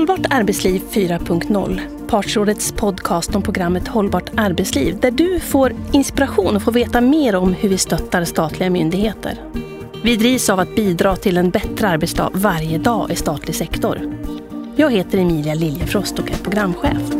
Hållbart 0.00 0.26
arbetsliv 0.30 0.82
4.0, 0.90 1.80
Partsrådets 2.06 2.72
podcast 2.72 3.34
om 3.34 3.42
programmet 3.42 3.88
Hållbart 3.88 4.30
arbetsliv 4.36 5.00
där 5.00 5.10
du 5.10 5.40
får 5.40 5.72
inspiration 5.92 6.56
och 6.56 6.62
får 6.62 6.72
veta 6.72 7.00
mer 7.00 7.36
om 7.36 7.54
hur 7.54 7.68
vi 7.68 7.78
stöttar 7.78 8.24
statliga 8.24 8.70
myndigheter. 8.70 9.40
Vi 10.04 10.16
drivs 10.16 10.50
av 10.50 10.60
att 10.60 10.76
bidra 10.76 11.16
till 11.16 11.36
en 11.36 11.50
bättre 11.50 11.88
arbetsdag 11.88 12.30
varje 12.34 12.78
dag 12.78 13.10
i 13.10 13.16
statlig 13.16 13.56
sektor. 13.56 14.16
Jag 14.76 14.92
heter 14.92 15.18
Emilia 15.18 15.54
Liljefrost 15.54 16.18
och 16.18 16.30
är 16.30 16.36
programchef. 16.36 17.14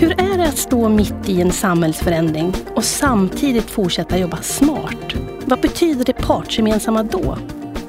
Hur 0.00 0.10
är 0.10 0.38
det 0.38 0.48
att 0.48 0.58
stå 0.58 0.88
mitt 0.88 1.28
i 1.28 1.40
en 1.40 1.52
samhällsförändring 1.52 2.54
och 2.74 2.84
samtidigt 2.84 3.70
fortsätta 3.70 4.18
jobba 4.18 4.36
smart? 4.36 5.14
Vad 5.44 5.60
betyder 5.60 6.04
det 6.04 6.12
partsgemensamma 6.12 7.02
då? 7.02 7.38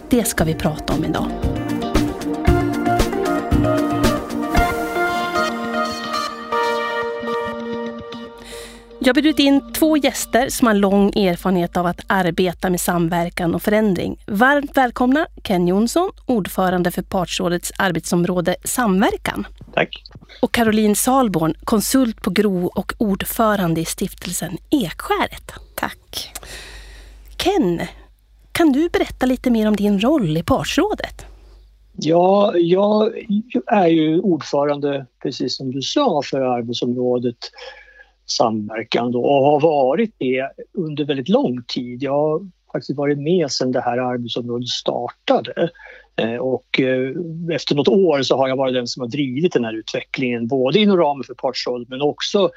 Det 0.09 0.23
ska 0.23 0.43
vi 0.43 0.53
prata 0.53 0.93
om 0.93 1.05
idag. 1.05 1.31
Jag 8.99 9.07
har 9.07 9.13
bjudit 9.13 9.39
in 9.39 9.73
två 9.73 9.97
gäster 9.97 10.49
som 10.49 10.67
har 10.67 10.73
lång 10.73 11.09
erfarenhet 11.09 11.77
av 11.77 11.85
att 11.85 12.01
arbeta 12.07 12.69
med 12.69 12.81
samverkan 12.81 13.55
och 13.55 13.61
förändring. 13.61 14.23
Varmt 14.27 14.77
välkomna 14.77 15.27
Ken 15.43 15.67
Jonsson, 15.67 16.11
ordförande 16.25 16.91
för 16.91 17.01
Partsrådets 17.01 17.71
arbetsområde 17.77 18.55
Samverkan. 18.63 19.47
Tack. 19.73 20.03
Och 20.41 20.51
Caroline 20.51 20.95
Salborn, 20.95 21.53
konsult 21.63 22.21
på 22.21 22.29
GRO 22.29 22.65
och 22.65 22.93
ordförande 22.97 23.81
i 23.81 23.85
stiftelsen 23.85 24.57
Ekskäret. 24.69 25.51
Tack. 25.75 26.31
Ken, 27.37 27.81
kan 28.57 28.71
du 28.71 28.89
berätta 28.89 29.25
lite 29.25 29.51
mer 29.51 29.67
om 29.67 29.75
din 29.75 29.99
roll 29.99 30.37
i 30.37 30.43
Partsrådet? 30.43 31.25
Ja, 31.95 32.53
jag 32.55 33.13
är 33.67 33.87
ju 33.87 34.19
ordförande, 34.19 35.05
precis 35.23 35.57
som 35.57 35.71
du 35.71 35.81
sa, 35.81 36.21
för 36.23 36.41
arbetsområdet 36.41 37.37
samverkan 38.25 39.11
då, 39.11 39.23
och 39.23 39.45
har 39.45 39.59
varit 39.59 40.15
det 40.17 40.49
under 40.73 41.05
väldigt 41.05 41.29
lång 41.29 41.63
tid. 41.67 42.03
Jag 42.03 42.13
har 42.13 42.41
faktiskt 42.71 42.97
varit 42.97 43.17
med 43.17 43.51
sedan 43.51 43.71
det 43.71 43.81
här 43.81 43.97
arbetsområdet 43.97 44.67
startade. 44.67 45.69
Eh, 46.15 46.35
och 46.35 46.79
eh, 46.79 47.11
efter 47.55 47.75
något 47.75 47.87
år 47.87 48.21
så 48.21 48.37
har 48.37 48.47
jag 48.47 48.57
varit 48.57 48.73
den 48.73 48.87
som 48.87 49.01
har 49.01 49.07
drivit 49.07 49.53
den 49.53 49.65
här 49.65 49.73
utvecklingen 49.73 50.47
både 50.47 50.79
inom 50.79 50.97
ramen 50.97 51.23
för 51.23 51.33
partsrådet 51.33 51.89
men 51.89 52.01
också 52.01 52.49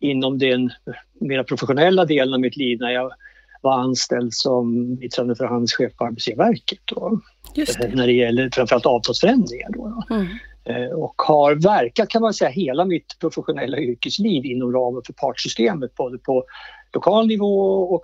inom 0.00 0.38
den 0.38 0.64
eh, 0.64 0.94
mer 1.20 1.42
professionella 1.42 2.04
delen 2.04 2.34
av 2.34 2.40
mitt 2.40 2.56
liv 2.56 2.78
när 2.80 2.90
jag 2.90 3.12
var 3.62 3.78
anställd 3.78 4.34
som 4.34 4.96
biträdande 4.96 5.34
förhandlingschef 5.34 5.96
på 5.96 6.04
Arbetsgivarverket. 6.04 6.78
Då, 6.84 7.20
det. 7.54 7.94
När 7.94 8.06
det 8.06 8.12
gäller 8.12 8.50
framförallt 8.52 8.86
avtalsförändringar. 8.86 9.68
Då, 9.72 10.02
då. 10.08 10.14
Mm. 10.14 10.26
Eh, 10.64 10.90
och 10.90 11.14
har 11.16 11.54
verkat 11.54 12.08
kan 12.08 12.22
man 12.22 12.34
säga 12.34 12.50
hela 12.50 12.84
mitt 12.84 13.18
professionella 13.20 13.78
yrkesliv 13.78 14.44
inom 14.44 14.72
ramen 14.72 15.02
för 15.06 15.12
partssystemet 15.12 15.94
både 15.94 16.18
på 16.18 16.44
lokal 16.92 17.26
nivå 17.26 17.82
och 17.94 18.02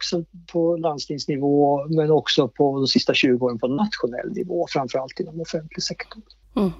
på 0.53 0.77
landstingsnivå 0.77 1.87
men 1.89 2.11
också 2.11 2.49
på 2.49 2.77
de 2.77 2.87
sista 2.87 3.15
20 3.15 3.47
åren 3.47 3.59
på 3.59 3.69
nationell 3.69 4.33
nivå 4.33 4.67
framförallt 4.71 5.21
inom 5.21 5.41
offentlig 5.41 5.83
sektor. 5.83 6.23
Mm. 6.57 6.71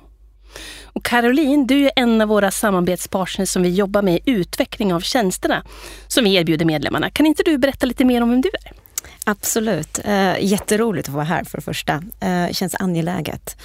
Och 0.85 1.05
Caroline, 1.05 1.67
du 1.67 1.85
är 1.85 1.93
en 1.97 2.21
av 2.21 2.29
våra 2.29 2.51
samarbetspartners 2.51 3.49
som 3.49 3.63
vi 3.63 3.69
jobbar 3.69 4.03
med 4.03 4.15
i 4.15 4.21
utveckling 4.25 4.95
av 4.95 5.01
tjänsterna 5.01 5.65
som 6.09 6.25
vi 6.25 6.35
erbjuder 6.35 6.65
medlemmarna. 6.65 7.11
Kan 7.11 7.27
inte 7.27 7.43
du 7.43 7.59
berätta 7.59 7.87
lite 7.87 8.05
mer 8.05 8.23
om 8.23 8.31
vem 8.31 8.41
du 8.41 8.49
är? 8.49 8.83
Absolut. 9.25 9.99
Eh, 10.05 10.45
jätteroligt 10.45 11.09
att 11.09 11.15
vara 11.15 11.25
här 11.25 11.45
för 11.45 11.59
det 11.59 11.63
första. 11.63 12.03
Det 12.19 12.49
känns 12.53 12.75
angeläget. 12.75 13.57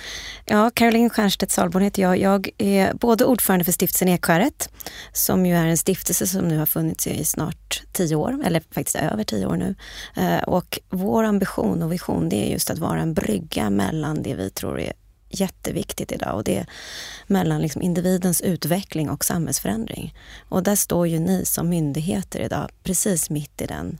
Ja, 0.45 0.71
Caroline 0.73 1.09
Stiernstedt 1.09 1.52
Salborn 1.52 1.83
heter 1.83 2.02
jag. 2.02 2.17
Jag 2.17 2.49
är 2.58 2.93
både 2.93 3.25
ordförande 3.25 3.65
för 3.65 3.71
stiftelsen 3.71 4.08
Ekskäret, 4.08 4.69
som 5.14 5.45
ju 5.45 5.55
är 5.55 5.65
en 5.65 5.77
stiftelse 5.77 6.27
som 6.27 6.48
nu 6.48 6.58
har 6.58 6.65
funnits 6.65 7.08
i 7.08 7.25
snart 7.25 7.83
tio 7.92 8.15
år, 8.15 8.39
eller 8.45 8.64
faktiskt 8.71 8.95
över 8.95 9.23
tio 9.23 9.45
år 9.45 9.55
nu. 9.55 9.75
Eh, 10.15 10.43
och 10.43 10.80
vår 10.89 11.23
ambition 11.23 11.83
och 11.83 11.92
vision 11.92 12.30
det 12.30 12.48
är 12.48 12.52
just 12.52 12.69
att 12.69 12.80
vara 12.80 12.99
en 12.99 13.14
brygga 13.14 13.69
mellan 13.69 14.23
det 14.23 14.36
vi 14.36 14.49
tror 14.49 14.80
är 14.80 14.93
jätteviktigt 15.30 16.11
idag 16.11 16.36
och 16.36 16.43
det 16.43 16.58
är 16.58 16.65
mellan 17.27 17.61
liksom 17.61 17.82
individens 17.82 18.42
utveckling 18.42 19.10
och 19.10 19.26
samhällsförändring. 19.26 20.15
Och 20.49 20.64
där 20.64 20.76
står 20.76 21.08
ju 21.08 21.20
ni 21.20 21.45
som 21.45 21.70
myndigheter 21.70 22.39
idag 22.39 22.70
precis 22.83 23.30
mitt 23.30 23.61
i 23.61 23.66
den 23.66 23.98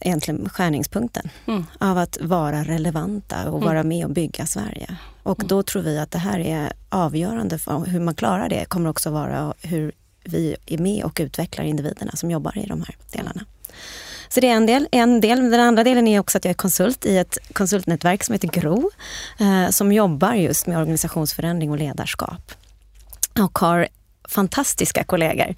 egentligen 0.00 0.48
skärningspunkten 0.48 1.28
mm. 1.46 1.64
av 1.78 1.98
att 1.98 2.18
vara 2.20 2.64
relevanta 2.64 3.50
och 3.50 3.58
mm. 3.58 3.68
vara 3.68 3.82
med 3.82 4.04
och 4.04 4.10
bygga 4.10 4.46
Sverige. 4.46 4.96
Och 5.22 5.38
mm. 5.38 5.48
då 5.48 5.62
tror 5.62 5.82
vi 5.82 5.98
att 5.98 6.10
det 6.10 6.18
här 6.18 6.38
är 6.38 6.72
avgörande 6.88 7.58
för 7.58 7.84
hur 7.84 8.00
man 8.00 8.14
klarar 8.14 8.48
det 8.48 8.64
kommer 8.64 8.90
också 8.90 9.10
vara 9.10 9.54
hur 9.62 9.92
vi 10.24 10.56
är 10.66 10.78
med 10.78 11.04
och 11.04 11.18
utvecklar 11.22 11.64
individerna 11.64 12.12
som 12.14 12.30
jobbar 12.30 12.58
i 12.58 12.66
de 12.66 12.82
här 12.82 12.96
delarna. 13.12 13.44
Så 14.32 14.40
det 14.40 14.48
är 14.48 14.56
en 14.56 14.66
del. 14.66 14.88
En 14.92 15.20
del. 15.20 15.50
Den 15.50 15.60
andra 15.60 15.84
delen 15.84 16.08
är 16.08 16.20
också 16.20 16.38
att 16.38 16.44
jag 16.44 16.50
är 16.50 16.54
konsult 16.54 17.06
i 17.06 17.18
ett 17.18 17.38
konsultnätverk 17.52 18.24
som 18.24 18.32
heter 18.32 18.48
GRO, 18.48 18.90
eh, 19.40 19.70
som 19.70 19.92
jobbar 19.92 20.34
just 20.34 20.66
med 20.66 20.78
organisationsförändring 20.78 21.70
och 21.70 21.78
ledarskap. 21.78 22.52
Och 23.40 23.58
har 23.58 23.88
fantastiska 24.28 25.04
kollegor. 25.04 25.54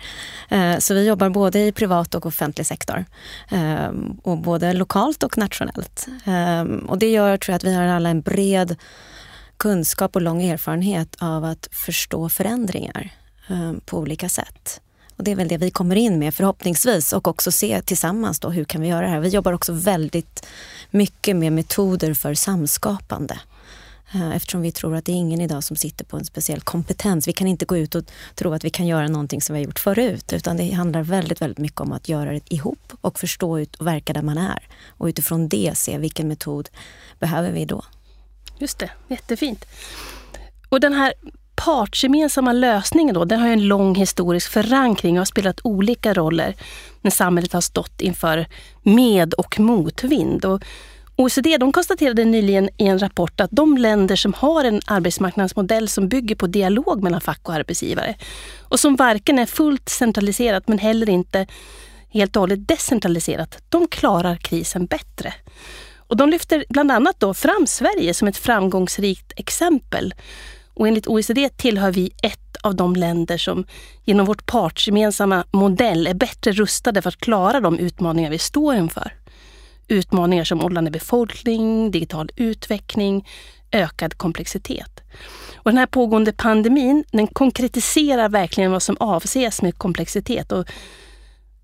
Eh, 0.49 0.79
så 0.79 0.95
vi 0.95 1.07
jobbar 1.07 1.29
både 1.29 1.61
i 1.61 1.73
privat 1.73 2.15
och 2.15 2.27
offentlig 2.27 2.67
sektor. 2.67 3.05
Eh, 3.51 3.91
och 4.23 4.39
både 4.39 4.73
lokalt 4.73 5.23
och 5.23 5.39
nationellt. 5.39 6.07
Eh, 6.27 6.63
och 6.63 6.99
det 6.99 7.11
gör 7.11 7.37
tror 7.37 7.53
jag 7.53 7.57
att 7.57 7.65
vi 7.65 7.75
har 7.75 7.85
alla 7.85 8.09
en 8.09 8.21
bred 8.21 8.77
kunskap 9.57 10.17
och 10.17 10.23
lång 10.23 10.43
erfarenhet 10.43 11.17
av 11.21 11.45
att 11.45 11.69
förstå 11.73 12.29
förändringar 12.29 13.11
eh, 13.49 13.73
på 13.85 13.99
olika 13.99 14.29
sätt. 14.29 14.81
Och 15.25 15.27
det 15.27 15.33
är 15.33 15.37
väl 15.37 15.49
det 15.49 15.57
vi 15.57 15.71
kommer 15.71 15.97
in 15.97 16.19
med 16.19 16.35
förhoppningsvis 16.35 17.13
och 17.13 17.29
också 17.29 17.53
se 17.53 17.83
tillsammans 17.83 18.41
då 18.41 18.51
hur 18.51 18.65
kan 18.65 18.81
vi 18.81 18.89
göra 18.89 19.01
det 19.01 19.13
här. 19.13 19.21
Vi 19.21 19.29
jobbar 19.29 19.53
också 19.53 19.73
väldigt 19.73 20.47
mycket 20.91 21.37
med 21.37 21.53
metoder 21.53 22.15
för 22.15 22.35
samskapande. 22.35 23.39
Eh, 24.15 24.37
eftersom 24.37 24.63
vi 24.63 24.73
tror 24.73 24.97
att 24.97 25.05
det 25.05 25.13
är 25.13 25.17
ingen 25.17 25.41
idag 25.41 25.65
som 25.65 25.77
sitter 25.77 26.05
på 26.05 26.17
en 26.17 26.25
speciell 26.25 26.61
kompetens. 26.61 27.29
Vi 27.29 27.33
kan 27.33 27.47
inte 27.47 27.65
gå 27.65 27.77
ut 27.77 27.95
och 27.95 28.05
tro 28.35 28.53
att 28.53 28.65
vi 28.65 28.71
kan 28.71 28.87
göra 28.87 29.09
någonting 29.09 29.43
som 29.43 29.55
vi 29.55 29.61
har 29.61 29.67
gjort 29.67 29.79
förut. 29.79 30.33
Utan 30.33 30.57
det 30.57 30.71
handlar 30.71 31.03
väldigt, 31.03 31.43
väldigt 31.43 31.59
mycket 31.59 31.81
om 31.81 31.93
att 31.93 32.09
göra 32.09 32.33
det 32.33 32.53
ihop 32.53 32.93
och 33.01 33.19
förstå 33.19 33.59
ut 33.59 33.77
och 33.77 33.87
verka 33.87 34.13
där 34.13 34.23
man 34.23 34.39
är. 34.39 34.69
Och 34.89 35.07
utifrån 35.07 35.49
det 35.49 35.73
se 35.75 35.99
vilken 35.99 36.29
metod 36.29 36.69
behöver 37.19 37.53
vi 37.53 37.65
då. 37.65 37.85
Just 38.59 38.79
det, 38.79 38.91
jättefint. 39.09 39.65
Och 40.69 40.81
den 40.81 40.93
här 40.93 41.13
partsgemensamma 41.57 42.53
lösningen 42.53 43.15
då, 43.15 43.25
den 43.25 43.41
har 43.41 43.49
en 43.49 43.69
lång 43.69 43.95
historisk 43.95 44.51
förankring 44.51 45.15
och 45.15 45.21
har 45.21 45.25
spelat 45.25 45.61
olika 45.65 46.15
roller 46.15 46.55
när 47.01 47.11
samhället 47.11 47.53
har 47.53 47.61
stått 47.61 48.01
inför 48.01 48.47
med 48.83 49.35
och 49.35 49.61
motvind. 49.61 50.45
Och 50.45 50.63
OECD 51.17 51.57
de 51.59 51.73
konstaterade 51.73 52.25
nyligen 52.25 52.69
i 52.77 52.87
en 52.87 52.99
rapport 52.99 53.41
att 53.41 53.51
de 53.51 53.79
länder 53.79 54.17
som 54.17 54.33
har 54.33 54.65
en 54.65 54.81
arbetsmarknadsmodell 54.87 55.89
som 55.89 56.09
bygger 56.09 56.35
på 56.35 56.47
dialog 56.47 57.03
mellan 57.03 57.21
fack 57.21 57.49
och 57.49 57.55
arbetsgivare 57.55 58.15
och 58.61 58.81
som 58.81 58.97
varken 58.97 59.39
är 59.39 59.47
fullt 59.47 59.89
centraliserat 59.89 60.69
men 60.69 60.79
heller 60.79 61.09
inte 61.09 61.47
helt 62.11 62.37
och 62.37 62.41
hållet 62.41 62.69
decentraliserat, 62.69 63.63
de 63.69 63.89
klarar 63.89 64.37
krisen 64.37 64.87
bättre. 64.87 65.35
Och 65.97 66.17
de 66.17 66.29
lyfter 66.29 66.65
bland 66.69 66.93
annat 66.93 67.21
då 67.21 67.35
fram 67.35 67.67
Sverige 67.67 68.15
som 68.15 68.29
ett 68.29 68.37
framgångsrikt 68.37 69.33
exempel. 69.37 70.15
Och 70.75 70.89
enligt 70.89 71.07
OECD 71.07 71.49
tillhör 71.49 71.93
vi 71.93 72.11
ett 72.23 72.57
av 72.63 72.75
de 72.75 72.97
länder 72.97 73.39
som 73.39 73.65
genom 74.05 74.27
vårt 74.27 74.47
partsgemensamma 74.47 75.45
modell 75.51 76.07
är 76.07 76.15
bättre 76.15 76.53
rustade 76.53 77.03
för 77.03 77.09
att 77.09 77.17
klara 77.17 77.61
de 77.61 77.79
utmaningar 77.79 78.31
vi 78.31 78.39
står 78.39 78.75
inför. 78.75 79.13
Utmaningar 79.89 80.45
som 80.45 80.65
åldrande 80.65 80.91
befolkning, 80.91 81.91
digital 81.91 82.31
utveckling, 82.37 83.29
ökad 83.73 84.19
komplexitet. 84.19 85.01
Och 85.57 85.71
den 85.71 85.79
här 85.79 85.87
pågående 85.87 86.33
pandemin 86.33 87.05
den 87.13 87.27
konkretiserar 87.27 88.29
verkligen 88.29 88.73
vad 88.73 88.83
som 88.83 88.97
avses 89.01 89.63
med 89.63 89.79
komplexitet. 89.79 90.53
Och 90.53 90.67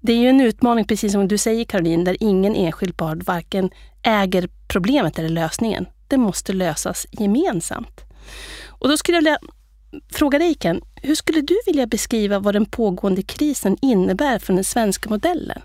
det 0.00 0.12
är 0.12 0.16
ju 0.16 0.28
en 0.28 0.40
utmaning, 0.40 0.84
precis 0.84 1.12
som 1.12 1.28
du 1.28 1.38
säger 1.38 1.64
Caroline, 1.64 2.04
där 2.04 2.16
ingen 2.20 2.54
enskild 2.54 2.96
part 2.96 3.26
varken 3.26 3.70
äger 4.02 4.48
problemet 4.68 5.18
eller 5.18 5.28
lösningen. 5.28 5.86
Det 6.08 6.16
måste 6.16 6.52
lösas 6.52 7.06
gemensamt. 7.10 8.04
Och 8.80 8.88
då 8.88 8.96
skulle 8.96 9.16
jag 9.16 9.22
vilja 9.22 9.38
fråga 10.12 10.38
dig 10.38 10.54
Ken, 10.54 10.80
hur 11.02 11.14
skulle 11.14 11.40
du 11.40 11.54
vilja 11.66 11.86
beskriva 11.86 12.38
vad 12.38 12.54
den 12.54 12.66
pågående 12.66 13.22
krisen 13.22 13.76
innebär 13.82 14.38
för 14.38 14.52
den 14.52 14.64
svenska 14.64 15.10
modellen? 15.10 15.62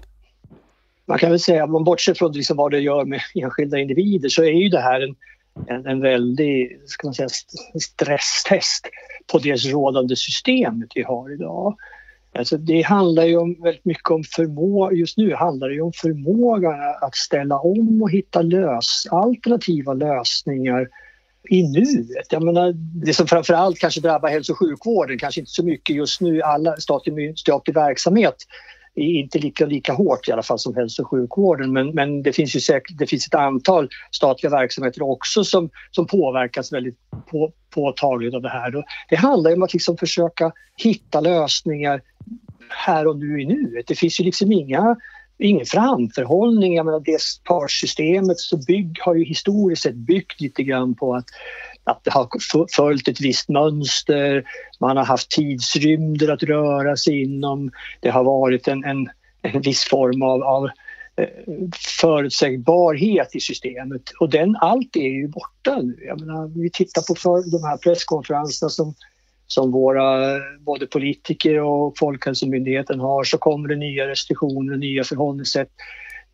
man 1.06 1.20
kan 1.20 1.30
väl 1.30 1.40
säga, 1.40 1.64
om 1.64 1.72
man 1.72 1.84
bortser 1.84 2.14
från 2.14 2.32
liksom 2.32 2.58
vad 2.58 2.72
det 2.72 2.80
gör 2.80 3.06
med 3.06 3.22
enskilda 3.36 3.80
individer 3.80 4.30
så 4.30 4.44
är 4.44 4.52
ju 4.52 4.70
det 4.70 4.82
här 4.82 5.02
en, 5.02 5.16
en, 5.68 5.86
en 5.86 6.02
väldig 6.02 6.80
ska 6.86 7.08
man 7.08 7.14
säga, 7.14 7.30
stresstest 7.82 8.90
på 9.32 9.40
det 9.40 9.56
rådande 9.56 10.16
systemet 10.16 10.90
vi 10.96 11.04
har 11.04 11.34
idag. 11.34 11.76
Alltså 12.38 12.58
det 12.58 12.82
handlar 12.82 13.24
ju 13.24 13.38
om, 13.38 13.56
väldigt 13.64 13.86
mycket 13.86 14.12
om 14.12 14.24
förmåga, 14.24 14.96
just 14.96 15.18
nu 15.18 15.34
handlar 15.36 15.68
det 15.68 15.74
ju 15.74 15.82
om 15.82 15.94
förmågan 15.94 16.74
att 17.02 17.16
ställa 17.16 17.60
om 17.60 18.02
och 18.02 18.12
hitta 18.12 18.42
lös, 18.42 19.08
alternativa 19.12 19.94
lösningar 19.94 20.88
i 21.50 21.64
nuet. 21.64 22.28
Jag 22.30 22.44
menar, 22.44 22.74
det 23.06 23.14
som 23.14 23.28
framförallt 23.28 23.80
kanske 23.80 24.02
drabbar 24.02 24.30
hälso 24.30 24.52
och 24.52 24.60
sjukvården, 24.60 25.20
kanske 25.20 25.40
inte 25.40 25.52
så 25.52 25.66
mycket 25.66 25.96
just 25.96 26.22
nu, 26.22 26.42
alla 26.42 26.78
statlig, 26.78 27.40
statlig 27.40 27.74
verksamhet 27.74 28.36
inte 28.96 29.40
lika, 29.40 29.66
lika 29.66 29.94
hårt 29.94 30.28
i 30.28 30.32
alla 30.32 30.44
fall 30.44 30.60
som 30.60 30.76
hälso 30.76 31.02
och 31.02 31.10
sjukvården 31.10 31.74
men, 31.74 31.90
men 31.90 32.24
det 32.24 32.34
finns 32.34 32.56
ju 32.56 32.60
säkert 32.60 32.98
det 32.98 33.08
finns 33.08 33.28
ett 33.28 33.36
antal 33.36 33.90
statliga 34.12 34.52
verksamheter 34.52 35.02
också 35.02 35.44
som, 35.44 35.70
som 35.92 36.08
påverkas 36.08 36.74
väldigt 36.74 36.98
på, 37.32 37.52
påtagligt 37.70 38.36
av 38.36 38.42
det 38.42 38.50
här. 38.50 38.76
Och 38.76 38.84
det 39.10 39.16
handlar 39.16 39.54
om 39.54 39.64
att 39.64 39.74
liksom 39.74 39.98
försöka 39.98 40.52
hitta 40.78 41.22
lösningar 41.22 42.02
här 42.70 43.08
och 43.08 43.18
nu 43.18 43.42
i 43.42 43.46
nuet. 43.46 43.88
Det 43.88 43.96
finns 43.96 44.20
ju 44.20 44.24
liksom 44.24 44.52
inga 44.52 44.96
ingen 45.38 45.66
framförhållning. 45.66 46.76
Jag 46.76 46.86
menar, 46.86 47.00
det 47.00 47.20
partssystemet 47.44 48.40
så 48.40 48.58
bygg, 48.58 48.98
har 49.02 49.16
ju 49.16 49.24
historiskt 49.24 49.82
sett 49.82 49.96
byggt 49.96 50.42
lite 50.42 50.64
grann 50.64 50.96
på 50.96 51.16
att, 51.16 51.26
att 51.84 52.04
det 52.04 52.12
har 52.12 52.28
följt 52.76 53.08
ett 53.08 53.22
visst 53.22 53.50
mönster. 53.50 54.44
Man 54.80 54.98
har 54.98 55.06
haft 55.06 55.32
tidsrymder 55.32 56.30
att 56.30 56.44
röra 56.44 56.96
sig 56.96 57.24
inom. 57.24 57.72
Det 58.00 58.10
har 58.10 58.24
varit 58.24 58.68
en, 58.68 58.84
en, 58.84 59.10
en 59.42 59.62
viss 59.62 59.84
form 59.84 60.22
av, 60.22 60.44
av 60.44 60.66
eh, 61.16 61.28
förutsägbarhet 62.02 63.36
i 63.36 63.40
systemet 63.40 64.02
och 64.20 64.30
den, 64.30 64.56
allt 64.56 64.96
är 64.96 65.10
ju 65.10 65.28
borta 65.28 65.82
nu. 65.82 65.98
Jag 66.08 66.20
menar, 66.20 66.48
vi 66.48 66.70
tittar 66.70 67.02
på 67.02 67.16
för, 67.16 67.52
de 67.52 67.68
här 67.68 67.78
presskonferenserna 67.78 68.70
som 68.70 68.94
som 69.48 69.72
våra 69.72 70.40
både 70.60 70.88
politiker 70.88 71.60
och 71.60 71.98
Folkhälsomyndigheten 71.98 73.00
har 73.00 73.24
så 73.24 73.38
kommer 73.38 73.70
det 73.70 73.76
nya 73.76 74.08
restriktioner, 74.08 74.78
nya 74.78 75.04
förhållningssätt. 75.04 75.70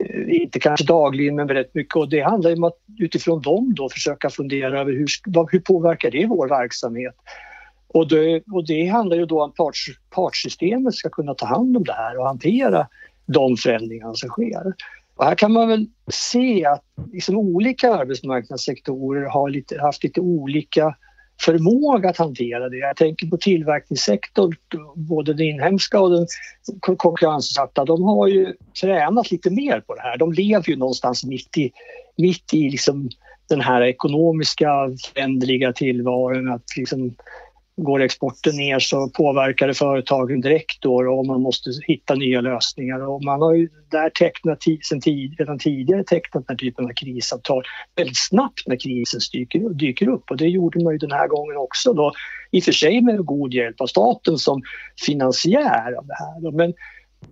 Eh, 0.04 0.42
inte 0.42 0.60
kanske 0.60 0.86
dagligen 0.86 1.36
men 1.36 1.48
rätt 1.48 1.76
mycket 1.76 1.96
och 1.96 2.10
det 2.10 2.22
handlar 2.22 2.54
om 2.54 2.64
att 2.64 2.78
utifrån 3.00 3.42
dem 3.42 3.74
då 3.76 3.90
försöka 3.90 4.30
fundera 4.30 4.82
över 4.82 4.92
hur, 4.92 5.08
hur 5.52 5.60
påverkar 5.60 6.12
det 6.12 6.26
vår 6.26 6.50
verksamhet? 6.50 7.16
Och 7.88 8.08
det, 8.08 8.44
och 8.52 8.68
det 8.68 8.88
handlar 8.88 9.18
ju 9.18 9.26
då 9.26 9.44
om 9.44 9.50
att 9.50 9.56
parts, 9.56 9.88
partssystemet 10.10 10.96
ska 10.96 11.10
kunna 11.10 11.34
ta 11.34 11.46
hand 11.46 11.78
om 11.78 11.84
det 11.84 11.94
här 11.94 12.20
och 12.20 12.26
hantera 12.26 12.88
de 13.26 13.58
förändringar 13.58 14.14
som 14.14 14.30
sker. 14.30 14.74
Och 15.16 15.26
här 15.26 15.36
kan 15.36 15.52
man 15.52 15.68
väl 15.68 15.88
se 16.12 16.66
att 16.66 16.84
liksom 17.12 17.38
olika 17.38 17.94
arbetsmarknadssektorer 17.94 19.26
har 19.26 19.50
lite, 19.50 19.82
haft 19.82 20.04
lite 20.04 20.22
olika 20.22 20.96
förmåga 21.46 22.10
att 22.10 22.18
hantera 22.18 22.70
det. 22.70 22.78
Jag 22.78 22.96
tänker 22.96 23.28
på 23.28 23.38
tillverkningssektorn, 23.38 24.56
både 24.96 25.34
den 25.34 25.46
inhemska 25.46 26.00
och 26.00 26.12
den 26.12 26.28
konkurrensutsatta. 26.80 27.86
De 27.86 28.04
har 28.04 28.28
ju 28.28 28.54
tränat 28.82 29.32
lite 29.32 29.50
mer 29.50 29.80
på 29.80 29.96
det 29.96 30.02
här. 30.02 30.18
De 30.18 30.34
lever 30.34 30.70
ju 30.70 30.76
någonstans 30.76 31.24
mitt 31.24 31.58
i, 31.58 31.72
mitt 32.18 32.54
i 32.54 32.70
liksom 32.70 33.10
den 33.50 33.62
här 33.62 33.82
ekonomiska 33.82 34.70
ändliga 35.16 35.74
tillvaron. 35.74 36.52
Att 36.52 36.78
liksom 36.78 37.16
går 37.84 38.02
exporten 38.02 38.56
ner 38.56 38.80
så 38.80 39.10
påverkar 39.10 39.68
det 39.68 39.74
företagen 39.74 40.42
direkt 40.42 40.82
då 40.82 40.96
och 40.96 41.26
man 41.26 41.42
måste 41.42 41.70
hitta 41.88 42.16
nya 42.16 42.42
lösningar. 42.42 43.08
Och 43.08 43.24
man 43.24 43.42
har 43.42 43.54
ju 43.54 43.70
där 43.92 44.10
tecknat 44.10 44.64
sen 44.82 45.02
tid, 45.02 45.36
redan 45.40 45.60
tidigare 45.60 46.04
tecknat 46.04 46.48
den 46.48 46.54
här 46.54 46.58
typen 46.58 46.86
av 46.86 46.90
krisavtal 46.90 47.64
väldigt 47.96 48.28
snabbt 48.30 48.68
när 48.68 48.76
krisen 48.76 49.20
dyker, 49.34 49.70
dyker 49.70 50.08
upp 50.08 50.32
och 50.32 50.38
det 50.38 50.48
gjorde 50.48 50.84
man 50.84 50.94
ju 50.94 50.98
den 50.98 51.12
här 51.12 51.28
gången 51.28 51.58
också 51.58 51.94
då 51.94 52.14
i 52.52 52.60
och 52.60 52.64
för 52.64 52.72
sig 52.72 53.02
med 53.02 53.26
god 53.26 53.54
hjälp 53.54 53.82
av 53.82 53.88
staten 53.88 54.38
som 54.38 54.62
finansiär 55.06 55.98
av 55.98 56.08
det 56.08 56.16
här. 56.20 56.52
Men, 56.52 56.74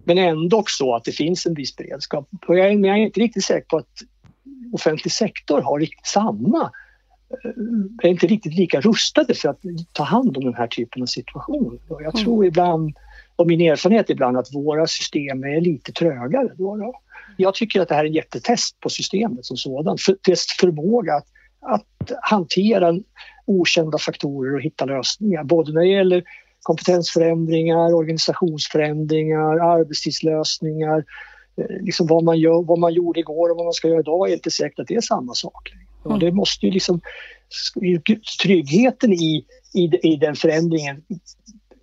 men 0.03 0.17
ändå 0.17 0.63
så 0.67 0.95
att 0.95 1.03
det 1.03 1.11
finns 1.11 1.45
en 1.45 1.53
viss 1.53 1.75
beredskap. 1.75 2.27
Och 2.47 2.57
jag, 2.57 2.67
är, 2.67 2.71
jag 2.71 2.97
är 2.97 3.01
inte 3.01 3.19
riktigt 3.19 3.43
säker 3.43 3.67
på 3.67 3.77
att 3.77 3.93
offentlig 4.73 5.11
sektor 5.11 5.61
har 5.61 5.79
riktigt 5.79 6.07
samma 6.07 6.71
är 8.03 8.07
inte 8.07 8.27
riktigt 8.27 8.53
lika 8.53 8.81
rustade 8.81 9.33
för 9.33 9.49
att 9.49 9.59
ta 9.91 10.03
hand 10.03 10.37
om 10.37 10.43
den 10.43 10.53
här 10.53 10.67
typen 10.67 11.01
av 11.01 11.05
situationer. 11.05 11.79
Och 11.87 12.03
jag 12.03 12.15
tror 12.15 12.35
mm. 12.35 12.47
ibland, 12.47 12.97
och 13.35 13.47
min 13.47 13.61
erfarenhet 13.61 14.09
ibland, 14.09 14.37
att 14.37 14.53
våra 14.53 14.87
system 14.87 15.43
är 15.43 15.61
lite 15.61 15.91
trögare. 15.91 16.51
Då, 16.57 16.75
då. 16.75 16.93
Jag 17.37 17.53
tycker 17.53 17.81
att 17.81 17.87
det 17.87 17.95
här 17.95 18.03
är 18.03 18.07
en 18.07 18.13
jättetest 18.13 18.79
på 18.79 18.89
systemet 18.89 19.45
som 19.45 19.57
sådant. 19.57 20.01
För, 20.01 20.17
dess 20.27 20.45
förmåga 20.59 21.13
att, 21.13 21.27
att 21.61 22.11
hantera 22.21 22.99
okända 23.45 23.97
faktorer 23.97 24.55
och 24.55 24.61
hitta 24.61 24.85
lösningar. 24.85 25.43
Både 25.43 25.73
när 25.73 25.81
det 25.81 25.87
gäller 25.87 26.23
kompetensförändringar, 26.61 27.93
organisationsförändringar, 27.93 29.59
arbetstidslösningar. 29.59 31.05
Eh, 31.57 31.65
liksom 31.81 32.07
vad, 32.07 32.23
man 32.23 32.39
gör, 32.39 32.63
vad 32.63 32.79
man 32.79 32.93
gjorde 32.93 33.19
igår 33.19 33.49
och 33.49 33.57
vad 33.57 33.65
man 33.65 33.73
ska 33.73 33.87
göra 33.87 33.99
idag 33.99 34.29
är 34.29 34.33
inte 34.33 34.51
säkert 34.51 34.79
att 34.79 34.87
det 34.87 34.95
är 34.95 35.01
samma 35.01 35.33
sak. 35.33 35.73
Och 36.03 36.19
det 36.19 36.31
måste 36.31 36.65
ju 36.65 36.71
liksom, 36.71 37.01
tryggheten 38.43 39.13
i, 39.13 39.45
i, 39.73 40.11
i 40.13 40.15
den 40.15 40.35
förändringen 40.35 41.03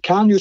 kan 0.01 0.31
ju, 0.31 0.39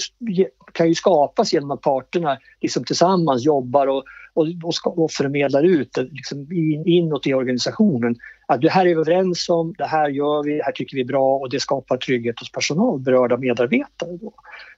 kan 0.71 0.87
ju 0.87 0.95
skapas 0.95 1.53
genom 1.53 1.71
att 1.71 1.81
parterna 1.81 2.37
liksom 2.61 2.83
tillsammans 2.83 3.45
jobbar 3.45 3.87
och, 3.87 4.03
och, 4.33 4.47
och, 4.63 5.03
och 5.03 5.11
förmedlar 5.11 5.63
ut 5.63 5.93
det 5.93 6.03
liksom 6.03 6.51
in, 6.51 6.87
inåt 6.87 7.27
i 7.27 7.33
organisationen. 7.33 8.15
Att 8.47 8.61
det 8.61 8.69
här 8.69 8.81
är 8.81 8.85
vi 8.85 8.91
överens 8.91 9.49
om, 9.49 9.73
det 9.77 9.85
här 9.85 10.09
gör 10.09 10.43
vi, 10.43 10.57
det 10.57 10.63
här 10.63 10.71
tycker 10.71 10.95
vi 10.95 11.01
är 11.01 11.05
bra 11.05 11.37
och 11.37 11.49
det 11.49 11.59
skapar 11.59 11.97
trygghet 11.97 12.39
hos 12.39 12.51
personal, 12.51 12.99
berörda 12.99 13.37
medarbetare. 13.37 14.17
Då. 14.21 14.33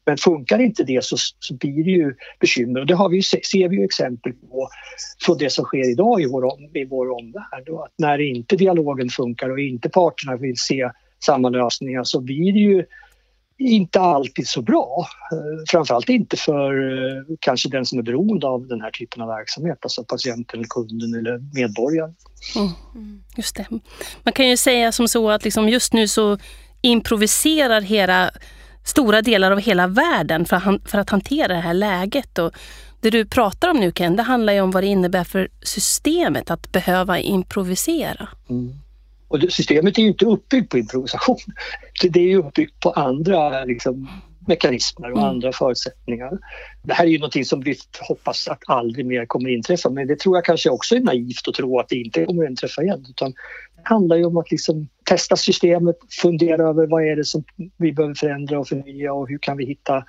Men 0.05 0.17
funkar 0.17 0.59
inte 0.59 0.83
det 0.83 1.03
så, 1.03 1.15
så 1.39 1.53
blir 1.53 1.83
det 1.83 1.91
ju 1.91 2.15
bekymmer 2.39 2.79
och 2.79 2.85
det 2.85 2.93
har 2.93 3.09
vi, 3.09 3.21
ser 3.21 3.69
vi 3.69 3.77
ju 3.77 3.83
exempel 3.83 4.33
på 4.33 4.69
från 5.25 5.37
det 5.37 5.49
som 5.49 5.65
sker 5.65 5.91
idag 5.91 6.21
i 6.21 6.25
vår, 6.25 6.51
i 6.73 6.85
vår 6.85 7.11
omvärld. 7.11 7.63
Då. 7.65 7.83
Att 7.83 7.93
när 7.97 8.21
inte 8.21 8.55
dialogen 8.55 9.09
funkar 9.09 9.49
och 9.49 9.59
inte 9.59 9.89
parterna 9.89 10.37
vill 10.37 10.57
se 10.57 10.89
samma 11.25 11.49
lösningar 11.49 12.03
så 12.03 12.21
blir 12.21 12.53
det 12.53 12.59
ju 12.59 12.85
inte 13.57 13.99
alltid 13.99 14.47
så 14.47 14.61
bra. 14.61 15.07
Eh, 15.31 15.63
framförallt 15.69 16.09
inte 16.09 16.37
för 16.37 16.73
eh, 16.97 17.23
kanske 17.39 17.69
den 17.69 17.85
som 17.85 17.99
är 17.99 18.03
beroende 18.03 18.47
av 18.47 18.67
den 18.67 18.81
här 18.81 18.91
typen 18.91 19.21
av 19.21 19.27
verksamhet, 19.27 19.77
alltså 19.81 20.03
patienten, 20.03 20.63
kunden 20.63 21.13
eller 21.19 21.39
medborgaren. 21.53 22.15
Mm. 22.55 23.21
Just 23.37 23.55
det. 23.55 23.67
Man 24.23 24.33
kan 24.33 24.47
ju 24.47 24.57
säga 24.57 24.91
som 24.91 25.07
så 25.07 25.29
att 25.29 25.43
liksom 25.43 25.69
just 25.69 25.93
nu 25.93 26.07
så 26.07 26.37
improviserar 26.81 27.81
hela 27.81 28.31
stora 28.85 29.21
delar 29.21 29.51
av 29.51 29.59
hela 29.59 29.87
världen 29.87 30.45
för, 30.45 30.87
för 30.87 30.97
att 30.97 31.09
hantera 31.09 31.47
det 31.47 31.59
här 31.59 31.73
läget. 31.73 32.37
Och 32.37 32.51
det 33.01 33.09
du 33.09 33.25
pratar 33.25 33.69
om 33.69 33.77
nu 33.77 33.91
Ken, 33.91 34.15
det 34.15 34.23
handlar 34.23 34.53
ju 34.53 34.61
om 34.61 34.71
vad 34.71 34.83
det 34.83 34.87
innebär 34.87 35.23
för 35.23 35.49
systemet 35.61 36.51
att 36.51 36.71
behöva 36.71 37.19
improvisera. 37.19 38.29
Mm. 38.49 38.73
Och 39.27 39.39
systemet 39.49 39.97
är 39.97 40.01
ju 40.01 40.07
inte 40.07 40.25
uppbyggt 40.25 40.69
på 40.71 40.77
improvisation. 40.77 41.37
Det 42.11 42.19
är 42.19 42.27
ju 42.27 42.37
uppbyggt 42.37 42.79
på 42.79 42.91
andra 42.91 43.63
liksom, 43.65 44.09
mekanismer 44.47 45.11
och 45.11 45.17
mm. 45.17 45.29
andra 45.29 45.51
förutsättningar. 45.51 46.37
Det 46.83 46.93
här 46.93 47.05
är 47.05 47.09
ju 47.09 47.19
någonting 47.19 47.45
som 47.45 47.61
vi 47.61 47.75
hoppas 47.99 48.47
att 48.47 48.59
aldrig 48.67 49.05
mer 49.05 49.25
kommer 49.25 49.49
inträffa 49.49 49.89
men 49.89 50.07
det 50.07 50.19
tror 50.19 50.37
jag 50.37 50.45
kanske 50.45 50.69
också 50.69 50.95
är 50.95 50.99
naivt 50.99 51.47
att 51.47 51.53
tro 51.53 51.79
att 51.79 51.89
det 51.89 51.95
inte 51.95 52.25
kommer 52.25 52.49
inträffa 52.49 52.83
igen. 52.83 53.05
Utan 53.09 53.31
det 53.75 53.81
handlar 53.83 54.15
ju 54.15 54.25
om 54.25 54.37
att 54.37 54.51
liksom 54.51 54.87
testa 55.03 55.35
systemet, 55.35 55.95
fundera 56.21 56.69
över 56.69 56.87
vad 56.87 57.03
är 57.03 57.15
det 57.15 57.25
som 57.25 57.43
vi 57.77 57.93
behöver 57.93 58.15
förändra 58.15 58.59
och 58.59 58.67
förnya 58.67 59.13
och 59.13 59.29
hur 59.29 59.37
kan 59.37 59.57
vi 59.57 59.65
hitta 59.65 60.03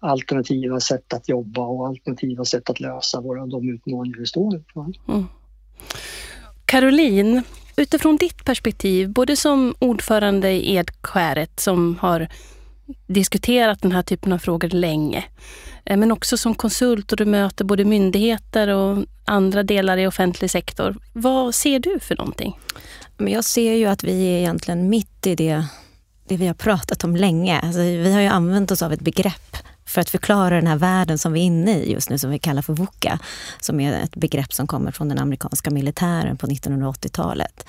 alternativa 0.00 0.80
sätt 0.80 1.12
att 1.12 1.28
jobba 1.28 1.66
och 1.66 1.86
alternativa 1.88 2.44
sätt 2.44 2.70
att 2.70 2.80
lösa 2.80 3.20
våra, 3.20 3.46
de 3.46 3.68
utmaningar 3.68 4.18
vi 4.18 4.26
står 4.26 4.54
inför. 4.54 4.92
Mm. 5.08 5.24
Caroline, 6.64 7.42
utifrån 7.76 8.16
ditt 8.16 8.44
perspektiv, 8.44 9.10
både 9.10 9.36
som 9.36 9.74
ordförande 9.78 10.50
i 10.50 10.74
Edskäret 10.76 11.60
som 11.60 11.98
har 12.00 12.28
diskuterat 13.06 13.82
den 13.82 13.92
här 13.92 14.02
typen 14.02 14.32
av 14.32 14.38
frågor 14.38 14.68
länge, 14.68 15.24
eh, 15.84 15.96
men 15.96 16.12
också 16.12 16.36
som 16.36 16.54
konsult 16.54 17.12
och 17.12 17.18
du 17.18 17.24
möter 17.24 17.64
både 17.64 17.84
myndigheter 17.84 18.68
och 18.68 19.04
andra 19.24 19.62
delar 19.62 19.96
i 19.96 20.06
offentlig 20.06 20.50
sektor. 20.50 20.96
Vad 21.12 21.54
ser 21.54 21.78
du 21.78 22.00
för 22.00 22.16
någonting? 22.16 22.58
Men 23.16 23.32
jag 23.32 23.44
ser 23.44 23.72
ju 23.72 23.86
att 23.86 24.04
vi 24.04 24.26
är 24.26 24.38
egentligen 24.38 24.88
mitt 24.88 25.26
i 25.26 25.34
det, 25.34 25.66
det 26.28 26.36
vi 26.36 26.46
har 26.46 26.54
pratat 26.54 27.04
om 27.04 27.16
länge. 27.16 27.60
Alltså, 27.60 27.80
vi 27.80 28.12
har 28.12 28.20
ju 28.20 28.26
använt 28.26 28.70
oss 28.70 28.82
av 28.82 28.92
ett 28.92 29.00
begrepp 29.00 29.56
för 29.86 30.00
att 30.00 30.10
förklara 30.10 30.54
den 30.54 30.66
här 30.66 30.76
världen 30.76 31.18
som 31.18 31.32
vi 31.32 31.40
är 31.40 31.44
inne 31.44 31.78
i 31.78 31.92
just 31.92 32.10
nu, 32.10 32.18
som 32.18 32.30
vi 32.30 32.38
kallar 32.38 32.62
för 32.62 32.72
VUCA, 32.72 33.18
som 33.60 33.80
är 33.80 33.92
ett 34.02 34.16
begrepp 34.16 34.52
som 34.52 34.66
kommer 34.66 34.90
från 34.90 35.08
den 35.08 35.18
amerikanska 35.18 35.70
militären 35.70 36.36
på 36.36 36.46
1980-talet. 36.46 37.66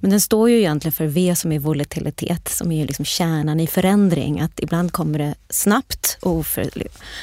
Men 0.00 0.10
den 0.10 0.20
står 0.20 0.50
ju 0.50 0.58
egentligen 0.58 0.92
för 0.92 1.06
V 1.06 1.36
som 1.36 1.52
är 1.52 1.58
volatilitet, 1.58 2.48
som 2.48 2.72
är 2.72 2.86
liksom 2.86 3.04
kärnan 3.04 3.60
i 3.60 3.66
förändring. 3.66 4.40
Att 4.40 4.60
ibland 4.60 4.92
kommer 4.92 5.18
det 5.18 5.34
snabbt 5.48 6.18
och, 6.22 6.46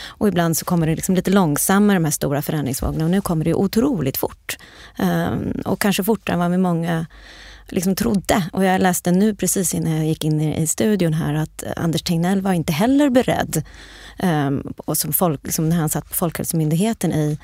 och 0.08 0.28
ibland 0.28 0.58
så 0.58 0.66
kommer 0.66 0.88
det 0.88 0.96
liksom 0.96 1.16
lite 1.16 1.32
långsammare, 1.32 1.96
de 1.96 2.06
här 2.06 2.12
stora 2.12 2.42
förändringsvågorna. 2.42 3.04
Och 3.04 3.12
nu 3.12 3.22
kommer 3.22 3.46
det 3.46 3.54
otroligt 3.54 4.18
fort. 4.18 4.58
Um, 5.00 5.62
och 5.66 5.82
kanske 5.82 6.04
fortare 6.04 6.34
än 6.34 6.40
vad 6.40 6.52
vi 6.52 6.58
många 6.58 7.06
liksom 7.68 7.96
trodde, 7.96 8.44
och 8.54 8.66
jag 8.66 8.82
läste 8.82 9.12
nu 9.12 9.36
precis 9.36 9.74
innan 9.74 9.96
jag 9.96 10.06
gick 10.06 10.24
in 10.24 10.42
i 10.42 10.68
studion 10.68 11.14
här, 11.14 11.34
att 11.34 11.64
Anders 11.76 12.02
Tegnell 12.02 12.42
var 12.42 12.54
inte 12.54 12.74
heller 12.74 13.10
beredd, 13.10 13.64
Ehm, 14.18 14.74
och 14.78 14.98
som, 14.98 15.14
folk, 15.14 15.40
liksom 15.44 15.70
när 15.70 15.76
han 15.76 15.90
satt 15.90 16.10
på 16.10 16.14
Folkhälsomyndigheten, 16.14 17.14
i 17.14 17.38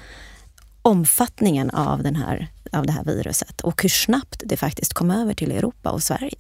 omfattningen 0.82 1.70
av, 1.70 2.04
den 2.04 2.16
här, 2.16 2.48
av 2.72 2.86
det 2.86 2.92
här 2.92 3.04
viruset 3.04 3.62
och 3.62 3.82
hur 3.82 3.90
snabbt 3.90 4.42
det 4.46 4.58
faktiskt 4.58 4.94
kom 4.94 5.12
över 5.12 5.34
till 5.34 5.52
Europa 5.52 5.90
och 5.90 6.04
Sverige. 6.04 6.38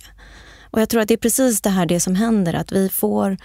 Och 0.71 0.81
jag 0.81 0.89
tror 0.89 1.01
att 1.01 1.07
det 1.07 1.13
är 1.13 1.17
precis 1.17 1.61
det 1.61 1.69
här 1.69 1.85
det 1.85 1.99
som 1.99 2.15
händer, 2.15 2.53
att 2.53 2.71
vi 2.71 2.89
får 2.89 3.37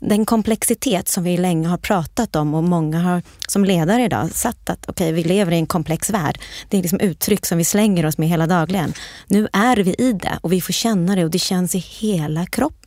den 0.00 0.26
komplexitet 0.26 1.08
som 1.08 1.24
vi 1.24 1.36
länge 1.36 1.68
har 1.68 1.78
pratat 1.78 2.36
om 2.36 2.54
och 2.54 2.64
många 2.64 3.00
har 3.00 3.22
som 3.48 3.64
ledare 3.64 4.04
idag 4.04 4.30
satt 4.32 4.70
att 4.70 4.88
okej, 4.88 5.04
okay, 5.04 5.12
vi 5.12 5.28
lever 5.28 5.52
i 5.52 5.56
en 5.56 5.66
komplex 5.66 6.10
värld. 6.10 6.38
Det 6.68 6.78
är 6.78 6.82
liksom 6.82 7.00
uttryck 7.00 7.46
som 7.46 7.58
vi 7.58 7.64
slänger 7.64 8.06
oss 8.06 8.18
med 8.18 8.28
hela 8.28 8.46
dagligen. 8.46 8.92
Nu 9.26 9.48
är 9.52 9.76
vi 9.76 9.94
i 9.94 10.12
det 10.12 10.38
och 10.40 10.52
vi 10.52 10.60
får 10.60 10.72
känna 10.72 11.16
det 11.16 11.24
och 11.24 11.30
det 11.30 11.38
känns 11.38 11.74
i 11.74 11.78
hela 11.78 12.46
kroppen. 12.46 12.83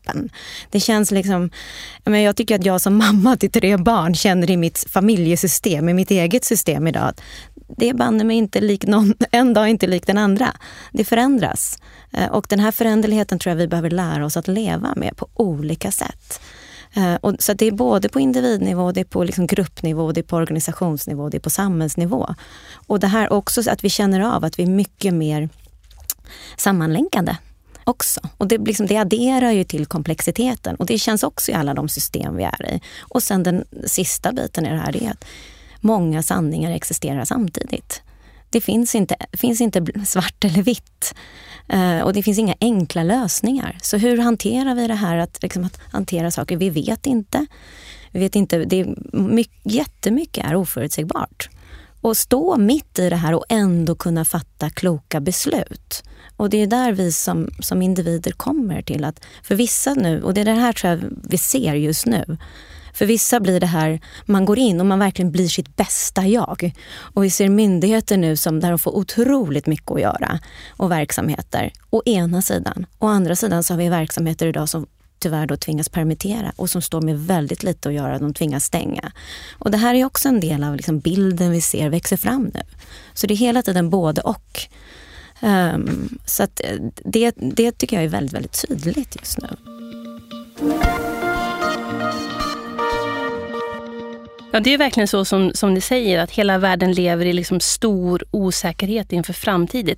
Det 0.70 0.80
känns 0.80 1.12
liksom, 1.12 1.50
jag 2.04 2.36
tycker 2.36 2.56
att 2.56 2.66
jag 2.66 2.82
som 2.82 2.98
mamma 2.98 3.38
till 3.38 3.52
tre 3.52 3.78
barn 3.78 4.16
känner 4.16 4.52
i 4.52 4.58
mitt 4.58 4.86
familjesystem, 4.90 5.90
i 5.90 5.94
mitt 5.94 6.12
eget 6.12 6.46
system 6.46 6.88
idag. 6.88 7.04
att 7.04 7.22
Det 7.78 7.90
är 7.90 7.94
banne 7.94 8.24
mig 8.24 8.38
inte 8.38 8.62
lik 8.62 8.86
någon, 8.86 9.14
en 9.32 9.54
dag 9.54 9.70
inte 9.70 9.88
lik 9.88 10.08
den 10.08 10.18
andra. 10.18 10.54
Det 10.92 11.04
förändras. 11.04 11.78
Eh, 12.14 12.28
och 12.28 12.46
den 12.50 12.60
här 12.60 12.72
föränderligheten 12.72 13.40
tror 13.40 13.52
jag 13.52 13.58
vi 13.58 13.68
behöver 13.68 13.90
lära 13.90 14.26
oss 14.26 14.38
att 14.38 14.48
leva 14.48 14.94
med 14.96 15.18
på 15.18 15.28
olika 15.34 15.92
sätt. 15.92 16.40
Eh, 16.96 17.16
och, 17.16 17.36
så 17.40 17.54
det 17.54 17.68
är 17.68 17.72
både 17.72 18.10
på 18.10 18.20
individnivå, 18.20 18.92
det 18.92 19.00
är 19.00 19.06
på 19.06 19.24
liksom 19.24 19.48
gruppnivå, 19.48 20.12
det 20.12 20.22
är 20.22 20.24
på 20.24 20.36
organisationsnivå, 20.36 21.30
det 21.30 21.38
är 21.38 21.42
på 21.42 21.50
samhällsnivå. 21.50 22.36
Och 22.88 23.00
det 23.00 23.08
här 23.08 23.34
också 23.34 23.72
att 23.72 23.84
vi 23.84 23.90
känner 23.90 24.22
av 24.22 24.46
att 24.46 24.60
vi 24.60 24.64
är 24.64 24.68
mycket 24.68 25.14
mer 25.14 25.50
sammanlänkade 26.58 27.38
också. 27.88 28.20
Och 28.38 28.48
det, 28.48 28.58
liksom, 28.58 28.88
det 28.88 28.98
adderar 28.98 29.52
ju 29.52 29.64
till 29.64 29.86
komplexiteten 29.86 30.76
och 30.76 30.86
det 30.86 30.98
känns 30.98 31.24
också 31.24 31.52
i 31.52 31.54
alla 31.54 31.74
de 31.74 31.90
system 31.90 32.36
vi 32.36 32.44
är 32.44 32.74
i. 32.74 32.82
Och 33.00 33.24
sen 33.24 33.44
den 33.44 33.66
sista 33.86 34.32
biten 34.32 34.66
i 34.66 34.70
det 34.70 34.78
här 34.78 35.04
är 35.04 35.12
att 35.12 35.26
många 35.82 36.24
sanningar 36.24 36.72
existerar 36.72 37.26
samtidigt. 37.26 38.02
Det 38.50 38.62
finns 38.62 38.96
inte, 38.96 39.16
finns 39.34 39.62
inte 39.62 40.06
svart 40.06 40.44
eller 40.44 40.62
vitt. 40.62 41.16
Uh, 41.74 42.02
och 42.02 42.14
det 42.14 42.24
finns 42.24 42.38
inga 42.38 42.56
enkla 42.62 43.04
lösningar. 43.04 43.78
Så 43.82 43.98
hur 43.98 44.18
hanterar 44.18 44.76
vi 44.76 44.88
det 44.88 44.94
här 44.94 45.18
att, 45.18 45.44
liksom, 45.44 45.64
att 45.64 45.80
hantera 45.92 46.32
saker? 46.32 46.58
Vi 46.58 46.70
vet 46.70 47.06
inte. 47.06 47.46
Vi 48.12 48.20
vet 48.20 48.36
inte 48.36 48.66
det 48.66 48.80
är 48.80 48.96
mycket, 49.18 49.72
jättemycket 49.72 50.46
är 50.46 50.56
oförutsägbart. 50.56 51.50
Och 52.02 52.18
stå 52.18 52.58
mitt 52.58 53.00
i 53.00 53.10
det 53.10 53.16
här 53.16 53.34
och 53.34 53.46
ändå 53.50 53.96
kunna 53.96 54.26
fatta 54.26 54.70
kloka 54.70 55.20
beslut. 55.20 56.04
Och 56.38 56.50
det 56.50 56.58
är 56.58 56.68
där 56.68 56.92
vi 56.92 57.12
som, 57.12 57.50
som 57.60 57.82
individer 57.82 58.32
kommer 58.32 58.82
till 58.82 59.04
att, 59.04 59.26
för 59.44 59.56
vissa 59.56 59.94
nu, 59.94 60.24
och 60.24 60.34
det 60.34 60.42
är 60.42 60.46
det 60.46 60.52
här 60.52 60.74
tror 60.74 60.92
jag 60.94 61.02
vi 61.24 61.38
ser 61.38 61.74
just 61.74 62.06
nu, 62.06 62.38
för 62.94 63.06
vissa 63.06 63.40
blir 63.40 63.60
det 63.60 63.68
här, 63.68 64.00
man 64.26 64.46
går 64.46 64.60
in 64.60 64.80
och 64.80 64.86
man 64.86 65.00
verkligen 65.00 65.32
blir 65.32 65.48
sitt 65.48 65.76
bästa 65.76 66.28
jag. 66.28 66.74
Och 66.98 67.24
vi 67.24 67.30
ser 67.30 67.50
myndigheter 67.50 68.18
nu 68.18 68.38
som 68.38 68.60
där 68.60 68.70
de 68.70 68.80
får 68.80 68.96
otroligt 68.96 69.66
mycket 69.66 69.92
att 69.92 70.02
göra 70.02 70.40
och 70.70 70.92
verksamheter. 70.92 71.72
Å 71.90 72.02
ena 72.06 72.42
sidan. 72.42 72.86
Å 73.00 73.08
andra 73.08 73.36
sidan 73.36 73.64
så 73.64 73.74
har 73.74 73.78
vi 73.78 73.90
verksamheter 73.90 74.48
idag 74.48 74.70
som 74.70 74.88
tyvärr 75.20 75.48
då 75.48 75.58
tvingas 75.58 75.90
permittera 75.90 76.52
och 76.56 76.70
som 76.70 76.82
står 76.82 77.02
med 77.02 77.20
väldigt 77.20 77.64
lite 77.64 77.90
att 77.90 77.96
göra. 77.96 78.20
De 78.20 78.34
tvingas 78.34 78.64
stänga. 78.64 79.12
Och 79.60 79.72
det 79.72 79.78
här 79.78 79.96
är 79.96 80.06
också 80.06 80.30
en 80.30 80.40
del 80.40 80.64
av 80.64 80.76
liksom 80.76 81.00
bilden 81.00 81.52
vi 81.52 81.62
ser 81.62 81.90
växer 81.90 82.18
fram 82.18 82.52
nu. 82.54 82.62
Så 83.14 83.28
det 83.28 83.34
är 83.34 83.36
hela 83.36 83.62
tiden 83.62 83.90
både 83.90 84.22
och. 84.22 84.62
Um, 85.42 86.20
så 86.26 86.44
att 86.44 86.62
eh, 86.64 86.78
det, 87.06 87.34
det 87.36 87.72
tycker 87.72 87.96
jag 87.96 88.06
är 88.06 88.10
väldigt, 88.10 88.34
väldigt 88.34 88.66
tydligt 88.68 89.16
just 89.16 89.38
nu. 89.42 89.48
Ja, 94.58 94.62
det 94.62 94.74
är 94.74 94.78
verkligen 94.78 95.08
så 95.08 95.26
som, 95.26 95.52
som 95.54 95.74
ni 95.74 95.82
säger, 95.82 96.20
att 96.20 96.32
hela 96.32 96.58
världen 96.58 96.92
lever 96.92 97.26
i 97.26 97.34
liksom 97.34 97.60
stor 97.60 98.24
osäkerhet 98.32 99.12
inför 99.12 99.34
framtiden. 99.34 99.96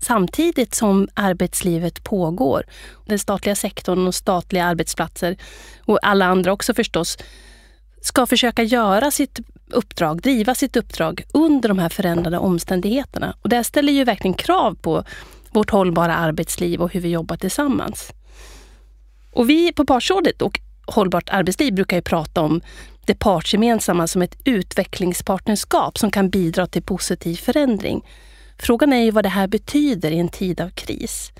Samtidigt 0.00 0.74
som 0.74 1.08
arbetslivet 1.14 2.04
pågår. 2.04 2.64
Den 3.06 3.18
statliga 3.18 3.56
sektorn 3.56 4.06
och 4.06 4.14
statliga 4.14 4.64
arbetsplatser 4.64 5.36
och 5.84 5.98
alla 6.02 6.26
andra 6.26 6.52
också 6.52 6.74
förstås 6.74 7.18
ska 8.02 8.26
försöka 8.26 8.62
göra 8.62 9.10
sitt 9.10 9.40
uppdrag, 9.70 10.22
driva 10.22 10.54
sitt 10.54 10.76
uppdrag 10.76 11.24
under 11.32 11.68
de 11.68 11.78
här 11.78 11.88
förändrade 11.88 12.38
omständigheterna. 12.38 13.36
Och 13.42 13.48
det 13.48 13.64
ställer 13.64 13.92
ju 13.92 14.04
verkligen 14.04 14.34
krav 14.34 14.74
på 14.74 15.04
vårt 15.50 15.70
hållbara 15.70 16.16
arbetsliv 16.16 16.82
och 16.82 16.92
hur 16.92 17.00
vi 17.00 17.08
jobbar 17.08 17.36
tillsammans. 17.36 18.12
Och 19.32 19.50
vi 19.50 19.72
på 19.72 19.86
Partsrådet 19.86 20.42
och 20.42 20.60
Hållbart 20.90 21.28
arbetsliv 21.30 21.74
brukar 21.74 21.96
ju 21.96 22.02
prata 22.02 22.40
om 22.40 22.60
det 23.08 23.14
partsgemensamma 23.14 24.06
som 24.06 24.22
ett 24.22 24.36
utvecklingspartnerskap 24.44 25.98
som 25.98 26.10
kan 26.10 26.30
bidra 26.30 26.66
till 26.66 26.82
positiv 26.82 27.36
förändring. 27.36 28.06
Frågan 28.58 28.92
är 28.92 29.02
ju 29.02 29.10
vad 29.10 29.24
det 29.24 29.28
här 29.28 29.46
betyder 29.46 30.10
i 30.10 30.18
en 30.18 30.28
tid 30.28 30.60
av 30.60 30.70
kris. 30.70 31.32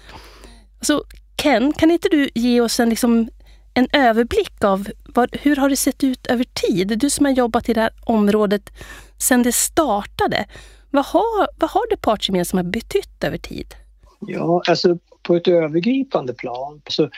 Så 0.80 1.04
Ken, 1.42 1.72
kan 1.72 1.90
inte 1.90 2.08
du 2.08 2.30
ge 2.34 2.60
oss 2.60 2.80
en, 2.80 2.90
liksom, 2.90 3.28
en 3.74 3.88
överblick 3.92 4.64
av 4.64 4.88
vad, 5.14 5.36
hur 5.36 5.56
har 5.56 5.68
det 5.68 5.76
sett 5.76 6.04
ut 6.04 6.26
över 6.26 6.44
tid? 6.44 6.98
Du 6.98 7.10
som 7.10 7.26
har 7.26 7.32
jobbat 7.32 7.68
i 7.68 7.74
det 7.74 7.80
här 7.80 7.92
området 8.04 8.70
sedan 9.18 9.42
det 9.42 9.52
startade. 9.52 10.46
Vad 10.90 11.04
har, 11.04 11.60
vad 11.60 11.70
har 11.70 11.90
det 11.90 11.96
partsgemensamma 11.96 12.62
betytt 12.62 13.24
över 13.24 13.38
tid? 13.38 13.74
Ja, 14.20 14.62
alltså 14.68 14.98
på 15.22 15.36
ett 15.36 15.48
övergripande 15.48 16.34
plan 16.34 16.82
så 16.88 17.10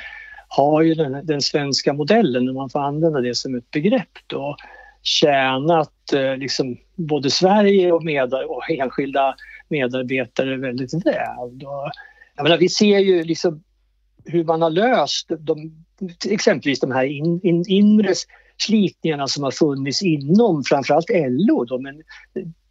har 0.52 0.82
ju 0.82 0.94
den, 0.94 1.26
den 1.26 1.42
svenska 1.42 1.92
modellen, 1.92 2.48
om 2.48 2.54
man 2.54 2.70
får 2.70 2.80
använda 2.80 3.20
det 3.20 3.34
som 3.34 3.54
ett 3.54 3.70
begrepp, 3.70 4.18
då, 4.26 4.56
tjänat 5.02 6.12
eh, 6.12 6.36
liksom, 6.36 6.76
både 6.96 7.30
Sverige 7.30 7.92
och, 7.92 8.04
med, 8.04 8.34
och 8.34 8.70
enskilda 8.70 9.34
medarbetare 9.68 10.56
väldigt 10.56 11.06
väl. 11.06 11.58
Då, 11.58 11.90
jag 12.36 12.42
menar, 12.42 12.58
vi 12.58 12.68
ser 12.68 12.98
ju 12.98 13.24
liksom 13.24 13.62
hur 14.24 14.44
man 14.44 14.62
har 14.62 14.70
löst 14.70 15.30
de, 15.38 15.84
exempelvis 16.28 16.80
de 16.80 16.92
här 16.92 17.04
in, 17.04 17.40
in, 17.42 17.64
inre 17.68 18.14
slitningarna 18.56 19.26
som 19.26 19.44
har 19.44 19.50
funnits 19.50 20.02
inom 20.02 20.64
framförallt 20.64 21.10
LO, 21.10 21.64
då, 21.64 21.78
men 21.78 22.02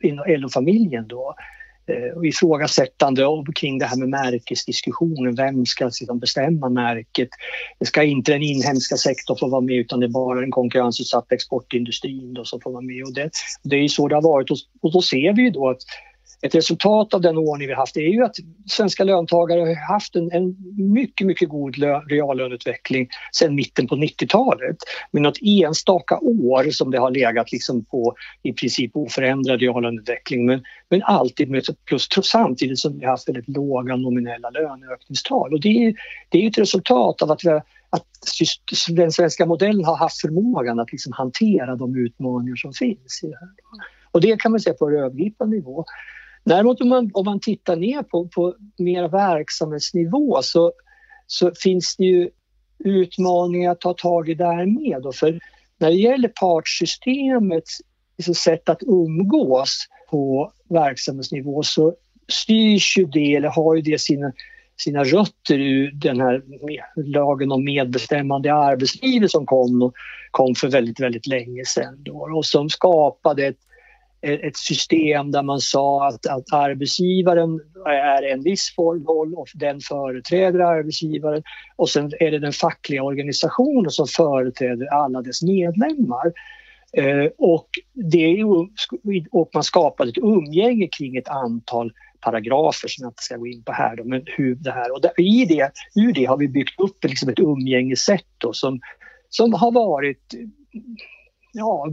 inom 0.03 0.25
LO-familjen. 0.27 1.07
Då 1.07 1.35
eh, 1.37 1.58
Eh, 1.89 2.17
och 2.17 2.25
ifrågasättande 2.25 3.23
kring 3.55 3.77
det 3.77 3.85
här 3.85 3.97
med 3.97 4.09
märkesdiskussionen. 4.09 5.35
Vem 5.35 5.65
ska 5.65 5.85
liksom 5.85 6.19
bestämma 6.19 6.69
märket? 6.69 7.29
Det 7.79 7.85
ska 7.85 8.03
inte 8.03 8.31
den 8.31 8.43
inhemska 8.43 8.97
sektorn 8.97 9.37
få 9.37 9.49
vara 9.49 9.61
med 9.61 9.75
utan 9.75 9.99
det 9.99 10.05
är 10.05 10.09
bara 10.09 10.41
den 10.41 10.51
konkurrensutsatta 10.51 11.35
exportindustrin 11.35 12.33
då 12.33 12.45
som 12.45 12.61
får 12.61 12.71
vara 12.71 12.81
med. 12.81 13.03
Och 13.03 13.13
det, 13.13 13.29
det 13.63 13.75
är 13.75 13.81
ju 13.81 13.89
så 13.89 14.07
det 14.07 14.15
har 14.15 14.21
varit 14.21 14.51
och, 14.81 14.91
då 14.91 15.01
ser 15.01 15.33
vi 15.33 15.41
ju 15.41 15.49
då 15.49 15.69
att 15.69 15.81
ett 16.41 16.55
resultat 16.55 17.13
av 17.13 17.21
den 17.21 17.37
ordning 17.37 17.67
vi 17.67 17.73
haft 17.73 17.97
är 17.97 18.01
ju 18.01 18.23
att 18.23 18.35
svenska 18.69 19.03
löntagare 19.03 19.59
har 19.59 19.93
haft 19.93 20.15
en, 20.15 20.31
en 20.31 20.55
mycket, 20.93 21.27
mycket 21.27 21.49
god 21.49 21.75
reallöneutveckling 22.09 23.07
sedan 23.31 23.55
mitten 23.55 23.87
på 23.87 23.95
90-talet. 23.95 24.77
Med 25.11 25.21
något 25.21 25.37
enstaka 25.41 26.17
år 26.17 26.71
som 26.71 26.91
det 26.91 26.97
har 26.97 27.11
legat 27.11 27.51
liksom 27.51 27.85
på 27.85 28.15
i 28.43 28.53
princip 28.53 28.91
oförändrad 28.93 29.59
reallöneutveckling 29.59 30.45
men, 30.45 30.63
men 30.89 31.03
alltid 31.03 31.49
med 31.49 31.63
plus 31.85 32.09
samtidigt 32.23 32.79
som 32.79 32.99
vi 32.99 33.05
har 33.05 33.11
haft 33.11 33.29
väldigt 33.29 33.47
låga 33.47 33.95
nominella 33.95 34.49
löneökningstal. 34.49 35.53
Och 35.53 35.61
det 35.61 35.85
är, 35.85 35.93
det 36.29 36.45
är 36.45 36.49
ett 36.49 36.57
resultat 36.57 37.21
av 37.21 37.31
att 37.31 37.45
vi 37.45 37.49
har 37.49 37.63
att 37.89 38.05
den 38.89 39.11
svenska 39.11 39.45
modellen 39.45 39.85
har 39.85 39.97
haft 39.97 40.21
förmågan 40.21 40.79
att 40.79 40.91
liksom 40.91 41.13
hantera 41.13 41.75
de 41.75 41.97
utmaningar 41.97 42.55
som 42.55 42.73
finns 42.73 43.23
i 43.23 43.27
det 43.27 43.37
här. 43.39 43.49
Och 44.11 44.21
det 44.21 44.39
kan 44.39 44.51
man 44.51 44.59
säga 44.59 44.73
på 44.73 44.87
en 44.87 44.95
övergripande 44.95 45.55
nivå. 45.57 45.85
Däremot 46.43 46.81
om 46.81 46.89
man, 46.89 47.11
om 47.13 47.25
man 47.25 47.39
tittar 47.39 47.75
ner 47.75 48.03
på, 48.03 48.27
på 48.27 48.55
mer 48.77 49.07
verksamhetsnivå 49.07 50.41
så, 50.41 50.71
så 51.27 51.51
finns 51.63 51.95
det 51.95 52.03
ju 52.05 52.29
utmaningar 52.79 53.71
att 53.71 53.81
ta 53.81 53.93
tag 53.93 54.29
i 54.29 54.33
där 54.33 54.65
med. 54.65 55.01
Då. 55.01 55.11
För 55.11 55.39
när 55.77 55.89
det 55.89 55.95
gäller 55.95 56.27
partssystemets 56.27 57.77
liksom, 58.17 58.35
sätt 58.35 58.69
att 58.69 58.83
umgås 58.83 59.87
på 60.09 60.51
verksamhetsnivå 60.69 61.63
så 61.63 61.95
styrs 62.27 62.97
ju 62.97 63.05
det, 63.05 63.35
eller 63.35 63.49
har 63.49 63.75
ju 63.75 63.81
det 63.81 64.01
sina, 64.01 64.31
sina 64.77 65.03
rötter 65.03 65.59
ur 65.59 65.91
den 65.91 66.21
här 66.21 66.41
lagen 66.95 67.51
om 67.51 67.63
medbestämmande 67.63 68.49
i 68.49 68.51
arbetslivet 68.51 69.31
som 69.31 69.45
kom, 69.45 69.91
kom 70.31 70.55
för 70.55 70.67
väldigt, 70.67 70.99
väldigt 70.99 71.27
länge 71.27 71.65
sedan. 71.65 72.03
Då, 72.03 72.29
och 72.37 72.45
som 72.45 72.69
skapade 72.69 73.45
ett 73.45 73.59
ett 74.21 74.57
system 74.57 75.31
där 75.31 75.43
man 75.43 75.59
sa 75.59 76.07
att, 76.07 76.27
att 76.27 76.53
arbetsgivaren 76.53 77.59
är 77.85 78.23
en 78.23 78.43
viss 78.43 78.73
roll 78.77 79.35
och 79.35 79.47
den 79.53 79.79
företräder 79.79 80.59
arbetsgivaren 80.59 81.43
och 81.75 81.89
sen 81.89 82.11
är 82.19 82.31
det 82.31 82.39
den 82.39 82.53
fackliga 82.53 83.03
organisationen 83.03 83.91
som 83.91 84.07
företräder 84.07 84.93
alla 84.93 85.21
dess 85.21 85.41
medlemmar. 85.41 86.31
Eh, 86.93 87.31
och, 87.37 87.67
det, 88.11 88.43
och 89.31 89.49
man 89.53 89.63
skapade 89.63 90.09
ett 90.09 90.17
umgänge 90.17 90.87
kring 90.97 91.15
ett 91.15 91.29
antal 91.29 91.91
paragrafer 92.21 92.87
som 92.87 93.03
jag 93.03 93.09
inte 93.09 93.23
ska 93.23 93.37
gå 93.37 93.47
in 93.47 93.63
på 93.63 93.71
här. 93.71 93.95
Då, 93.95 94.03
men 94.03 94.23
hur 94.25 94.55
det 94.55 94.71
här, 94.71 94.93
och 94.93 95.01
där, 95.01 95.21
i 95.21 95.45
det, 95.45 95.71
ur 95.95 96.13
det 96.13 96.25
har 96.25 96.37
vi 96.37 96.47
byggt 96.47 96.79
upp 96.79 97.03
liksom 97.03 97.29
ett 97.29 97.39
umgängessätt 97.39 98.27
då, 98.37 98.53
som, 98.53 98.79
som 99.29 99.53
har 99.53 99.71
varit 99.71 100.33
ja, 101.53 101.87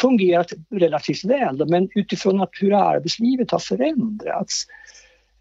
fungerat 0.00 0.52
relativt 0.70 1.24
väl. 1.24 1.68
Men 1.68 1.88
utifrån 1.94 2.40
att 2.40 2.50
hur 2.60 2.72
arbetslivet 2.72 3.50
har 3.50 3.58
förändrats 3.58 4.66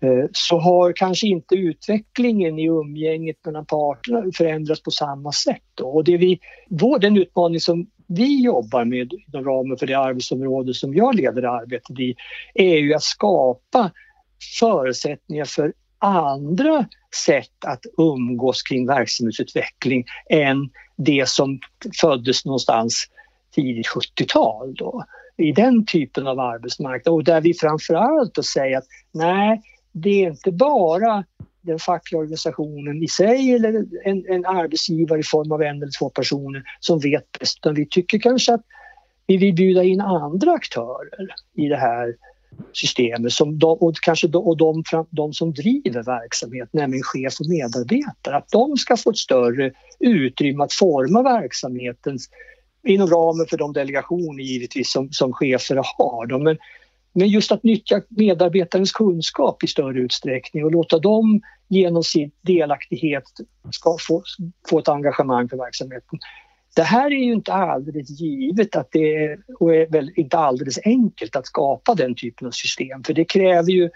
eh, 0.02 0.26
så 0.32 0.60
har 0.60 0.94
kanske 0.96 1.28
inte 1.28 1.56
utvecklingen 1.56 2.60
i 2.60 2.66
umgänget 2.66 3.46
mellan 3.46 3.66
parterna 3.66 4.24
förändrats 4.36 4.84
på 4.84 4.92
samma 4.92 5.32
sätt. 5.32 5.64
Då. 5.76 5.88
Och 5.88 6.04
det 6.04 6.18
vi, 6.18 6.40
vår, 6.70 7.00
den 7.00 7.18
utmaning 7.18 7.60
som 7.60 7.88
vi 8.08 8.44
jobbar 8.44 8.86
med 8.86 9.14
inom 9.28 9.46
ramen 9.46 9.78
för 9.78 9.88
det 9.88 9.94
arbetsområde 9.94 10.74
som 10.74 10.96
jag 10.96 11.16
leder 11.16 11.44
arbetet 11.44 12.00
i 12.00 12.16
är 12.54 12.78
ju 12.78 12.94
att 12.94 13.04
skapa 13.04 13.92
förutsättningar 14.60 15.46
för 15.46 15.74
andra 16.00 16.86
sätt 17.26 17.66
att 17.66 17.80
umgås 17.98 18.62
kring 18.62 18.88
verksamhetsutveckling 18.88 20.06
än 20.30 20.70
det 20.98 21.30
som 21.30 21.60
föddes 22.02 22.46
någonstans 22.46 23.08
tidigt 23.52 23.88
70-tal 23.88 24.74
då, 24.76 25.04
i 25.38 25.52
den 25.52 25.86
typen 25.86 26.28
av 26.28 26.40
arbetsmarknad 26.40 27.14
och 27.14 27.24
där 27.24 27.42
vi 27.42 27.54
framförallt 27.54 28.34
då 28.34 28.44
säger 28.44 28.78
att 28.78 28.88
nej, 29.12 29.62
det 29.92 30.24
är 30.26 30.30
inte 30.30 30.52
bara 30.52 31.24
den 31.62 31.80
fackliga 31.80 32.20
organisationen 32.20 33.04
i 33.04 33.08
sig 33.08 33.54
eller 33.54 33.86
en, 34.04 34.26
en 34.28 34.46
arbetsgivare 34.46 35.20
i 35.20 35.24
form 35.24 35.52
av 35.52 35.62
en 35.62 35.76
eller 35.76 36.00
två 36.00 36.10
personer 36.10 36.64
som 36.80 37.00
vet 37.00 37.32
bäst. 37.40 37.58
Utan 37.58 37.74
vi 37.74 37.86
tycker 37.86 38.20
kanske 38.20 38.54
att 38.54 38.62
vi 39.28 39.38
vill 39.38 39.56
bjuda 39.56 39.84
in 39.84 40.02
andra 40.02 40.52
aktörer 40.52 41.28
i 41.56 41.68
det 41.68 41.78
här 41.78 42.16
systemet 42.74 43.34
som 43.34 43.60
de, 43.60 43.78
och 43.78 43.96
kanske 44.02 44.28
de, 44.28 44.44
och 44.44 44.58
de, 44.58 44.84
de 45.10 45.34
som 45.34 45.54
driver 45.54 46.04
verksamhet, 46.04 46.70
nämligen 46.72 47.04
chef 47.04 47.40
och 47.40 47.50
medarbetare, 47.50 48.38
att 48.38 48.50
de 48.50 48.78
ska 48.78 48.98
få 48.98 49.10
ett 49.10 49.18
större 49.18 49.72
utrymme 50.00 50.64
att 50.64 50.74
forma 50.74 51.24
verksamheten 51.24 52.18
inom 52.90 53.08
ramen 53.08 53.46
för 53.50 53.58
de 53.58 53.74
delegationer 53.74 54.44
givetvis 54.44 54.92
som, 54.92 55.12
som 55.12 55.34
chefer 55.34 55.76
har. 55.98 56.40
Men 56.44 56.58
men 57.14 57.28
just 57.28 57.52
att 57.52 57.64
nyttja 57.64 58.02
medarbetarens 58.10 58.92
kunskap 58.92 59.64
i 59.64 59.68
större 59.68 60.00
utsträckning 60.00 60.66
och 60.66 60.72
låta 60.72 61.00
dem 61.00 61.42
genom 61.68 62.04
sin 62.04 62.32
delaktighet 62.42 63.24
ska 63.72 63.98
få, 64.00 64.24
få 64.70 64.80
ett 64.80 64.90
engagemang 64.90 65.50
för 65.50 65.58
verksamheten. 65.58 66.20
Det 66.76 66.84
här 66.84 67.06
är 67.06 67.26
ju 67.26 67.34
inte 67.34 67.54
alldeles 67.54 68.10
givet 68.10 68.76
att 68.76 68.88
det 68.92 69.16
är, 69.16 69.40
och 69.60 69.76
är 69.76 69.88
väl 69.88 70.12
inte 70.16 70.38
alldeles 70.38 70.80
enkelt 70.86 71.36
att 71.36 71.48
skapa 71.48 71.96
den 71.96 72.16
typen 72.16 72.48
av 72.48 72.52
system 72.52 73.04
för 73.04 73.14
det 73.14 73.26
kräver 73.26 73.72
ju 73.72 73.90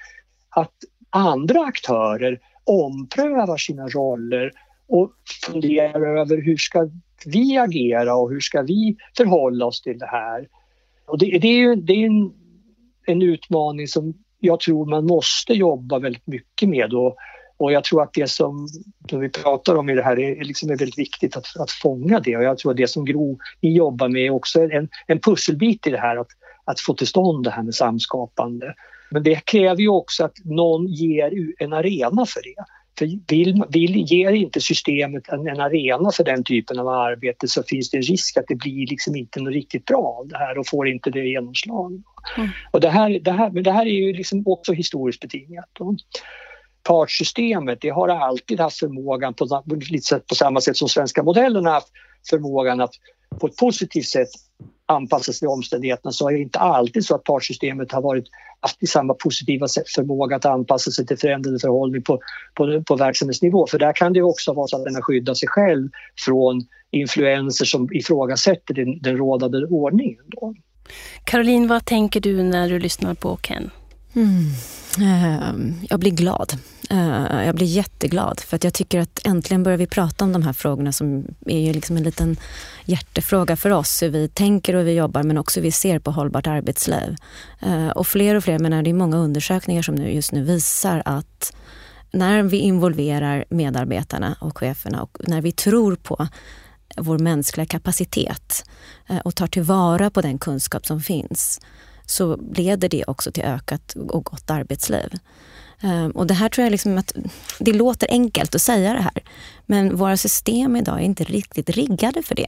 att 0.49 0.73
andra 1.09 1.61
aktörer 1.65 2.39
omprövar 2.63 3.57
sina 3.57 3.87
roller 3.87 4.51
och 4.87 5.13
funderar 5.45 6.19
över 6.19 6.41
hur 6.41 6.57
ska 6.57 6.89
vi 7.25 7.57
agera 7.57 8.15
och 8.15 8.29
hur 8.29 8.39
ska 8.39 8.61
vi 8.61 8.95
förhålla 9.17 9.65
oss 9.65 9.81
till 9.81 9.97
det 9.97 10.07
här. 10.07 10.47
Och 11.07 11.17
det, 11.17 11.39
det 11.39 11.47
är 11.47 11.57
ju 11.57 11.75
det 11.75 11.93
är 11.93 12.05
en 12.05 12.33
en 13.05 13.21
utmaning 13.21 13.87
som 13.87 14.13
jag 14.39 14.59
tror 14.59 14.85
man 14.85 15.05
måste 15.05 15.53
jobba 15.53 15.99
väldigt 15.99 16.27
mycket 16.27 16.69
med. 16.69 16.93
Och, 16.93 17.15
och 17.57 17.71
jag 17.71 17.83
tror 17.83 18.03
att 18.03 18.13
det 18.13 18.29
som, 18.29 18.67
som 19.09 19.19
vi 19.19 19.29
pratar 19.29 19.75
om 19.75 19.89
i 19.89 19.95
det 19.95 20.03
här 20.03 20.19
är, 20.19 20.43
liksom 20.43 20.69
är 20.69 20.77
väldigt 20.77 20.99
viktigt 20.99 21.37
att, 21.37 21.45
att 21.59 21.71
fånga 21.71 22.19
det. 22.19 22.37
Och 22.37 22.43
jag 22.43 22.57
tror 22.57 22.71
att 22.71 22.77
det 22.77 22.87
som 22.87 23.05
Gro 23.05 23.39
ni 23.61 23.75
jobbar 23.75 24.09
med 24.09 24.21
är 24.21 24.29
också 24.29 24.61
en, 24.61 24.89
en 25.07 25.19
pusselbit 25.19 25.87
i 25.87 25.89
det 25.89 25.99
här 25.99 26.17
att, 26.17 26.27
att 26.65 26.79
få 26.79 26.93
till 26.93 27.07
stånd 27.07 27.43
det 27.43 27.51
här 27.51 27.63
med 27.63 27.75
samskapande. 27.75 28.73
Men 29.11 29.23
det 29.23 29.45
kräver 29.45 29.81
ju 29.81 29.89
också 29.89 30.25
att 30.25 30.37
någon 30.43 30.87
ger 30.87 31.53
en 31.59 31.73
arena 31.73 32.25
för 32.25 32.41
det. 32.43 32.63
För 32.97 33.09
vill, 33.27 33.63
vill, 33.69 34.11
ger 34.11 34.31
inte 34.31 34.61
systemet 34.61 35.29
en, 35.29 35.47
en, 35.47 35.59
arena 35.59 36.11
för 36.11 36.23
den 36.23 36.43
typen 36.43 36.79
av 36.79 36.87
arbete 36.87 37.47
så 37.47 37.63
finns 37.63 37.89
det 37.89 37.97
en 37.97 38.03
risk 38.03 38.37
att 38.37 38.45
det 38.47 38.55
blir 38.55 38.87
liksom 38.87 39.15
inte 39.15 39.39
något 39.39 39.53
riktigt 39.53 39.85
bra 39.85 40.17
av 40.19 40.27
det 40.27 40.37
här 40.37 40.57
och 40.57 40.67
får 40.67 40.87
inte 40.87 41.09
det 41.09 41.27
genomslag. 41.27 42.03
Mm. 42.37 42.49
Och 42.71 42.81
det 42.81 42.89
här, 42.89 43.19
det, 43.19 43.31
här, 43.31 43.49
men 43.49 43.63
det 43.63 43.71
här 43.71 43.85
är 43.85 44.07
ju 44.07 44.13
liksom 44.13 44.43
också 44.45 44.73
historiskt 44.73 45.21
betingat. 45.21 45.69
Då. 45.73 45.95
Partssystemet 46.83 47.81
det 47.81 47.89
har 47.89 48.09
alltid 48.09 48.59
haft 48.59 48.79
förmågan, 48.79 49.33
på, 49.33 49.63
på 50.29 50.35
samma 50.35 50.61
sätt 50.61 50.77
som 50.77 50.89
svenska 50.89 51.23
modellen 51.23 51.65
har 51.65 51.73
haft 51.73 51.91
förmågan 52.29 52.81
att 52.81 52.93
på 53.39 53.47
ett 53.47 53.57
positivt 53.57 54.05
sätt 54.05 54.29
anpassas 54.85 55.25
sig 55.25 55.39
till 55.39 55.47
omständigheterna 55.47 56.11
så 56.11 56.29
är 56.29 56.33
det 56.33 56.39
inte 56.39 56.59
alltid 56.59 57.05
så 57.05 57.15
att 57.15 57.23
partssystemet 57.23 57.91
har 57.91 58.01
varit 58.01 58.25
haft 58.59 58.89
samma 58.89 59.13
positiva 59.13 59.67
förmåga 59.95 60.35
att 60.35 60.45
anpassa 60.45 60.91
sig 60.91 61.05
till 61.05 61.17
förändrade 61.17 61.59
förhållanden 61.59 62.03
på, 62.03 62.19
på, 62.53 62.83
på 62.87 62.95
verksamhetsnivå. 62.95 63.67
För 63.67 63.79
där 63.79 63.93
kan 63.93 64.13
det 64.13 64.21
också 64.21 64.53
vara 64.53 64.67
så 64.67 64.77
att 64.77 64.83
den 64.83 64.95
har 64.95 65.01
skyddat 65.01 65.37
sig 65.37 65.47
själv 65.47 65.89
från 66.25 66.61
influenser 66.91 67.65
som 67.65 67.89
ifrågasätter 67.93 68.73
den, 68.73 69.01
den 69.01 69.17
rådande 69.17 69.57
ordningen. 69.57 70.23
Då. 70.27 70.53
Caroline, 71.23 71.67
vad 71.67 71.85
tänker 71.85 72.19
du 72.19 72.43
när 72.43 72.69
du 72.69 72.79
lyssnar 72.79 73.13
på 73.13 73.37
Ken? 73.37 73.71
Mm. 74.15 74.51
Ehm, 75.01 75.75
jag 75.89 75.99
blir 75.99 76.11
glad. 76.11 76.53
Ehm, 76.89 77.45
jag 77.45 77.55
blir 77.55 77.67
jätteglad 77.67 78.39
för 78.39 78.55
att 78.55 78.63
jag 78.63 78.73
tycker 78.73 78.99
att 78.99 79.27
äntligen 79.27 79.63
börjar 79.63 79.77
vi 79.77 79.87
prata 79.87 80.25
om 80.25 80.33
de 80.33 80.43
här 80.43 80.53
frågorna 80.53 80.91
som 80.91 81.25
är 81.45 81.59
ju 81.59 81.73
liksom 81.73 81.97
en 81.97 82.03
liten 82.03 82.37
hjärtefråga 82.85 83.55
för 83.55 83.69
oss. 83.69 84.03
Hur 84.03 84.09
vi 84.09 84.27
tänker 84.27 84.73
och 84.73 84.79
hur 84.79 84.85
vi 84.85 84.93
jobbar 84.93 85.23
men 85.23 85.37
också 85.37 85.59
hur 85.59 85.63
vi 85.63 85.71
ser 85.71 85.99
på 85.99 86.11
hållbart 86.11 86.47
arbetsliv. 86.47 87.15
Ehm, 87.59 87.89
och 87.89 88.07
fler 88.07 88.35
och 88.35 88.43
fler, 88.43 88.59
menar, 88.59 88.83
det 88.83 88.89
är 88.89 88.93
många 88.93 89.17
undersökningar 89.17 89.81
som 89.81 89.95
nu, 89.95 90.11
just 90.11 90.31
nu 90.31 90.43
visar 90.43 91.01
att 91.05 91.55
när 92.11 92.43
vi 92.43 92.57
involverar 92.57 93.45
medarbetarna 93.49 94.35
och 94.39 94.57
cheferna 94.57 95.03
och 95.03 95.17
när 95.19 95.41
vi 95.41 95.51
tror 95.51 95.95
på 95.95 96.27
vår 96.97 97.17
mänskliga 97.17 97.65
kapacitet 97.65 98.65
eh, 99.09 99.17
och 99.17 99.35
tar 99.35 99.47
tillvara 99.47 100.09
på 100.09 100.21
den 100.21 100.39
kunskap 100.39 100.85
som 100.85 101.01
finns 101.01 101.59
så 102.13 102.37
leder 102.55 102.89
det 102.89 103.03
också 103.07 103.31
till 103.31 103.43
ökat 103.43 103.95
och 104.09 104.25
gott 104.25 104.49
arbetsliv. 104.49 105.19
Ehm, 105.81 106.11
och 106.11 106.27
det 106.27 106.33
här 106.33 106.49
tror 106.49 106.63
jag 106.63 106.71
liksom 106.71 106.97
att 106.97 107.13
det 107.59 107.73
låter 107.73 108.07
enkelt 108.11 108.55
att 108.55 108.61
säga 108.61 108.93
det 108.93 109.01
här, 109.01 109.23
men 109.65 109.97
våra 109.97 110.17
system 110.17 110.75
idag 110.75 110.99
är 110.99 111.03
inte 111.03 111.23
riktigt 111.23 111.69
riggade 111.69 112.23
för 112.23 112.35
det. 112.35 112.47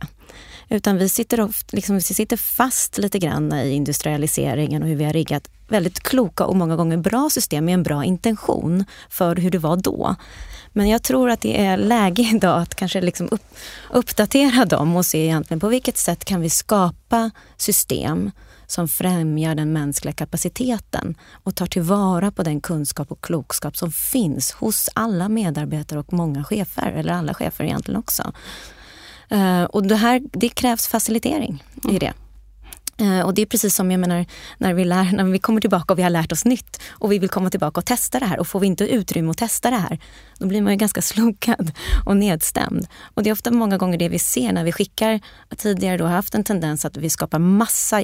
Utan 0.70 0.98
vi 0.98 1.10
sitter, 1.10 1.42
ofta, 1.42 1.76
liksom, 1.76 1.96
vi 1.96 2.02
sitter 2.02 2.38
fast 2.38 2.98
lite 2.98 3.20
grann 3.20 3.54
i 3.54 3.72
industrialiseringen 3.72 4.84
och 4.84 4.90
hur 4.90 4.96
vi 4.96 5.04
har 5.04 5.14
riggat 5.14 5.50
väldigt 5.68 6.00
kloka 6.00 6.46
och 6.46 6.56
många 6.56 6.76
gånger 6.76 6.98
bra 6.98 7.30
system 7.30 7.66
med 7.66 7.74
en 7.74 7.84
bra 7.84 8.06
intention 8.06 8.86
för 9.10 9.36
hur 9.36 9.52
det 9.52 9.58
var 9.58 9.78
då. 9.78 10.16
Men 10.74 10.90
jag 10.90 11.04
tror 11.04 11.30
att 11.30 11.42
det 11.42 11.66
är 11.66 11.78
läge 11.78 12.22
idag 12.36 12.62
att 12.62 12.76
kanske 12.76 13.02
liksom 13.02 13.28
upp, 13.32 13.56
uppdatera 13.92 14.66
dem 14.66 14.96
och 14.96 15.06
se 15.06 15.24
egentligen 15.24 15.60
på 15.60 15.68
vilket 15.68 15.98
sätt 15.98 16.26
kan 16.26 16.42
vi 16.42 16.50
skapa 16.50 17.32
system 17.58 18.32
som 18.68 18.88
främjar 18.88 19.56
den 19.56 19.74
mänskliga 19.74 20.14
kapaciteten 20.14 21.16
och 21.44 21.56
tar 21.56 21.68
tillvara 21.68 22.32
på 22.32 22.44
den 22.44 22.62
kunskap 22.62 23.12
och 23.12 23.24
klokskap 23.24 23.78
som 23.78 23.92
finns 23.92 24.52
hos 24.52 24.90
alla 24.94 25.30
medarbetare 25.30 26.00
och 26.00 26.14
många 26.14 26.44
chefer, 26.44 26.92
eller 26.92 27.14
alla 27.14 27.34
chefer 27.34 27.64
egentligen 27.64 28.00
också. 28.00 28.34
Uh, 29.34 29.64
och 29.64 29.84
det, 29.84 29.96
här, 29.96 30.22
det 30.34 30.50
krävs 30.50 30.88
facilitering 30.88 31.64
i 31.92 32.00
det. 32.00 32.14
Uh, 33.02 33.22
och 33.22 33.34
det 33.34 33.42
är 33.42 33.46
precis 33.46 33.76
som 33.76 33.92
jag 33.92 34.00
menar 34.00 34.26
när 34.58 34.74
vi, 34.74 34.86
lär, 34.86 35.12
när 35.12 35.24
vi 35.24 35.40
kommer 35.40 35.62
tillbaka 35.62 35.94
och 35.94 36.00
vi 36.00 36.04
har 36.04 36.10
lärt 36.10 36.32
oss 36.32 36.46
nytt 36.46 36.82
och 36.90 37.12
vi 37.12 37.20
vill 37.20 37.30
komma 37.30 37.50
tillbaka 37.50 37.80
och 37.80 37.86
testa 37.86 38.20
det 38.20 38.26
här 38.26 38.40
och 38.40 38.48
får 38.48 38.60
vi 38.60 38.68
inte 38.68 38.88
utrymme 38.88 39.32
att 39.32 39.38
testa 39.38 39.70
det 39.70 39.78
här, 39.78 40.00
då 40.38 40.48
blir 40.48 40.62
man 40.62 40.74
ju 40.74 40.78
ganska 40.78 41.02
slokad 41.12 41.72
och 42.06 42.18
nedstämd. 42.18 42.88
Och 43.14 43.24
det 43.24 43.30
är 43.30 43.34
ofta 43.34 43.52
många 43.52 43.78
gånger 43.78 43.98
det 43.98 44.10
vi 44.10 44.20
ser 44.20 44.54
när 44.54 44.64
vi 44.64 44.72
skickar, 44.72 45.20
tidigare 45.58 45.98
då 45.98 46.06
haft 46.06 46.36
en 46.36 46.44
tendens 46.44 46.86
att 46.86 46.98
vi 46.98 47.10
skapar 47.10 47.40
massa 47.40 48.02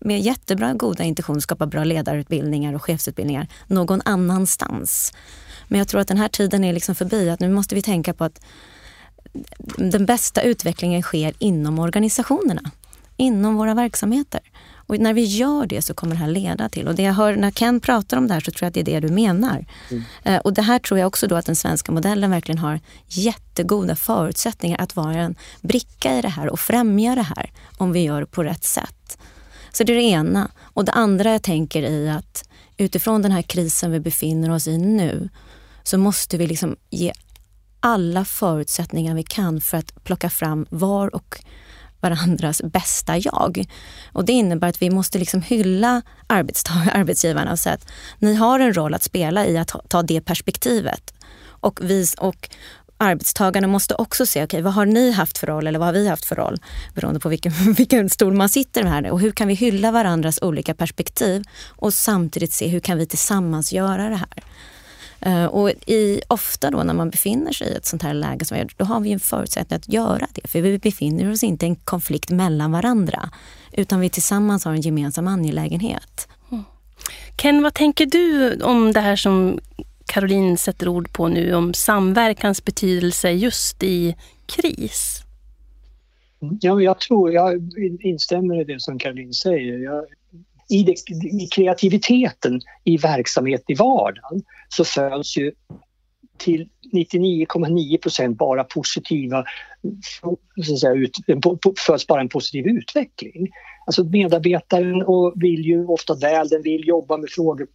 med 0.00 0.20
jättebra 0.20 0.74
goda 0.74 1.04
intentioner 1.04 1.40
skapa 1.40 1.66
bra 1.66 1.84
ledarutbildningar 1.84 2.74
och 2.74 2.82
chefsutbildningar 2.82 3.48
någon 3.66 4.02
annanstans. 4.04 5.12
Men 5.68 5.78
jag 5.78 5.88
tror 5.88 6.00
att 6.00 6.08
den 6.08 6.18
här 6.18 6.28
tiden 6.28 6.64
är 6.64 6.72
liksom 6.72 6.94
förbi, 6.94 7.30
att 7.30 7.40
nu 7.40 7.48
måste 7.48 7.74
vi 7.74 7.82
tänka 7.82 8.14
på 8.14 8.24
att 8.24 8.40
den 9.76 10.06
bästa 10.06 10.42
utvecklingen 10.42 11.02
sker 11.02 11.34
inom 11.38 11.78
organisationerna, 11.78 12.70
inom 13.16 13.56
våra 13.56 13.74
verksamheter. 13.74 14.40
Och 14.90 14.98
när 14.98 15.14
vi 15.14 15.24
gör 15.24 15.66
det 15.66 15.82
så 15.82 15.94
kommer 15.94 16.14
det 16.14 16.20
här 16.20 16.30
leda 16.30 16.68
till, 16.68 16.88
och 16.88 16.94
det 16.94 17.02
jag 17.02 17.12
hör 17.12 17.36
när 17.36 17.50
Ken 17.50 17.80
pratar 17.80 18.16
om 18.16 18.28
det 18.28 18.34
här 18.34 18.40
så 18.40 18.50
tror 18.50 18.62
jag 18.62 18.68
att 18.68 18.74
det 18.74 18.80
är 18.80 19.00
det 19.00 19.08
du 19.08 19.14
menar. 19.14 19.66
Mm. 19.90 20.04
Eh, 20.22 20.38
och 20.38 20.52
det 20.52 20.62
här 20.62 20.78
tror 20.78 21.00
jag 21.00 21.06
också 21.06 21.26
då 21.26 21.36
att 21.36 21.46
den 21.46 21.56
svenska 21.56 21.92
modellen 21.92 22.30
verkligen 22.30 22.58
har 22.58 22.80
jättegoda 23.06 23.96
förutsättningar 23.96 24.80
att 24.80 24.96
vara 24.96 25.14
en 25.14 25.34
bricka 25.60 26.18
i 26.18 26.22
det 26.22 26.28
här 26.28 26.48
och 26.48 26.60
främja 26.60 27.14
det 27.14 27.22
här 27.22 27.52
om 27.78 27.92
vi 27.92 28.00
gör 28.00 28.24
på 28.24 28.42
rätt 28.42 28.64
sätt. 28.64 28.99
Så 29.72 29.84
det 29.84 29.92
är 29.92 29.96
det 29.96 30.02
ena. 30.02 30.50
Och 30.60 30.84
det 30.84 30.92
andra 30.92 31.32
jag 31.32 31.42
tänker 31.42 31.82
i 31.82 32.10
att 32.10 32.44
utifrån 32.76 33.22
den 33.22 33.32
här 33.32 33.42
krisen 33.42 33.90
vi 33.90 34.00
befinner 34.00 34.50
oss 34.50 34.66
i 34.66 34.78
nu 34.78 35.28
så 35.82 35.98
måste 35.98 36.36
vi 36.36 36.46
liksom 36.46 36.76
ge 36.90 37.12
alla 37.80 38.24
förutsättningar 38.24 39.14
vi 39.14 39.22
kan 39.22 39.60
för 39.60 39.78
att 39.78 40.04
plocka 40.04 40.30
fram 40.30 40.66
var 40.70 41.14
och 41.14 41.44
varandras 42.00 42.62
bästa 42.62 43.18
jag. 43.18 43.66
Och 44.12 44.24
Det 44.24 44.32
innebär 44.32 44.68
att 44.68 44.82
vi 44.82 44.90
måste 44.90 45.18
liksom 45.18 45.42
hylla 45.42 46.02
arbetsgivarna 46.26 47.52
och 47.52 47.58
säga 47.58 47.74
att 47.74 47.88
ni 48.18 48.34
har 48.34 48.60
en 48.60 48.74
roll 48.74 48.94
att 48.94 49.02
spela 49.02 49.46
i 49.46 49.58
att 49.58 49.76
ta 49.88 50.02
det 50.02 50.20
perspektivet. 50.20 51.14
Och, 51.62 51.80
vis, 51.82 52.14
och 52.14 52.48
arbetstagarna 53.00 53.66
måste 53.66 53.94
också 53.94 54.26
se, 54.26 54.44
okay, 54.44 54.62
vad 54.62 54.72
har 54.72 54.86
ni 54.86 55.12
haft 55.12 55.38
för 55.38 55.46
roll 55.46 55.66
eller 55.66 55.78
vad 55.78 55.88
har 55.88 55.92
vi 55.92 56.08
haft 56.08 56.24
för 56.24 56.36
roll? 56.36 56.56
Beroende 56.94 57.20
på 57.20 57.28
vilken, 57.28 57.52
vilken 57.76 58.10
stol 58.10 58.32
man 58.32 58.48
sitter 58.48 58.84
här. 58.84 59.10
Och 59.10 59.20
hur 59.20 59.30
kan 59.30 59.48
vi 59.48 59.54
hylla 59.54 59.90
varandras 59.90 60.38
olika 60.42 60.74
perspektiv 60.74 61.44
och 61.68 61.94
samtidigt 61.94 62.52
se 62.52 62.68
hur 62.68 62.80
kan 62.80 62.98
vi 62.98 63.06
tillsammans 63.06 63.72
göra 63.72 64.08
det 64.08 64.16
här? 64.16 64.44
Eh, 65.20 65.44
och 65.44 65.70
i, 65.70 66.22
ofta 66.28 66.70
då 66.70 66.82
när 66.82 66.94
man 66.94 67.10
befinner 67.10 67.52
sig 67.52 67.68
i 67.68 67.74
ett 67.74 67.86
sånt 67.86 68.02
här 68.02 68.14
läge, 68.14 68.44
som 68.44 68.54
vi 68.54 68.60
gör, 68.60 68.70
då 68.76 68.84
har 68.84 69.00
vi 69.00 69.12
en 69.12 69.20
förutsättning 69.20 69.76
att 69.76 69.88
göra 69.88 70.26
det. 70.32 70.48
För 70.48 70.60
vi 70.60 70.78
befinner 70.78 71.32
oss 71.32 71.42
inte 71.42 71.66
i 71.66 71.68
en 71.68 71.76
konflikt 71.76 72.30
mellan 72.30 72.72
varandra, 72.72 73.30
utan 73.72 74.00
vi 74.00 74.10
tillsammans 74.10 74.64
har 74.64 74.72
en 74.72 74.80
gemensam 74.80 75.28
angelägenhet. 75.28 76.28
Mm. 76.50 76.64
Ken, 77.36 77.62
vad 77.62 77.74
tänker 77.74 78.06
du 78.06 78.56
om 78.62 78.92
det 78.92 79.00
här 79.00 79.16
som 79.16 79.60
Caroline 80.10 80.56
sätter 80.56 80.88
ord 80.88 81.12
på 81.12 81.28
nu 81.28 81.54
om 81.54 81.74
samverkans 81.74 82.64
betydelse 82.64 83.30
just 83.30 83.82
i 83.82 84.16
kris? 84.46 85.22
Ja, 86.60 86.80
jag 86.80 87.00
tror, 87.00 87.32
jag 87.32 87.60
instämmer 88.00 88.60
i 88.60 88.64
det 88.64 88.80
som 88.80 88.98
Caroline 88.98 89.34
säger. 89.34 89.78
Jag, 89.78 90.04
i, 90.68 90.82
det, 90.82 90.94
I 91.42 91.48
kreativiteten 91.54 92.60
i 92.84 92.96
verksamhet 92.96 93.62
i 93.68 93.74
vardagen 93.74 94.42
så 94.68 94.84
föds 94.84 95.36
ju 95.36 95.52
till 96.38 96.68
99,9 96.92 97.98
procent 97.98 98.38
bara 98.38 98.64
positiva, 98.64 99.44
så 100.66 100.72
att 100.72 100.78
säga, 100.78 100.94
ut, 100.94 101.16
föds 101.86 102.06
bara 102.06 102.20
en 102.20 102.28
positiv 102.28 102.66
utveckling. 102.66 103.48
Alltså 103.90 104.04
medarbetaren 104.04 105.02
och 105.02 105.32
vill 105.36 105.64
ju 105.64 105.86
ofta 105.86 106.14
väl, 106.14 106.48
den 106.48 106.62
vill 106.62 106.88
jobba 106.88 107.16
med 107.16 107.30
frågor 107.30 107.66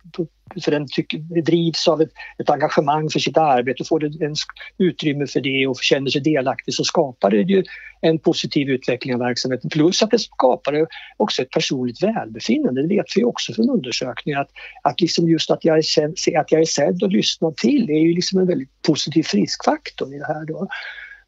för 0.64 0.72
den 0.72 0.88
tycker, 0.88 1.42
drivs 1.42 1.88
av 1.88 2.02
ett, 2.02 2.12
ett 2.38 2.50
engagemang 2.50 3.10
för 3.10 3.20
sitt 3.20 3.38
arbete 3.38 3.84
och 3.84 3.88
får 3.88 4.00
det 4.00 4.26
en 4.26 4.36
utrymme 4.78 5.28
för 5.28 5.42
det 5.42 5.68
och 5.68 5.78
känner 5.82 6.10
sig 6.10 6.22
delaktig 6.22 6.74
så 6.74 6.84
skapar 6.84 7.32
det 7.32 7.38
ju 7.38 7.64
en 8.02 8.20
positiv 8.20 8.70
utveckling 8.70 9.14
av 9.14 9.20
verksamheten. 9.20 9.70
Plus 9.70 10.04
att 10.04 10.12
det 10.12 10.20
skapar 10.20 10.88
också 11.18 11.42
ett 11.42 11.50
personligt 11.50 12.04
välbefinnande. 12.04 12.82
Det 12.82 12.88
vet 12.88 13.06
vi 13.16 13.24
också 13.24 13.54
från 13.54 13.70
undersökningar 13.70 14.42
att, 14.42 14.52
att 14.84 15.02
liksom 15.02 15.30
just 15.30 15.52
att 15.52 15.66
jag, 15.66 15.78
är, 15.78 16.40
att 16.40 16.52
jag 16.52 16.62
är 16.62 16.66
sedd 16.66 17.04
och 17.04 17.12
lyssnad 17.12 17.58
till 17.58 17.90
är 17.90 18.00
ju 18.00 18.14
liksom 18.14 18.40
en 18.40 18.48
väldigt 18.48 18.82
positiv 18.82 19.24
friskfaktor 19.24 20.16
i 20.16 20.18
det 20.18 20.28
här. 20.28 20.46
Då. 20.46 20.68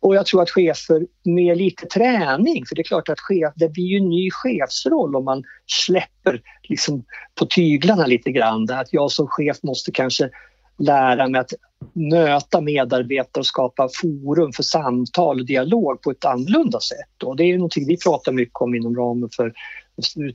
Och 0.08 0.16
jag 0.16 0.26
tror 0.26 0.42
att 0.42 0.50
chefer 0.50 1.06
med 1.24 1.58
lite 1.58 1.86
träning, 1.86 2.66
för 2.66 2.76
det 2.76 2.82
är 2.82 2.84
klart 2.84 3.10
att 3.10 3.20
chef, 3.20 3.54
det 3.56 3.70
blir 3.70 3.84
ju 3.84 3.98
en 3.98 4.10
ny 4.10 4.32
chefsroll 4.32 5.16
om 5.16 5.26
man 5.26 5.44
släpper 5.66 6.42
liksom 6.64 7.04
på 7.36 7.46
tyglarna 7.46 8.06
lite 8.06 8.32
grann. 8.32 8.70
Att 8.72 8.94
jag 8.94 9.12
som 9.12 9.28
chef 9.28 9.64
måste 9.64 9.92
kanske 9.92 10.30
lära 10.78 11.28
mig 11.28 11.42
att 11.42 11.54
möta 11.94 12.62
medarbetare 12.62 13.40
och 13.42 13.46
skapa 13.46 13.90
forum 14.02 14.52
för 14.54 14.64
samtal 14.64 15.40
och 15.40 15.46
dialog 15.46 16.02
på 16.02 16.12
ett 16.12 16.26
annorlunda 16.26 16.80
sätt. 16.80 17.24
Och 17.24 17.36
det 17.36 17.44
är 17.44 17.58
någonting 17.58 17.88
vi 17.88 17.98
pratar 17.98 18.32
mycket 18.32 18.62
om 18.62 18.76
inom 18.76 18.96
ramen 18.96 19.30
för 19.36 19.54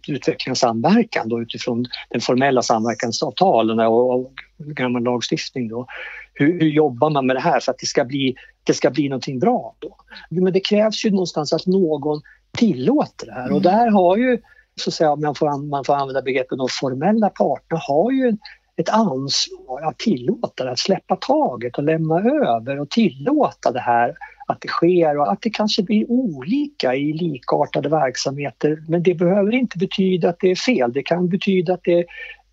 utveckling 0.08 0.50
och 0.50 0.58
samverkan 0.58 1.28
då, 1.28 1.42
utifrån 1.42 1.86
den 2.10 2.20
formella 2.20 2.62
samverkansavtalen 2.62 3.78
och, 3.78 4.20
och 4.20 4.32
gammal 4.58 5.02
lagstiftning. 5.02 5.68
Då. 5.68 5.86
Hur, 6.34 6.60
hur, 6.60 6.68
jobbar 6.68 7.10
man 7.10 7.26
med 7.26 7.36
det 7.36 7.40
här 7.40 7.60
för 7.60 7.72
att 7.72 7.78
det 7.78 7.86
ska 7.86 8.04
bli, 8.04 8.34
det 8.64 8.74
ska 8.74 8.90
bli 8.90 9.08
någonting 9.08 9.38
bra? 9.38 9.74
Då? 9.78 9.96
Men 10.30 10.52
det 10.52 10.60
krävs 10.60 11.04
ju 11.04 11.10
någonstans 11.10 11.52
att 11.52 11.66
någon 11.66 12.20
tillåter 12.58 13.26
det 13.26 13.32
här 13.32 13.44
och 13.52 13.60
mm. 13.60 13.62
där 13.62 13.90
har 13.90 14.16
ju, 14.16 14.38
så 14.76 14.90
att 14.90 14.94
säga, 14.94 15.16
man, 15.16 15.34
får, 15.34 15.68
man 15.68 15.84
får 15.84 15.94
använda 15.94 16.22
begreppet 16.22 16.58
de 16.58 16.68
formella 16.80 17.28
parterna 17.28 17.80
har 17.88 18.10
ju 18.10 18.36
ett 18.76 18.88
ansvar 18.88 19.82
att 19.82 19.98
tillåta 19.98 20.64
det, 20.64 20.70
att 20.70 20.78
släppa 20.78 21.16
taget 21.16 21.78
och 21.78 21.84
lämna 21.84 22.20
över 22.20 22.80
och 22.80 22.90
tillåta 22.90 23.72
det 23.72 23.80
här 23.80 24.14
att 24.46 24.60
det 24.60 24.68
sker 24.68 25.18
och 25.18 25.32
att 25.32 25.42
det 25.42 25.50
kanske 25.50 25.82
blir 25.82 26.10
olika 26.10 26.94
i 26.94 27.12
likartade 27.12 27.88
verksamheter. 27.88 28.84
Men 28.88 29.02
det 29.02 29.14
behöver 29.14 29.54
inte 29.54 29.78
betyda 29.78 30.28
att 30.28 30.40
det 30.40 30.50
är 30.50 30.54
fel. 30.54 30.92
Det 30.92 31.02
kan 31.02 31.28
betyda 31.28 31.74
att 31.74 31.84
det, 31.84 32.04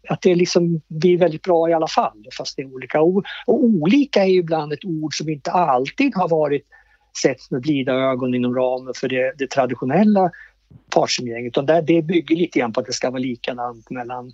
att 0.10 0.22
det 0.22 0.36
liksom 0.36 0.82
blir 0.88 1.18
väldigt 1.18 1.44
bra 1.44 1.70
i 1.70 1.74
alla 1.74 1.88
fall 1.88 2.26
fast 2.38 2.56
det 2.56 2.62
är 2.62 2.74
olika. 2.74 3.02
Och, 3.02 3.24
och 3.48 3.64
olika 3.64 4.24
är 4.24 4.28
ju 4.28 4.40
ibland 4.40 4.74
ett 4.74 4.86
ord 4.86 5.18
som 5.18 5.30
inte 5.30 5.52
alltid 5.52 6.16
har 6.16 6.30
varit 6.30 6.66
sett 7.22 7.52
med 7.52 7.62
blida 7.62 7.94
ögon 7.94 8.36
inom 8.36 8.56
ramen 8.56 8.94
för 8.94 9.08
det, 9.08 9.34
det 9.38 9.48
traditionella 9.48 10.32
partsumgänget. 10.96 11.54
det 11.88 12.02
bygger 12.02 12.36
lite 12.36 12.60
grann 12.60 12.74
på 12.74 12.80
att 12.80 12.86
det 12.86 12.94
ska 12.94 13.10
vara 13.10 13.20
likadant 13.20 13.90
mellan 13.90 14.32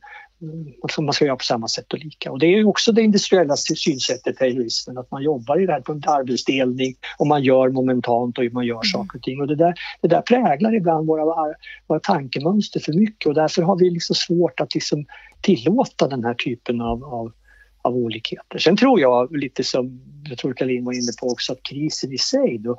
man 0.99 1.13
ska 1.13 1.25
göra 1.25 1.35
på 1.35 1.43
samma 1.43 1.67
sätt 1.67 1.93
och 1.93 1.99
lika. 1.99 2.31
Och 2.31 2.39
det 2.39 2.45
är 2.45 2.67
också 2.67 2.91
det 2.91 3.01
industriella 3.01 3.55
synsättet 3.55 4.41
i 4.41 4.53
turismen, 4.53 4.97
att 4.97 5.11
man 5.11 5.23
jobbar 5.23 5.61
i 5.61 5.65
det 5.65 5.71
här 5.71 5.81
på 5.81 5.91
en 5.91 6.03
arbetsdelning 6.07 6.95
och 7.17 7.27
man 7.27 7.43
gör 7.43 7.69
momentant 7.69 8.37
och 8.37 8.43
man 8.51 8.65
gör 8.65 8.75
mm. 8.75 8.83
saker 8.83 9.17
och 9.17 9.23
ting. 9.23 9.41
Och 9.41 9.47
det 9.47 9.55
där, 9.55 9.73
det 10.01 10.07
där 10.07 10.21
präglar 10.21 10.75
ibland 10.75 11.07
våra, 11.07 11.55
våra 11.87 11.99
tankemönster 11.99 12.79
för 12.79 12.93
mycket 12.93 13.27
och 13.27 13.33
därför 13.33 13.61
har 13.61 13.79
vi 13.79 13.89
liksom 13.89 14.15
svårt 14.15 14.59
att 14.59 14.75
liksom 14.75 15.05
tillåta 15.41 16.07
den 16.07 16.23
här 16.23 16.33
typen 16.33 16.81
av, 16.81 17.03
av 17.03 17.31
av 17.85 17.95
olikheter. 17.95 18.57
Sen 18.57 18.77
tror 18.77 18.99
jag, 18.99 19.37
lite 19.37 19.63
som 19.63 20.01
jag 20.29 20.37
tror 20.37 20.53
Kalin 20.53 20.85
var 20.85 20.93
inne 20.93 21.11
på 21.21 21.27
också, 21.27 21.51
att 21.51 21.63
krisen 21.63 22.13
i 22.13 22.17
sig 22.17 22.57
då 22.57 22.77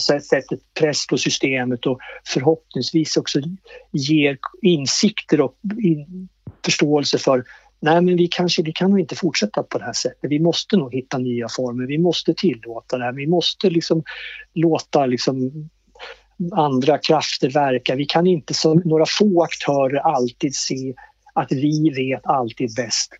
sätter 0.00 0.58
press 0.80 1.06
på 1.06 1.18
systemet 1.18 1.86
och 1.86 1.98
förhoppningsvis 2.26 3.16
också 3.16 3.40
ger 3.92 4.38
insikter 4.62 5.40
och 5.40 5.54
in, 5.82 6.28
förståelse 6.64 7.18
för 7.18 7.44
nej 7.80 8.00
men 8.00 8.16
vi 8.16 8.28
kanske 8.28 8.62
vi 8.62 8.72
kan 8.72 8.90
nog 8.90 9.00
inte 9.00 9.16
fortsätta 9.16 9.62
på 9.62 9.78
det 9.78 9.84
här 9.84 9.92
sättet. 9.92 10.30
Vi 10.30 10.38
måste 10.38 10.76
nog 10.76 10.94
hitta 10.94 11.18
nya 11.18 11.48
former. 11.56 11.86
Vi 11.86 11.98
måste 11.98 12.34
tillåta 12.34 12.98
det 12.98 13.04
här. 13.04 13.12
Vi 13.12 13.26
måste 13.26 13.70
liksom 13.70 14.02
låta 14.54 15.06
liksom 15.06 15.68
andra 16.52 16.98
krafter 16.98 17.50
verka. 17.50 17.94
Vi 17.94 18.04
kan 18.04 18.26
inte 18.26 18.54
som 18.54 18.82
några 18.84 19.04
få 19.18 19.42
aktörer 19.42 19.96
alltid 19.96 20.54
se 20.54 20.94
att 21.32 21.52
vi 21.52 21.90
vet 21.96 22.26
alltid 22.26 22.74
bäst, 22.74 23.12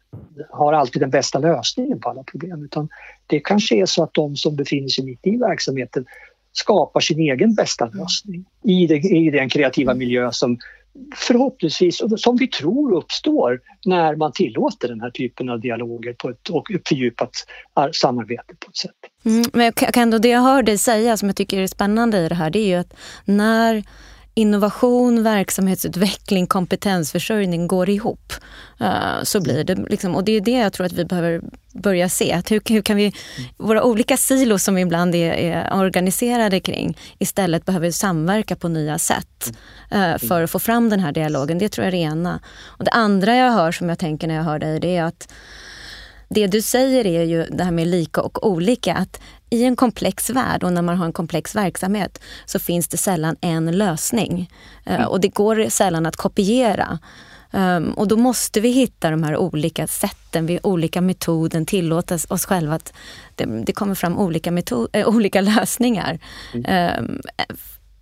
har 0.50 0.72
alltid 0.72 1.02
den 1.02 1.10
bästa 1.10 1.38
lösningen 1.38 2.00
på 2.00 2.08
alla 2.08 2.22
problem. 2.22 2.64
Utan 2.64 2.88
det 3.26 3.40
kanske 3.40 3.76
är 3.76 3.86
så 3.86 4.02
att 4.02 4.14
de 4.14 4.36
som 4.36 4.56
befinner 4.56 4.88
sig 4.88 5.04
mitt 5.04 5.26
i 5.26 5.36
verksamheten 5.36 6.04
skapar 6.52 7.00
sin 7.00 7.20
egen 7.20 7.54
bästa 7.54 7.86
lösning 7.86 8.44
i, 8.64 8.86
det, 8.86 8.94
i 8.96 9.30
den 9.30 9.48
kreativa 9.48 9.94
miljö 9.94 10.32
som 10.32 10.58
förhoppningsvis, 11.16 12.02
som 12.16 12.36
vi 12.36 12.46
tror 12.46 12.94
uppstår 12.94 13.60
när 13.84 14.16
man 14.16 14.32
tillåter 14.32 14.88
den 14.88 15.00
här 15.00 15.10
typen 15.10 15.48
av 15.48 15.60
dialoger 15.60 16.12
på 16.12 16.28
ett, 16.28 16.48
och 16.48 16.66
fördjupat 16.88 17.30
samarbete 17.92 18.54
på 18.60 18.70
ett 18.70 18.76
sätt. 18.76 18.90
Mm, 19.24 19.44
men 19.52 19.64
jag 19.64 19.74
kan 19.94 20.02
ändå, 20.02 20.18
det 20.18 20.28
jag 20.28 20.40
hör 20.40 20.62
dig 20.62 20.78
säga 20.78 21.16
som 21.16 21.28
jag 21.28 21.36
tycker 21.36 21.58
är 21.58 21.66
spännande 21.66 22.18
i 22.18 22.28
det 22.28 22.34
här, 22.34 22.50
det 22.50 22.58
är 22.58 22.66
ju 22.66 22.74
att 22.74 22.94
när 23.24 23.84
innovation, 24.40 25.22
verksamhetsutveckling, 25.22 26.46
kompetensförsörjning 26.46 27.66
går 27.66 27.88
ihop. 27.88 28.32
Uh, 28.80 29.22
så 29.22 29.40
blir 29.40 29.64
det. 29.64 29.74
Liksom, 29.74 30.14
och 30.14 30.24
det 30.24 30.32
är 30.32 30.40
det 30.40 30.50
jag 30.50 30.72
tror 30.72 30.86
att 30.86 30.92
vi 30.92 31.04
behöver 31.04 31.42
börja 31.72 32.08
se. 32.08 32.32
Att 32.32 32.50
hur, 32.50 32.60
hur 32.68 32.82
kan 32.82 32.96
vi, 32.96 33.12
våra 33.56 33.82
olika 33.82 34.16
silos 34.16 34.64
som 34.64 34.74
vi 34.74 34.82
ibland 34.82 35.14
är, 35.14 35.32
är, 35.32 35.74
organiserade 35.74 36.60
kring 36.60 36.98
istället 37.18 37.64
behöver 37.64 37.90
samverka 37.90 38.56
på 38.56 38.68
nya 38.68 38.98
sätt 38.98 39.52
uh, 39.94 40.18
för 40.18 40.42
att 40.42 40.50
få 40.50 40.58
fram 40.58 40.90
den 40.90 41.00
här 41.00 41.12
dialogen. 41.12 41.58
Det 41.58 41.68
tror 41.68 41.84
jag 41.84 41.94
är 41.94 41.98
det 41.98 42.12
ena. 42.12 42.40
Och 42.66 42.84
det 42.84 42.90
andra 42.90 43.36
jag 43.36 43.52
hör 43.52 43.72
som 43.72 43.88
jag 43.88 43.98
tänker 43.98 44.28
när 44.28 44.34
jag 44.34 44.44
hör 44.44 44.58
dig 44.58 44.80
det 44.80 44.96
är 44.96 45.04
att 45.04 45.32
det 46.34 46.46
du 46.46 46.62
säger 46.62 47.06
är 47.06 47.22
ju 47.22 47.44
det 47.44 47.64
här 47.64 47.70
med 47.70 47.86
lika 47.86 48.20
och 48.20 48.46
olika. 48.46 48.94
Att 48.94 49.20
i 49.50 49.64
en 49.64 49.76
komplex 49.76 50.30
värld 50.30 50.64
och 50.64 50.72
när 50.72 50.82
man 50.82 50.96
har 50.96 51.06
en 51.06 51.12
komplex 51.12 51.56
verksamhet 51.56 52.20
så 52.44 52.58
finns 52.58 52.88
det 52.88 52.96
sällan 52.96 53.36
en 53.40 53.78
lösning. 53.78 54.50
Eh, 54.86 54.94
mm. 54.94 55.08
Och 55.08 55.20
det 55.20 55.28
går 55.28 55.68
sällan 55.68 56.06
att 56.06 56.16
kopiera. 56.16 56.98
Um, 57.52 57.92
och 57.92 58.08
då 58.08 58.16
måste 58.16 58.60
vi 58.60 58.68
hitta 58.70 59.10
de 59.10 59.22
här 59.22 59.36
olika 59.36 59.86
sätten, 59.86 60.46
vi 60.46 60.60
olika 60.62 61.00
metoden, 61.00 61.66
tillåta 61.66 62.18
oss 62.28 62.44
själva 62.44 62.74
att 62.74 62.92
det, 63.34 63.44
det 63.44 63.72
kommer 63.72 63.94
fram 63.94 64.18
olika, 64.18 64.50
metod, 64.50 64.88
äh, 64.92 65.08
olika 65.16 65.40
lösningar. 65.40 66.18
Mm. 66.54 66.98
Um, 66.98 67.20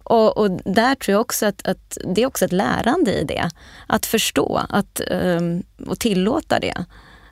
och, 0.05 0.39
och, 0.39 0.51
där 0.51 0.95
tror 0.95 1.13
jag 1.13 1.21
också 1.21 1.47
att, 1.47 1.69
att, 1.69 1.99
det 2.15 2.23
är 2.23 2.27
också 2.27 2.45
ett 2.45 2.53
lärande 2.53 3.13
i 3.13 3.25
det. 3.25 3.51
Att 3.87 4.07
förstå 4.07 4.67
att, 4.69 5.01
um, 5.11 5.63
och 5.87 5.99
tillåta 5.99 6.59
det. 6.59 6.85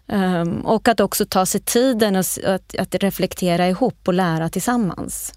Um, 0.08 0.60
och 0.60 0.88
att 0.88 1.00
också 1.00 1.26
ta 1.26 1.46
sig 1.46 1.60
tiden 1.60 2.16
att, 2.16 2.38
att, 2.44 2.76
att, 2.78 2.94
reflektera 2.94 3.68
ihop 3.68 3.98
och 4.06 4.14
lära 4.14 4.48
tillsammans. 4.48 5.32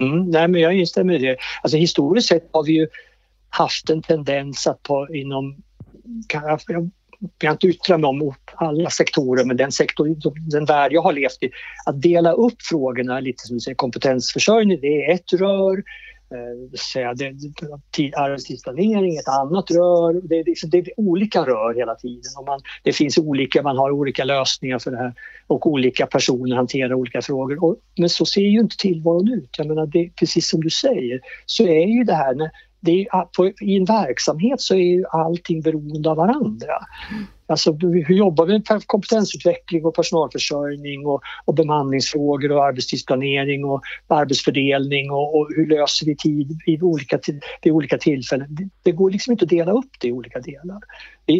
Mm, 0.00 0.24
nej, 0.30 0.48
men 0.48 0.60
jag 0.60 0.74
instämmer 0.74 1.14
i 1.14 1.18
det. 1.18 1.36
Alltså, 1.62 1.76
historiskt 1.76 2.28
sett 2.28 2.48
har 2.52 2.64
vi 2.64 2.72
ju 2.72 2.88
haft 3.48 3.90
en 3.90 4.02
tendens 4.02 4.66
att 4.66 4.82
på, 4.82 5.08
inom... 5.14 5.56
Kan 6.28 6.42
jag, 6.42 6.60
jag 6.66 6.90
kan 7.38 7.52
inte 7.52 7.66
yttra 7.66 7.98
mig 7.98 8.08
om 8.08 8.34
alla 8.54 8.90
sektorer, 8.90 9.44
men 9.44 9.56
den, 9.56 9.72
sektor, 9.72 10.16
den 10.50 10.64
värld 10.64 10.92
jag 10.92 11.02
har 11.02 11.12
levt 11.12 11.42
i, 11.42 11.50
att 11.86 12.02
dela 12.02 12.32
upp 12.32 12.62
frågorna 12.62 13.20
lite 13.20 13.46
som 13.46 13.56
du 13.56 13.60
säger, 13.60 13.76
kompetensförsörjning, 13.76 14.80
det 14.80 15.04
är 15.04 15.14
ett 15.14 15.32
rör, 15.32 15.82
Eh, 16.32 16.78
säga, 16.92 17.14
det, 17.14 17.26
arbetstidsplanering, 18.16 19.16
ett 19.16 19.28
annat 19.28 19.70
rör. 19.70 20.12
Det, 20.12 20.28
det, 20.28 20.42
liksom, 20.42 20.70
det, 20.70 20.78
är 20.78 20.88
olika 20.96 21.40
rör 21.40 21.74
hela 21.74 21.94
tiden. 21.94 22.32
Och 22.38 22.46
man, 22.46 22.60
det 22.82 22.92
finns 22.92 23.18
olika, 23.18 23.62
man 23.62 23.78
har 23.78 23.90
olika 23.90 24.24
lösningar 24.24 24.78
för 24.78 24.90
det 24.90 24.96
här 24.96 25.14
och 25.46 25.66
olika 25.66 26.06
personer 26.06 26.56
hanterar 26.56 26.94
olika 26.94 27.22
frågor. 27.22 27.64
Och, 27.64 27.76
men 27.98 28.08
så 28.08 28.26
ser 28.26 28.40
ju 28.40 28.60
inte 28.60 28.76
tillvaron 28.76 29.32
ut. 29.32 29.50
Jag 29.58 29.66
menar, 29.66 29.86
det, 29.86 30.10
precis 30.18 30.48
som 30.48 30.60
du 30.60 30.70
säger 30.70 31.20
så 31.46 31.62
är 31.62 31.86
ju 31.86 32.04
det 32.04 32.14
här 32.14 32.34
när, 32.34 32.50
det 32.82 33.00
är, 33.00 33.24
på, 33.36 33.46
I 33.60 33.76
en 33.76 33.84
verksamhet 33.84 34.60
så 34.60 34.74
är 34.74 34.78
ju 34.78 35.04
allting 35.10 35.60
beroende 35.60 36.10
av 36.10 36.16
varandra. 36.16 36.74
Alltså, 37.52 37.72
hur 37.72 38.14
jobbar 38.14 38.46
vi 38.46 38.52
med 38.52 38.86
kompetensutveckling 38.86 39.84
och 39.84 39.94
personalförsörjning 39.94 41.06
och, 41.06 41.20
och 41.44 41.54
bemanningsfrågor 41.54 42.52
och 42.52 42.64
arbetstidsplanering 42.64 43.64
och 43.64 43.82
arbetsfördelning 44.08 45.10
och, 45.10 45.38
och 45.38 45.48
hur 45.56 45.66
löser 45.66 46.06
vi 46.06 46.16
tid 46.16 46.58
vid 46.66 46.82
olika, 46.82 47.18
vid 47.62 47.72
olika 47.72 47.98
tillfällen? 47.98 48.46
Det, 48.50 48.68
det, 48.82 48.92
går 48.92 49.10
liksom 49.10 49.32
inte 49.32 49.44
att 49.44 49.48
dela 49.48 49.72
upp 49.72 49.90
det 50.00 50.08
i 50.08 50.12
olika 50.12 50.40
delar. 50.40 50.80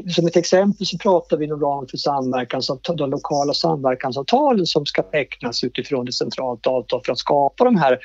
Som 0.09 0.27
ett 0.27 0.37
exempel 0.37 0.87
så 0.87 0.99
pratar 0.99 1.37
vi 1.37 1.45
inom 1.45 1.61
ramen 1.61 1.89
för 1.89 1.97
samverkansavtal, 1.97 2.97
de 2.97 3.11
lokala 3.11 3.55
samverkansavtalen 3.55 4.67
som 4.67 4.87
ska 4.87 5.03
tecknas 5.03 5.65
utifrån 5.65 6.09
ett 6.09 6.15
centralt 6.15 6.67
avtal 6.67 7.01
för 7.05 7.13
att 7.13 7.19
skapa 7.19 7.65
de 7.65 7.77
här 7.77 7.99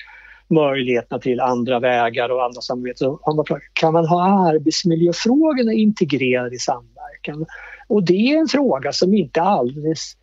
möjligheterna 0.50 1.20
till 1.20 1.40
andra 1.40 1.80
vägar 1.80 2.30
och 2.30 2.44
andra 2.46 2.62
samarbeten. 2.62 3.18
Kan 3.74 3.94
man 3.94 4.06
ha 4.06 4.50
arbetsmiljöfrågorna 4.50 5.74
integrerade 5.74 6.56
i 6.56 6.60
samverkan? 6.60 7.46
Och 7.88 8.04
det 8.04 8.32
är 8.32 8.40
en 8.40 8.48
fråga 8.48 8.92
som 8.92 9.14
inte 9.14 9.42
alldeles 9.42 10.16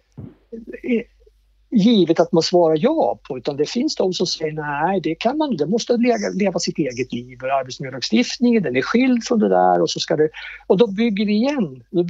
givet 1.75 2.21
att 2.21 2.33
man 2.33 2.43
svarar 2.43 2.77
ja 2.81 3.21
på 3.29 3.39
utan 3.39 3.57
det 3.57 3.71
finns 3.71 3.97
de 3.97 4.13
som 4.13 4.27
säger 4.27 4.53
nej, 4.53 5.01
det 5.01 5.15
kan 5.15 5.39
man 5.39 5.57
det 5.57 5.67
måste 5.67 5.97
leva, 5.97 6.17
leva 6.35 6.59
sitt 6.59 6.79
eget 6.79 7.13
liv. 7.13 7.39
Arbetsmiljölagstiftningen 7.45 8.63
den 8.63 8.77
är 8.77 8.83
skild 8.83 9.25
från 9.25 9.39
det 9.39 9.49
där 9.49 9.83
och 9.83 9.91
så 9.91 10.01
ska 10.01 10.17
det... 10.17 10.29
Och 10.67 10.79
då 10.79 10.87
bygger 10.87 11.27
vi 11.27 11.33
igen. 11.33 11.83
Då, 11.91 12.03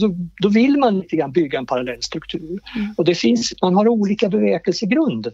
då, 0.00 0.14
då 0.42 0.48
vill 0.48 0.78
man 0.78 0.98
lite 0.98 1.16
grann 1.16 1.32
bygga 1.32 1.58
en 1.58 1.66
parallell 1.66 2.02
struktur. 2.02 2.60
Mm. 2.76 2.94
Och 2.96 3.04
det 3.04 3.14
finns, 3.14 3.52
man 3.62 3.74
har 3.74 3.88
olika 3.88 4.28
bevekelsegrunder. 4.28 5.32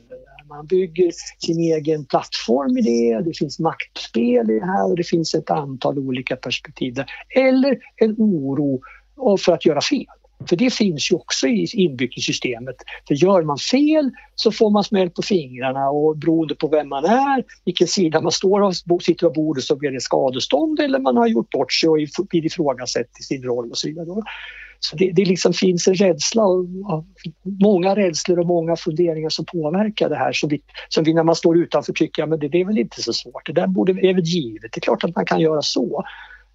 Man 0.48 0.66
bygger 0.66 1.10
sin 1.38 1.58
egen 1.60 2.04
plattform 2.04 2.78
i 2.78 2.82
det, 2.82 3.20
det 3.24 3.38
finns 3.38 3.58
maktspel 3.58 4.50
i 4.50 4.58
det 4.58 4.66
här 4.66 4.90
och 4.90 4.96
det 4.96 5.04
finns 5.04 5.34
ett 5.34 5.50
antal 5.50 5.98
olika 5.98 6.36
perspektiv 6.36 6.94
där. 6.94 7.06
Eller 7.36 7.78
en 7.96 8.14
oro 8.18 8.80
för 9.40 9.52
att 9.52 9.66
göra 9.66 9.80
fel. 9.80 10.06
För 10.48 10.56
det 10.56 10.74
finns 10.74 11.10
ju 11.12 11.16
också 11.16 11.46
inbyggt 11.46 12.18
i 12.18 12.20
systemet. 12.20 12.76
För 13.08 13.14
gör 13.14 13.42
man 13.42 13.58
fel 13.58 14.10
så 14.34 14.52
får 14.52 14.70
man 14.70 14.84
smäll 14.84 15.10
på 15.10 15.22
fingrarna 15.22 15.90
och 15.90 16.16
beroende 16.16 16.54
på 16.54 16.68
vem 16.68 16.88
man 16.88 17.04
är, 17.04 17.44
vilken 17.64 17.86
sida 17.86 18.20
man 18.20 18.32
står 18.32 18.60
och 18.60 19.02
sitter 19.02 19.26
vid 19.26 19.34
bordet 19.34 19.64
så 19.64 19.76
blir 19.76 19.90
det 19.90 20.00
skadestånd 20.00 20.80
eller 20.80 20.98
man 20.98 21.16
har 21.16 21.26
gjort 21.26 21.50
bort 21.50 21.72
sig 21.72 21.88
och 21.88 21.98
blir 22.30 22.46
ifrågasatt 22.46 23.06
i 23.20 23.22
sin 23.22 23.42
roll 23.42 23.70
och 23.70 23.78
så 23.78 23.88
vidare. 23.88 24.22
Så 24.80 24.96
det, 24.96 25.12
det 25.12 25.24
liksom 25.24 25.52
finns 25.52 25.88
en 25.88 25.94
rädsla, 25.94 26.44
och, 26.44 26.66
många 27.60 27.96
rädslor 27.96 28.38
och 28.38 28.46
många 28.46 28.76
funderingar 28.76 29.28
som 29.28 29.44
påverkar 29.44 30.08
det 30.08 30.16
här 30.16 30.32
som 30.32 30.48
vi, 30.48 30.60
som 30.88 31.04
vi 31.04 31.14
när 31.14 31.22
man 31.22 31.34
står 31.34 31.58
utanför 31.58 31.92
tycker 31.92 32.22
att 32.22 32.40
det, 32.40 32.48
det 32.48 32.60
är 32.60 32.64
väl 32.64 32.78
inte 32.78 33.02
så 33.02 33.12
svårt, 33.12 33.46
det 33.46 33.52
där 33.52 33.66
borde, 33.66 33.92
är 33.92 34.14
väl 34.14 34.24
givet, 34.24 34.72
det 34.72 34.78
är 34.78 34.80
klart 34.80 35.04
att 35.04 35.16
man 35.16 35.26
kan 35.26 35.40
göra 35.40 35.62
så. 35.62 36.04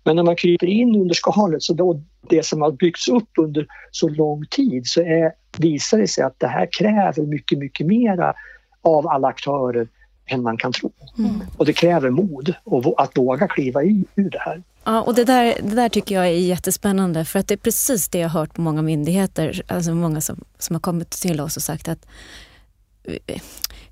Men 0.04 0.16
när 0.16 0.24
man 0.24 0.36
kryper 0.36 0.68
in 0.68 0.96
under 0.96 1.16
skalet, 1.16 1.64
så 1.64 1.74
då 1.74 2.02
det 2.30 2.46
som 2.46 2.62
har 2.62 2.72
byggts 2.72 3.08
upp 3.08 3.30
under 3.38 3.68
så 3.92 4.10
lång 4.10 4.46
tid, 4.46 4.82
så 4.86 5.02
är, 5.02 5.32
visar 5.58 5.98
det 5.98 6.08
sig 6.08 6.24
att 6.24 6.40
det 6.40 6.48
här 6.48 6.68
kräver 6.80 7.26
mycket, 7.26 7.60
mycket 7.60 7.88
mera 7.88 8.34
av 8.82 9.08
alla 9.08 9.28
aktörer 9.28 9.88
än 10.26 10.42
man 10.42 10.58
kan 10.58 10.72
tro. 10.72 10.92
Mm. 11.18 11.42
Och 11.58 11.66
det 11.66 11.74
kräver 11.74 12.10
mod 12.10 12.54
och 12.64 13.02
att 13.02 13.18
våga 13.18 13.48
kliva 13.48 13.84
i, 13.84 14.06
ur 14.16 14.30
det 14.30 14.40
här. 14.40 14.64
Ja, 14.84 15.02
och 15.02 15.16
det 15.16 15.24
där, 15.24 15.56
det 15.64 15.76
där 15.76 15.90
tycker 15.90 16.16
jag 16.16 16.26
är 16.26 16.30
jättespännande 16.30 17.26
för 17.26 17.40
att 17.40 17.48
det 17.48 17.54
är 17.54 17.58
precis 17.58 18.10
det 18.10 18.20
jag 18.20 18.30
har 18.30 18.40
hört 18.40 18.54
på 18.54 18.62
många 18.62 18.82
myndigheter, 18.82 19.62
alltså 19.68 19.94
många 19.94 20.22
som, 20.22 20.44
som 20.58 20.76
har 20.76 20.82
kommit 20.82 21.10
till 21.10 21.42
oss 21.42 21.58
och 21.58 21.64
sagt 21.64 21.88
att 21.88 22.06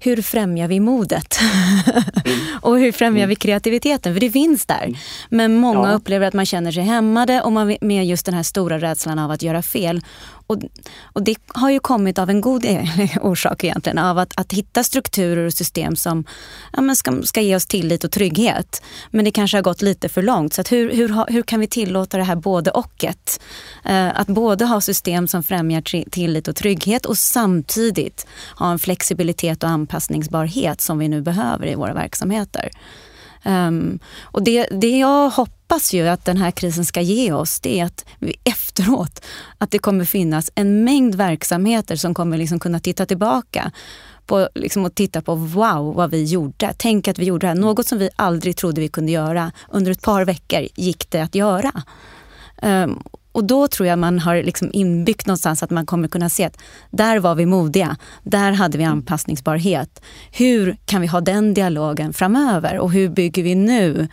hur 0.04 0.21
främjar 0.21 0.67
vi 0.67 0.80
modet? 0.80 1.39
Mm. 1.41 2.38
och 2.62 2.80
hur 2.80 2.91
främjar 2.91 3.28
vi 3.28 3.36
kreativiteten? 3.36 4.13
För 4.13 4.19
det 4.19 4.32
finns 4.32 4.65
där. 4.65 4.84
Mm. 4.84 4.97
Men 5.30 5.56
många 5.56 5.89
ja. 5.89 5.93
upplever 5.93 6.28
att 6.28 6.34
man 6.34 6.45
känner 6.45 6.71
sig 6.71 6.84
hämmade 6.84 7.41
och 7.41 7.52
man 7.52 7.78
med 7.82 8.06
just 8.06 8.26
den 8.26 8.36
här 8.36 8.43
stora 8.43 8.80
rädslan 8.80 9.19
av 9.19 9.32
att 9.32 9.41
göra 9.41 9.62
fel. 9.62 10.02
Och, 10.52 10.58
och 11.04 11.24
det 11.24 11.36
har 11.48 11.70
ju 11.70 11.80
kommit 11.80 12.20
av 12.20 12.30
en 12.30 12.42
god 12.42 12.66
e- 12.66 12.88
orsak 13.22 13.64
egentligen, 13.64 13.98
av 13.98 14.18
att, 14.18 14.34
att 14.38 14.54
hitta 14.54 14.84
strukturer 14.84 15.46
och 15.46 15.54
system 15.54 15.96
som 15.96 16.24
ja, 16.74 16.82
men 16.82 16.96
ska, 16.96 17.22
ska 17.24 17.42
ge 17.42 17.56
oss 17.56 17.66
tillit 17.66 18.04
och 18.04 18.12
trygghet. 18.12 18.82
Men 19.10 19.26
det 19.26 19.32
kanske 19.32 19.58
har 19.58 19.62
gått 19.62 19.82
lite 19.82 20.10
för 20.10 20.22
långt. 20.22 20.54
Så 20.54 20.64
hur, 20.70 20.92
hur, 20.92 21.32
hur 21.32 21.42
kan 21.42 21.60
vi 21.60 21.68
tillåta 21.68 22.18
det 22.18 22.24
här 22.24 22.36
både 22.36 22.72
ochet? 22.72 23.42
Eh, 23.86 24.20
att 24.20 24.28
både 24.28 24.66
ha 24.66 24.82
system 24.82 25.28
som 25.28 25.44
främjar 25.44 26.10
tillit 26.10 26.48
och 26.48 26.56
trygghet 26.56 27.06
och 27.06 27.18
samtidigt 27.18 28.28
ha 28.56 28.72
en 28.72 28.80
flexibilitet 28.80 29.64
och 29.64 29.70
anpassningsbarhet 29.70 30.82
som 30.82 31.00
vi 31.00 31.08
nu 31.08 31.22
behöver 31.22 31.68
i 31.68 31.76
våra 31.76 31.94
verksamheter. 31.94 32.70
Um, 33.46 34.00
och 34.22 34.44
det, 34.44 34.68
det 34.72 35.00
jag 35.00 35.30
hoppas 35.30 35.61
ju 35.80 36.08
att 36.08 36.26
den 36.26 36.38
här 36.38 36.52
krisen 36.52 36.86
ska 36.86 37.02
ge 37.02 37.32
oss, 37.32 37.60
det 37.60 37.80
är 37.80 37.86
att 37.86 38.06
vi 38.20 38.36
efteråt, 38.44 39.22
att 39.58 39.72
det 39.72 39.80
kommer 39.80 40.06
finnas 40.06 40.52
en 40.56 40.84
mängd 40.84 41.16
verksamheter 41.16 41.96
som 41.96 42.14
kommer 42.14 42.38
liksom 42.38 42.60
kunna 42.60 42.80
titta 42.80 43.06
tillbaka 43.06 43.72
på, 44.26 44.50
liksom, 44.56 44.86
och 44.86 44.96
titta 44.96 45.22
på 45.22 45.36
wow 45.36 45.96
vad 45.96 46.12
vi 46.12 46.24
gjorde. 46.24 46.74
Tänk 46.78 47.08
att 47.08 47.20
vi 47.20 47.26
gjorde 47.26 47.48
det 47.48 47.48
här. 47.48 47.56
Något 47.56 47.88
som 47.88 47.98
vi 47.98 48.10
aldrig 48.16 48.58
trodde 48.58 48.82
vi 48.82 48.88
kunde 48.88 49.12
göra. 49.12 49.52
Under 49.70 49.92
ett 49.92 50.02
par 50.02 50.26
veckor 50.26 50.68
gick 50.76 51.10
det 51.10 51.20
att 51.20 51.36
göra. 51.36 51.84
Um, 52.62 53.04
och 53.32 53.44
då 53.44 53.68
tror 53.68 53.88
jag 53.88 54.00
man 54.00 54.20
har 54.20 54.36
liksom 54.36 54.70
inbyggt 54.74 55.26
någonstans 55.26 55.64
att 55.64 55.70
man 55.70 55.86
kommer 55.86 56.08
kunna 56.08 56.30
se 56.30 56.44
att 56.44 56.58
där 56.92 57.20
var 57.20 57.36
vi 57.36 57.46
modiga, 57.46 57.98
där 58.24 58.52
hade 58.52 58.78
vi 58.78 58.84
anpassningsbarhet. 58.84 60.02
Hur 60.32 60.78
kan 60.86 61.02
vi 61.02 61.08
ha 61.08 61.22
den 61.22 61.54
dialogen 61.54 62.14
framöver 62.14 62.78
och 62.78 62.92
hur 62.92 63.10
bygger 63.10 63.44
vi 63.44 63.56
nu 63.56 64.08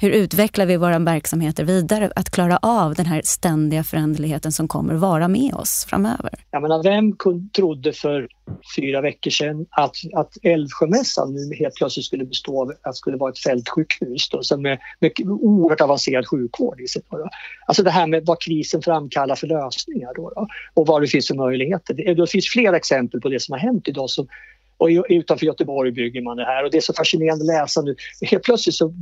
hur 0.00 0.10
utvecklar 0.10 0.66
vi 0.66 0.76
våra 0.76 0.98
verksamheter 0.98 1.64
vidare? 1.64 2.10
Att 2.16 2.30
klara 2.30 2.58
av 2.62 2.94
den 2.94 3.06
här 3.06 3.22
ständiga 3.24 3.84
föränderligheten 3.84 4.52
som 4.52 4.68
kommer 4.68 4.94
vara 4.94 5.28
med 5.28 5.54
oss 5.54 5.86
framöver. 5.88 6.30
Jag 6.50 6.62
menar, 6.62 6.82
vem 6.82 7.16
trodde 7.56 7.92
för 7.92 8.28
fyra 8.76 9.00
veckor 9.00 9.30
sedan 9.30 9.66
att, 9.70 9.96
att 10.14 10.32
Älvsjömässan 10.42 11.34
nu 11.34 11.56
helt 11.56 11.74
plötsligt 11.74 12.06
skulle 12.06 12.24
bestå 12.24 12.62
av 12.62 12.72
att 12.82 12.96
skulle 12.96 13.16
vara 13.16 13.30
ett 13.30 13.38
fältsjukhus 13.38 14.28
då, 14.28 14.42
som 14.42 14.62
med, 14.62 14.78
med 15.00 15.12
oerhört 15.26 15.80
avancerad 15.80 16.28
sjukvård 16.28 16.80
i 16.80 16.86
sig. 16.86 17.02
Då, 17.10 17.28
Alltså 17.66 17.82
det 17.82 17.90
här 17.90 18.06
med 18.06 18.26
vad 18.26 18.40
krisen 18.40 18.82
framkallar 18.82 19.34
för 19.34 19.46
lösningar 19.46 20.14
då, 20.14 20.32
då 20.34 20.46
och 20.74 20.86
vad 20.86 21.02
det 21.02 21.08
finns 21.08 21.28
för 21.28 21.34
möjligheter. 21.34 21.94
Det, 21.94 22.14
det 22.14 22.30
finns 22.30 22.48
flera 22.48 22.76
exempel 22.76 23.20
på 23.20 23.28
det 23.28 23.40
som 23.40 23.52
har 23.52 23.58
hänt 23.58 23.88
idag 23.88 24.10
som 24.10 24.26
och 24.80 25.06
utanför 25.08 25.46
Göteborg 25.46 25.92
bygger 25.92 26.22
man 26.22 26.36
det 26.36 26.44
här 26.44 26.64
och 26.64 26.70
det 26.70 26.76
är 26.76 26.80
så 26.80 26.92
fascinerande 26.92 27.42
att 27.42 27.60
läsa 27.60 27.82
nu. 27.82 27.96
Helt 28.22 28.42
plötsligt 28.42 28.74
så 28.74 28.92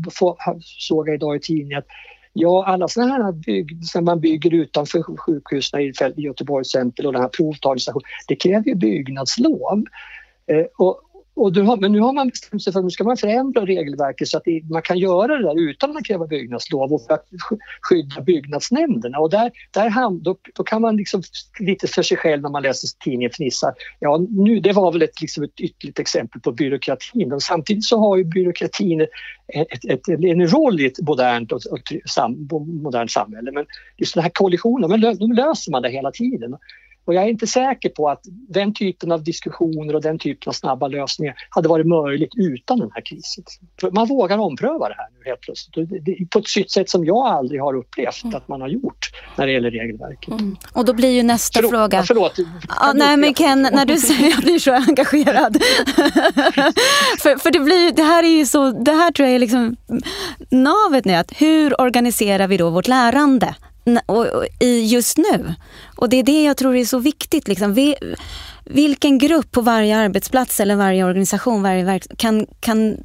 såg 0.63 1.09
jag 1.09 1.15
idag 1.15 1.37
i 1.37 1.41
tidningen 1.41 1.79
att 1.79 1.87
Ja, 2.33 2.65
alla 2.67 2.89
sådana 2.89 3.25
här 3.25 3.33
bygg, 3.33 3.85
som 3.85 4.05
man 4.05 4.21
bygger 4.21 4.55
utanför 4.55 5.17
sjukhusen 5.17 5.81
i 5.81 5.93
Göteborg 6.17 6.61
exempel 6.61 7.07
och 7.07 7.13
den 7.13 7.23
här 7.23 7.29
provtagningsstationen, 7.29 8.05
det 8.29 8.37
kräver 8.37 8.65
ju 8.65 8.75
byggnadslov. 8.75 9.85
Eh, 10.47 10.67
och, 10.79 11.01
och 11.39 11.57
har, 11.57 11.77
men 11.77 11.93
nu 11.93 12.01
har 12.01 12.13
man 12.13 12.29
bestämt 12.29 12.63
sig 12.63 12.73
för 12.73 12.81
att 12.81 12.85
nu 12.85 12.91
ska 12.91 13.05
man 13.05 13.17
förändra 13.17 13.67
regelverket 13.67 14.29
så 14.29 14.37
att 14.37 14.45
det, 14.45 14.63
man 14.71 14.83
kan 14.83 14.99
göra 14.99 15.37
det 15.37 15.43
där 15.43 15.61
utan 15.61 15.97
att 15.97 16.05
kräva 16.05 16.27
byggnadslov 16.27 16.93
och 16.93 17.03
för 17.07 17.15
att 17.15 17.27
skydda 17.83 18.21
byggnadsnämnderna. 18.21 19.19
Och 19.19 19.31
där, 19.31 19.51
där 19.71 19.89
ham, 19.89 20.23
då, 20.23 20.37
då, 20.55 20.65
kan 20.65 20.83
man 20.83 20.97
liksom 20.97 21.23
lite 21.59 21.87
för 21.89 22.03
sig 22.03 22.17
själv 22.17 22.43
när 22.43 22.51
man 22.51 22.63
läser 22.63 22.89
tidningen 23.05 23.31
fnissa. 23.31 23.75
Ja, 24.01 24.27
nu, 24.31 24.61
det 24.61 24.73
var 24.73 24.93
väl 24.93 25.03
ett, 25.03 25.21
liksom 25.21 25.45
ett 25.45 25.61
ytterligt 25.61 25.99
exempel 25.99 26.41
på 26.41 26.53
byråkratin. 26.53 27.33
Och 27.33 27.43
samtidigt 27.43 27.85
så 27.85 27.99
har 27.99 28.17
ju 28.17 28.25
byråkratin 28.25 29.01
ett, 29.49 29.85
ett, 29.85 30.09
en 30.09 30.49
roll 30.49 30.81
i 30.81 30.87
ett 30.87 31.01
modernt, 31.01 31.53
och, 31.53 31.61
och, 31.71 31.93
sam, 32.07 32.49
modernt 32.83 33.11
samhälle. 33.11 33.53
Men 33.53 33.67
just 33.97 34.15
den 34.15 34.23
här 34.23 34.31
kollisionen, 34.31 34.91
men 34.91 35.01
nu 35.01 35.35
löser 35.35 35.73
man 35.73 35.83
det 35.83 35.91
hela 35.91 36.11
tiden. 36.11 36.57
Och 37.09 37.15
jag 37.15 37.25
är 37.25 37.29
inte 37.29 37.47
säker 37.47 37.89
på 37.89 38.09
att 38.09 38.21
den 38.49 38.75
typen 38.75 39.13
av 39.13 39.25
diskussioner 39.25 39.95
och 39.95 40.03
den 40.03 40.19
typen 40.19 40.51
av 40.51 40.53
snabba 40.53 40.89
lösningar 40.89 41.35
hade 41.51 41.69
varit 41.69 41.87
möjligt 41.87 42.31
utan 42.37 42.79
den 42.79 42.91
här 42.95 43.03
krisen. 43.05 43.45
För 43.81 43.91
man 43.91 44.09
vågar 44.09 44.39
ompröva 44.39 44.89
det 44.89 44.95
här 44.95 45.07
nu 45.19 45.25
helt 45.25 45.41
plötsligt. 45.41 46.31
På 46.31 46.39
ett 46.39 46.71
sätt 46.71 46.91
som 46.91 47.05
jag 47.05 47.27
aldrig 47.27 47.61
har 47.61 47.77
upplevt 47.77 48.25
mm. 48.25 48.37
att 48.37 48.49
man 48.49 48.61
har 48.61 48.69
gjort 48.69 49.11
när 49.37 49.47
det 49.47 49.53
gäller 49.53 49.71
regelverket. 49.71 50.41
Mm. 50.41 50.57
Och 50.73 50.85
då 50.85 50.95
blir 50.95 51.11
ju 51.11 51.23
nästa 51.23 51.59
förlåt, 51.59 51.71
fråga... 51.71 52.03
Förlåt. 52.03 52.39
Ja, 52.69 52.93
nej 52.95 53.17
men 53.17 53.35
Ken, 53.35 53.63
när 53.63 53.87
du 53.87 53.97
säger 54.09 54.31
jag 54.31 54.41
blir 54.41 54.59
så 54.59 54.73
engagerad. 54.73 55.57
för 57.23 57.39
för 57.39 57.51
det, 57.51 57.61
blir, 57.61 57.93
det 57.93 58.03
här 58.03 58.23
är 58.25 58.37
ju 58.37 58.47
så, 58.47 58.71
det 58.71 58.93
här 58.93 59.11
tror 59.11 59.29
jag 59.29 59.35
är 59.35 59.39
liksom 59.39 59.77
navet 60.51 61.05
nu. 61.05 61.15
Att 61.15 61.33
hur 61.37 61.81
organiserar 61.81 62.47
vi 62.49 62.57
då 62.57 62.71
vårt 62.71 62.89
lärande? 62.89 63.55
I 64.59 64.87
just 64.87 65.17
nu. 65.17 65.55
Och 65.97 66.09
det 66.09 66.17
är 66.17 66.23
det 66.23 66.43
jag 66.43 66.57
tror 66.57 66.77
är 66.77 66.85
så 66.85 66.99
viktigt. 66.99 67.49
Liksom. 67.49 67.75
Vi, 67.75 67.95
vilken 68.65 69.19
grupp 69.19 69.51
på 69.51 69.61
varje 69.61 69.97
arbetsplats 69.97 70.61
eller 70.61 70.77
varje 70.77 71.05
organisation 71.05 71.63
varje 71.63 71.85
verk, 71.85 72.07
kan, 72.17 72.47
kan 72.61 72.97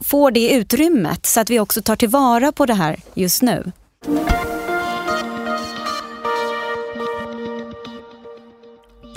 får 0.00 0.30
det 0.30 0.54
utrymmet 0.54 1.26
så 1.26 1.40
att 1.40 1.50
vi 1.50 1.60
också 1.60 1.82
tar 1.82 1.96
tillvara 1.96 2.52
på 2.52 2.66
det 2.66 2.74
här 2.74 2.96
just 3.14 3.42
nu. 3.42 3.72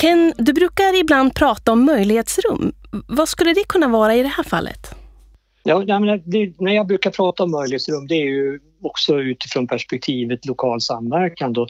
Ken, 0.01 0.33
du 0.37 0.53
brukar 0.53 0.99
ibland 0.99 1.35
prata 1.35 1.71
om 1.71 1.85
möjlighetsrum. 1.85 2.73
Vad 3.07 3.29
skulle 3.29 3.53
det 3.53 3.63
kunna 3.67 3.87
vara 3.87 4.15
i 4.15 4.23
det 4.23 4.29
här 4.29 4.43
fallet? 4.43 4.95
Ja, 5.63 5.79
när 6.59 6.71
jag 6.71 6.87
brukar 6.87 7.11
prata 7.11 7.43
om 7.43 7.51
möjlighetsrum 7.51 8.07
det 8.07 8.15
är 8.15 8.25
ju 8.25 8.59
också 8.81 9.19
utifrån 9.19 9.67
perspektivet 9.67 10.45
lokal 10.45 10.81
samverkan. 10.81 11.53
Då. 11.53 11.67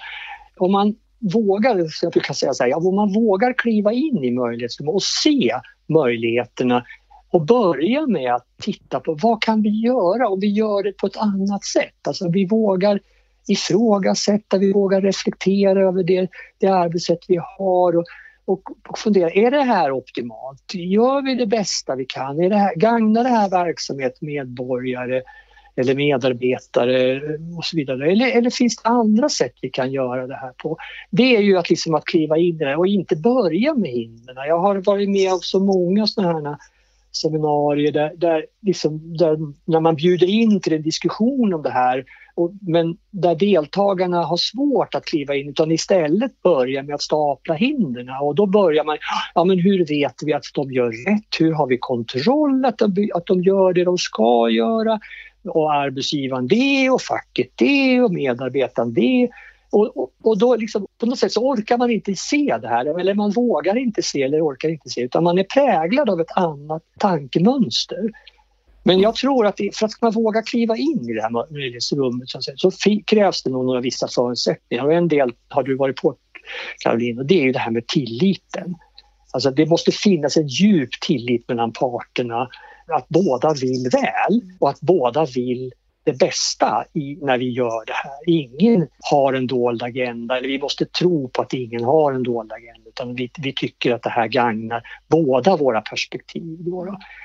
Om 0.58 0.72
man 0.72 0.96
vågar, 1.34 1.88
jag 2.02 2.12
brukar 2.12 2.34
säga 2.34 2.54
så 2.54 2.64
här, 2.64 2.78
om 2.78 2.96
man 2.96 3.14
vågar 3.14 3.54
kliva 3.54 3.94
in 3.94 4.24
i 4.24 4.32
möjlighetsrummet 4.32 4.96
och 4.96 5.04
se 5.04 5.52
möjligheterna 5.88 6.86
och 7.32 7.46
börja 7.46 8.08
med 8.08 8.34
att 8.34 8.46
titta 8.62 9.00
på 9.00 9.18
vad 9.22 9.42
kan 9.42 9.62
vi 9.62 9.70
göra 9.70 10.30
och 10.30 10.44
vi 10.44 10.48
gör 10.48 10.84
det 10.84 10.92
på 10.92 11.08
ett 11.08 11.18
annat 11.18 11.64
sätt. 11.64 12.08
Alltså 12.08 12.30
vi 12.30 12.46
vågar 12.46 13.00
ifrågasätta, 13.48 14.58
vi 14.58 14.74
vågar 14.74 15.02
reflektera 15.02 15.88
över 15.88 16.04
det, 16.04 16.28
det 16.58 16.68
arbetssätt 16.68 17.20
vi 17.28 17.40
har 17.58 17.98
och, 17.98 18.06
och, 18.46 18.62
och 18.90 18.98
fundera, 18.98 19.30
är 19.30 19.52
det 19.52 19.64
här 19.64 19.92
optimalt? 19.92 20.74
Gör 20.74 21.22
vi 21.22 21.36
det 21.36 21.48
bästa 21.48 21.96
vi 21.96 22.06
kan? 22.06 22.40
Är 22.40 22.50
det 22.50 22.58
här, 22.58 22.76
gagnar 22.76 23.24
det 23.24 23.30
här 23.30 23.50
verksamhet, 23.50 24.22
medborgare 24.22 25.22
eller 25.76 25.96
medarbetare 25.96 27.22
och 27.58 27.66
så 27.66 27.78
vidare? 27.78 28.12
Eller, 28.12 28.38
eller 28.38 28.50
finns 28.50 28.76
det 28.78 28.90
andra 28.90 29.30
sätt 29.30 29.54
vi 29.62 29.70
kan 29.70 29.92
göra 29.92 30.28
det 30.28 30.36
här 30.36 30.52
på? 30.58 30.78
Det 31.10 31.36
är 31.36 31.42
ju 31.42 31.58
att, 31.58 31.70
liksom 31.70 31.96
att 31.96 32.06
kliva 32.06 32.38
in 32.38 32.56
i 32.56 32.66
det 32.66 32.76
och 32.76 32.88
inte 32.88 33.16
börja 33.16 33.74
med 33.74 33.92
hindren. 33.92 34.48
Jag 34.48 34.60
har 34.60 34.76
varit 34.76 35.10
med 35.10 35.34
om 35.34 35.40
så 35.42 35.60
många 35.60 36.08
sådana 36.08 36.50
här 36.50 36.58
seminarier 37.12 37.92
där, 37.92 38.14
där, 38.18 38.46
liksom, 38.62 39.18
där, 39.18 39.38
när 39.66 39.80
man 39.80 39.96
bjuder 39.96 40.28
in 40.28 40.62
till 40.62 40.74
en 40.74 40.82
diskussion 40.82 41.54
om 41.54 41.62
det 41.62 41.70
här 41.70 42.06
och, 42.36 42.52
men 42.62 42.98
där 43.12 43.36
deltagarna 43.36 44.24
har 44.24 44.38
svårt 44.38 44.96
att 44.96 45.06
kliva 45.06 45.36
in 45.36 45.50
utan 45.50 45.72
istället 45.72 46.42
börjar 46.42 46.84
med 46.84 46.96
att 46.96 47.02
stapla 47.02 47.54
hindren 47.54 48.10
och 48.22 48.36
då 48.36 48.46
börjar 48.46 48.84
man, 48.84 48.98
ja 49.36 49.44
men 49.44 49.60
hur 49.60 49.86
vet 49.86 50.16
vi 50.26 50.34
att 50.34 50.44
de 50.54 50.72
gör 50.72 50.92
rätt? 50.92 51.40
Hur 51.40 51.54
har 51.54 51.68
vi 51.68 51.78
kontroll 51.78 52.66
att 52.66 52.78
de, 52.78 53.10
att 53.14 53.26
de 53.26 53.44
gör 53.44 53.74
det 53.74 53.84
de 53.84 53.98
ska 53.98 54.50
göra? 54.50 55.00
Och 55.44 55.74
arbetsgivaren 55.74 56.48
det 56.48 56.90
och 56.90 57.02
facket 57.02 57.50
det 57.56 58.02
och 58.02 58.14
medarbetaren 58.14 58.94
det. 58.94 59.30
Och, 59.72 59.98
och, 59.98 60.12
och, 60.24 60.38
då 60.38 60.56
liksom, 60.56 60.88
på 60.98 61.06
något 61.06 61.20
sätt 61.20 61.32
så 61.32 61.48
orkar 61.48 61.78
man 61.78 61.92
inte 61.92 62.16
se 62.16 62.58
det 62.62 62.68
här 62.68 63.00
eller 63.00 63.14
man 63.14 63.32
vågar 63.32 63.78
inte 63.78 64.02
se 64.02 64.24
eller 64.24 64.48
orkar 64.48 64.70
inte 64.70 64.90
se 64.90 65.02
utan 65.02 65.24
man 65.24 65.38
är 65.38 65.44
präglad 65.44 66.10
av 66.10 66.22
ett 66.22 66.38
annat 66.38 66.84
tankemönster. 67.00 68.10
Men 68.84 69.00
jag 69.00 69.16
tror 69.16 69.46
att 69.46 69.60
för 69.74 69.86
att 69.86 70.02
man 70.02 70.12
våga 70.12 70.42
kliva 70.42 70.78
in 70.78 71.10
i 71.10 71.14
det 71.14 71.22
här 71.22 71.54
möjlighetsrummet 71.54 72.30
så, 72.30 72.40
så 72.56 72.72
krävs 73.06 73.44
det 73.44 73.50
nog 73.50 73.66
några 73.66 73.82
vissa 73.82 74.08
förutsättningar 74.08 74.86
och 74.86 74.94
en 74.94 75.08
del 75.08 75.34
har 75.48 75.64
du 75.64 75.76
varit 75.76 76.02
på 76.02 76.16
Caroline 76.80 77.20
och 77.20 77.26
det 77.26 77.42
är 77.42 77.44
ju 77.44 77.52
det 77.52 77.60
här 77.60 77.72
med 77.72 77.88
tilliten. 77.88 78.76
Alltså 79.32 79.52
det 79.52 79.66
måste 79.66 79.92
finnas 79.92 80.38
en 80.38 80.48
djup 80.48 80.90
tillit 81.02 81.48
mellan 81.48 81.74
parterna 81.74 82.50
att 82.96 83.10
båda 83.10 83.54
vill 83.54 83.90
väl 83.92 84.42
och 84.60 84.70
att 84.70 84.82
båda 84.82 85.26
vill 85.26 85.72
det 86.04 86.20
bästa 86.20 86.86
i, 86.94 87.16
när 87.22 87.38
vi 87.38 87.50
gör 87.50 87.86
det 87.86 87.94
här. 87.94 88.12
Ingen 88.26 88.88
har 89.12 89.34
en 89.34 89.48
dold 89.48 89.84
agenda, 89.84 90.38
eller 90.38 90.48
vi 90.48 90.60
måste 90.60 90.86
tro 90.86 91.30
på 91.30 91.42
att 91.42 91.54
ingen 91.54 91.84
har 91.84 92.14
en 92.14 92.24
dold 92.24 92.52
agenda 92.52 92.90
utan 92.90 93.16
vi, 93.16 93.32
vi 93.40 93.54
tycker 93.54 93.94
att 93.94 94.04
det 94.04 94.10
här 94.10 94.28
gagnar 94.28 94.84
båda 95.08 95.58
våra 95.58 95.82
perspektiv. 95.82 96.58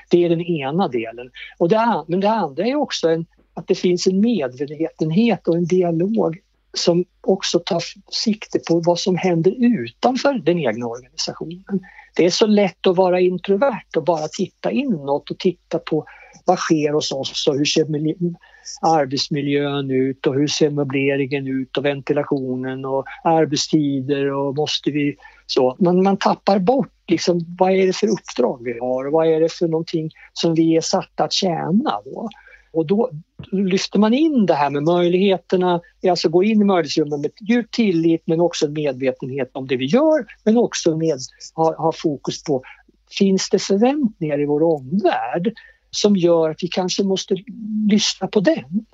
Det 0.09 0.25
är 0.25 0.29
den 0.29 0.41
ena 0.41 0.87
delen. 0.87 1.31
Och 1.57 1.69
det, 1.69 2.03
men 2.07 2.19
det 2.19 2.29
andra 2.29 2.65
är 2.65 2.75
också 2.75 3.09
en, 3.09 3.25
att 3.53 3.67
det 3.67 3.75
finns 3.75 4.07
en 4.07 4.19
medvetenhet 4.19 5.47
och 5.47 5.55
en 5.55 5.65
dialog 5.65 6.37
som 6.73 7.05
också 7.21 7.59
tar 7.59 7.83
sikte 8.11 8.59
på 8.67 8.81
vad 8.85 8.99
som 8.99 9.17
händer 9.17 9.53
utanför 9.57 10.33
den 10.33 10.59
egna 10.59 10.85
organisationen. 10.85 11.79
Det 12.15 12.25
är 12.25 12.29
så 12.29 12.47
lätt 12.47 12.87
att 12.87 12.95
vara 12.95 13.19
introvert 13.19 13.97
och 13.97 14.03
bara 14.03 14.27
titta 14.27 14.71
inåt 14.71 15.31
och 15.31 15.39
titta 15.39 15.79
på 15.79 16.05
vad 16.45 16.59
sker 16.59 16.93
hos 16.93 17.11
oss 17.11 17.47
och 17.47 17.57
hur 17.57 17.65
ser 17.65 17.85
arbetsmiljön 18.81 19.91
ut 19.91 20.27
och 20.27 20.33
hur 20.33 20.47
ser 20.47 20.69
möbleringen 20.69 21.47
ut 21.47 21.77
och 21.77 21.85
ventilationen 21.85 22.85
och 22.85 23.05
arbetstider 23.23 24.33
och 24.33 24.55
måste 24.55 24.91
vi 24.91 25.15
så. 25.45 25.75
Man, 25.79 26.03
man 26.03 26.17
tappar 26.17 26.59
bort 26.59 26.93
liksom, 27.07 27.39
vad 27.59 27.71
är 27.71 27.87
det 27.87 27.95
för 27.95 28.07
uppdrag 28.07 28.63
vi 28.63 28.79
har 28.79 29.05
och 29.05 29.11
vad 29.11 29.27
är 29.27 29.39
det 29.39 29.51
för 29.51 29.67
någonting 29.67 30.09
som 30.33 30.55
vi 30.55 30.75
är 30.75 30.81
satta 30.81 31.23
att 31.23 31.33
tjäna 31.33 32.01
då. 32.05 32.29
Och 32.75 32.85
då 32.85 33.11
lyfter 33.51 33.99
man 33.99 34.13
in 34.13 34.45
det 34.45 34.53
här 34.53 34.69
med 34.69 34.83
möjligheterna, 34.83 35.81
alltså 36.09 36.29
går 36.29 36.45
in 36.45 36.61
i 36.61 36.63
möjlighetsrummet 36.63 37.19
med 37.19 37.31
djup 37.41 37.71
tillit 37.71 38.23
men 38.25 38.39
också 38.39 38.65
en 38.65 38.73
medvetenhet 38.73 39.49
om 39.53 39.67
det 39.67 39.77
vi 39.77 39.85
gör 39.85 40.25
men 40.43 40.57
också 40.57 40.97
med, 40.97 41.19
ha, 41.55 41.75
ha 41.75 41.91
fokus 41.91 42.43
på 42.43 42.63
finns 43.17 43.49
det 43.49 43.59
förväntningar 43.59 44.41
i 44.41 44.45
vår 44.45 44.63
omvärld 44.63 45.53
som 45.91 46.15
gör 46.15 46.49
att 46.49 46.63
vi 46.63 46.67
kanske 46.67 47.03
måste 47.03 47.35
lyssna 47.89 48.27
på 48.27 48.39
den 48.39 48.85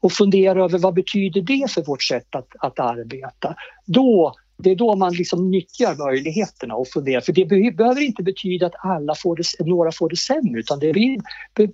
och 0.00 0.12
fundera 0.12 0.64
över 0.64 0.78
vad 0.78 0.94
betyder 0.94 1.40
det 1.40 1.70
för 1.70 1.82
vårt 1.82 2.02
sätt 2.02 2.34
att, 2.34 2.48
att 2.58 2.80
arbeta. 2.80 3.56
Då, 3.86 4.34
det 4.56 4.70
är 4.70 4.76
då 4.76 4.96
man 4.96 5.12
liksom 5.12 5.50
nyttjar 5.50 5.94
möjligheterna 5.94 6.74
och 6.74 6.88
funderar. 6.88 7.20
För 7.20 7.32
det 7.32 7.44
behöver 7.76 8.00
inte 8.00 8.22
betyda 8.22 8.66
att 8.66 8.74
alla 8.84 9.14
får 9.14 9.36
det, 9.36 9.66
några 9.66 9.92
får 9.92 10.08
det 10.08 10.16
sämre 10.16 10.60
utan 10.60 10.78
det 10.78 10.92
be, 10.92 11.16
be, 11.54 11.68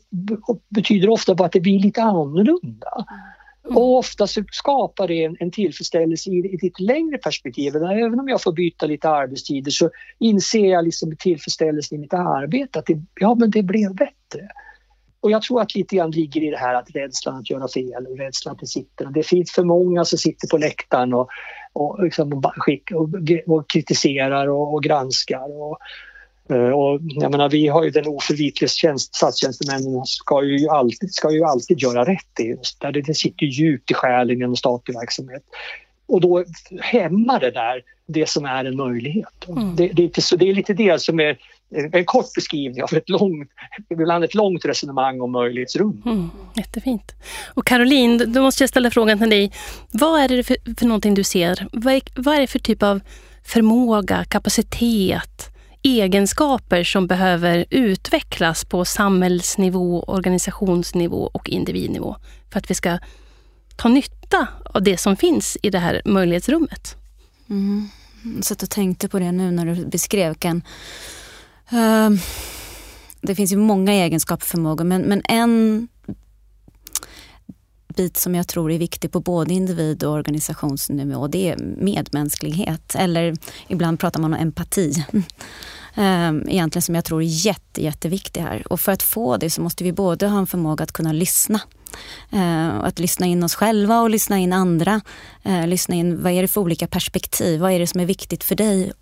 betyder 0.68 1.10
ofta 1.10 1.34
bara 1.34 1.46
att 1.46 1.52
det 1.52 1.60
blir 1.60 1.78
lite 1.78 2.02
annorlunda. 2.02 3.06
Mm. 3.64 3.76
Och 3.76 3.98
ofta 3.98 4.26
skapar 4.52 5.08
det 5.08 5.24
en, 5.24 5.36
en 5.40 5.50
tillfredsställelse 5.50 6.30
i, 6.30 6.34
i 6.34 6.54
ett 6.54 6.62
lite 6.62 6.82
längre 6.82 7.18
perspektiv. 7.18 7.76
Även 7.76 8.20
om 8.20 8.28
jag 8.28 8.42
får 8.42 8.52
byta 8.52 8.86
lite 8.86 9.08
arbetstider 9.08 9.70
så 9.70 9.90
inser 10.18 10.66
jag 10.66 10.84
liksom 10.84 11.16
tillfredsställelsen 11.18 11.98
i 11.98 12.00
mitt 12.00 12.14
arbete 12.14 12.78
att 12.78 12.86
det, 12.86 13.02
ja, 13.20 13.34
men 13.34 13.50
det 13.50 13.62
blev 13.62 13.94
bättre. 13.94 14.48
Och 15.20 15.30
jag 15.30 15.42
tror 15.42 15.60
att 15.60 15.74
lite 15.74 15.96
grann 15.96 16.10
ligger 16.10 16.42
i 16.42 16.50
det 16.50 16.56
här 16.56 16.74
att 16.74 16.90
rädslan 16.94 17.36
att 17.36 17.50
göra 17.50 17.68
fel 17.68 18.06
och 18.06 18.18
rädslan 18.18 18.52
att 18.54 18.60
det 18.60 18.66
sitter. 18.66 19.06
Det 19.06 19.22
finns 19.22 19.52
för 19.52 19.64
många 19.64 20.04
som 20.04 20.18
sitter 20.18 20.48
på 20.48 20.58
läktaren 20.58 21.14
och, 21.14 21.28
och, 21.78 22.04
liksom 22.04 22.32
och, 22.32 22.44
och, 22.94 23.56
och 23.56 23.70
kritiserar 23.70 24.48
och, 24.48 24.74
och 24.74 24.82
granskar. 24.82 25.62
Och, 25.62 25.78
Eh, 26.50 26.70
och 26.70 27.00
jag 27.02 27.30
menar, 27.30 27.48
vi 27.48 27.68
har 27.68 27.84
ju 27.84 27.90
den 27.90 28.06
oförvitliga 28.06 28.68
tjänst, 28.68 29.14
statstjänstemännen 29.14 30.04
ska 30.04 30.44
ju 30.44 30.68
alltid, 30.68 31.14
ska 31.14 31.30
ju 31.30 31.44
alltid 31.44 31.82
göra 31.82 32.04
rätt. 32.04 32.40
I, 32.40 32.56
där 32.78 32.92
det 32.92 33.14
sitter 33.14 33.46
djupt 33.46 33.90
i 33.90 33.94
själen 33.94 34.38
genom 34.38 34.56
statlig 34.56 34.94
verksamhet. 34.94 35.42
Och 36.06 36.20
då 36.20 36.44
hämmar 36.80 37.40
det 37.40 37.50
där 37.50 37.82
det 38.06 38.28
som 38.28 38.44
är 38.44 38.64
en 38.64 38.76
möjlighet. 38.76 39.48
Mm. 39.48 39.76
Det, 39.76 39.88
det, 39.88 40.22
så 40.22 40.36
det 40.36 40.50
är 40.50 40.54
lite 40.54 40.74
det 40.74 41.02
som 41.02 41.20
är 41.20 41.38
en 41.70 42.04
kort 42.04 42.34
beskrivning 42.34 42.82
av 42.82 42.94
ett 42.94 43.08
långt, 43.08 43.50
ibland 43.90 44.24
ett 44.24 44.34
långt 44.34 44.64
resonemang 44.64 45.20
om 45.20 45.32
möjlighetsrum. 45.32 46.02
Mm, 46.06 46.30
jättefint. 46.54 47.12
Och 47.54 47.66
Caroline, 47.66 48.32
då 48.32 48.42
måste 48.42 48.62
jag 48.62 48.68
ställa 48.68 48.90
frågan 48.90 49.18
till 49.18 49.30
dig. 49.30 49.52
Vad 49.90 50.20
är 50.20 50.28
det 50.28 50.42
för, 50.42 50.56
för 50.78 50.86
någonting 50.86 51.14
du 51.14 51.24
ser? 51.24 51.68
Vad 51.72 51.94
är, 51.94 52.02
vad 52.14 52.34
är 52.34 52.40
det 52.40 52.46
för 52.46 52.58
typ 52.58 52.82
av 52.82 53.00
förmåga, 53.44 54.24
kapacitet, 54.24 55.50
egenskaper 55.82 56.84
som 56.84 57.06
behöver 57.06 57.64
utvecklas 57.70 58.64
på 58.64 58.84
samhällsnivå, 58.84 60.02
organisationsnivå 60.02 61.30
och 61.34 61.48
individnivå 61.48 62.16
för 62.50 62.58
att 62.58 62.70
vi 62.70 62.74
ska 62.74 62.98
ta 63.76 63.88
nytta 63.88 64.48
av 64.64 64.82
det 64.82 64.98
som 64.98 65.16
finns 65.16 65.56
i 65.62 65.70
det 65.70 65.78
här 65.78 66.02
möjlighetsrummet. 66.04 66.96
Mm. 67.50 67.88
Jag 68.36 68.44
satt 68.44 68.62
och 68.62 68.70
tänkte 68.70 69.08
på 69.08 69.18
det 69.18 69.32
nu 69.32 69.50
när 69.50 69.66
du 69.66 69.86
beskrev 69.86 70.34
Ken. 70.34 70.62
Uh, 71.72 72.18
det 73.20 73.34
finns 73.34 73.52
ju 73.52 73.56
många 73.56 73.92
egenskaper 73.92 74.44
och 74.44 74.48
förmågor 74.48 74.84
men, 74.84 75.02
men 75.02 75.22
en 75.24 75.88
bit 77.98 78.16
som 78.16 78.34
jag 78.34 78.48
tror 78.48 78.72
är 78.72 78.78
viktig 78.78 79.12
på 79.12 79.20
både 79.20 79.54
individ 79.54 80.04
och 80.04 80.12
organisationsnivå 80.12 81.28
det 81.28 81.50
är 81.50 81.56
medmänsklighet. 81.56 82.94
Eller 82.94 83.36
ibland 83.68 84.00
pratar 84.00 84.20
man 84.20 84.34
om 84.34 84.40
empati. 84.40 85.04
Ehm, 85.94 86.48
egentligen 86.48 86.82
som 86.82 86.94
jag 86.94 87.04
tror 87.04 87.22
är 87.22 87.26
jätte, 87.26 87.82
jätteviktig 87.82 88.40
här. 88.40 88.72
Och 88.72 88.80
för 88.80 88.92
att 88.92 89.02
få 89.02 89.36
det 89.36 89.50
så 89.50 89.60
måste 89.60 89.84
vi 89.84 89.92
både 89.92 90.26
ha 90.26 90.38
en 90.38 90.46
förmåga 90.46 90.82
att 90.82 90.92
kunna 90.92 91.12
lyssna. 91.12 91.60
Ehm, 92.30 92.80
att 92.80 92.98
lyssna 92.98 93.26
in 93.26 93.42
oss 93.42 93.54
själva 93.54 94.00
och 94.00 94.10
lyssna 94.10 94.38
in 94.38 94.52
andra. 94.52 95.00
Lyssna 95.66 95.94
in 95.94 96.22
vad 96.22 96.32
är 96.32 96.42
det 96.42 96.48
för 96.48 96.60
olika 96.60 96.86
perspektiv? 96.86 97.60
Vad 97.60 97.72
är 97.72 97.78
det 97.78 97.86
som 97.86 98.00
är 98.00 98.06
viktigt 98.06 98.44
för 98.44 98.54
dig 98.54 98.92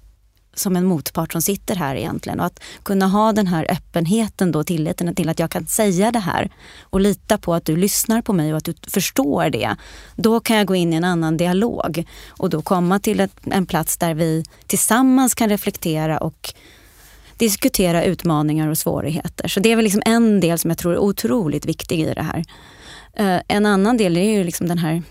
som 0.59 0.77
en 0.77 0.85
motpart 0.85 1.33
som 1.33 1.43
sitter 1.43 1.77
här 1.77 1.97
egentligen. 1.97 2.41
Och 2.41 2.47
att 2.47 2.61
kunna 2.83 3.07
ha 3.07 3.33
den 3.33 3.47
här 3.47 3.67
öppenheten 3.71 4.53
då, 4.53 4.65
tilliten 4.65 5.15
till 5.15 5.29
att 5.29 5.39
jag 5.39 5.51
kan 5.51 5.67
säga 5.67 6.13
det 6.13 6.19
här 6.19 6.51
och 6.81 7.01
lita 7.01 7.39
på 7.39 7.55
att 7.55 7.65
du 7.65 7.77
lyssnar 7.77 8.23
på 8.23 8.33
mig 8.33 8.53
och 8.53 8.57
att 8.57 8.65
du 8.65 8.75
förstår 8.89 9.51
det. 9.51 9.77
Då 10.17 10.41
kan 10.41 10.57
jag 10.57 10.67
gå 10.67 10.75
in 10.75 10.93
i 10.93 10.97
en 10.97 11.05
annan 11.05 11.37
dialog 11.37 12.07
och 12.29 12.51
då 12.51 12.63
komma 12.63 12.99
till 12.99 13.21
ett, 13.21 13.33
en 13.45 13.67
plats 13.67 13.97
där 13.97 14.15
vi 14.15 14.45
tillsammans 14.67 15.35
kan 15.35 15.49
reflektera 15.49 16.19
och 16.19 16.55
diskutera 17.37 18.05
utmaningar 18.05 18.69
och 18.69 18.79
svårigheter. 18.79 19.49
Så 19.49 19.61
det 19.61 19.73
är 19.73 19.77
väl 19.77 19.85
liksom 19.85 20.03
en 20.07 20.41
del 20.41 20.59
som 20.59 20.71
jag 20.71 20.79
tror 20.79 20.93
är 20.93 20.99
otroligt 20.99 21.67
viktig 21.67 22.01
i 22.01 22.15
det 22.15 22.23
här. 22.23 22.45
Eh, 23.17 23.41
en 23.49 23.67
annan 23.67 23.97
del 23.97 24.17
är 24.17 24.33
ju 24.33 24.45
liksom 24.45 24.69
den 24.69 24.79
här 24.79 25.03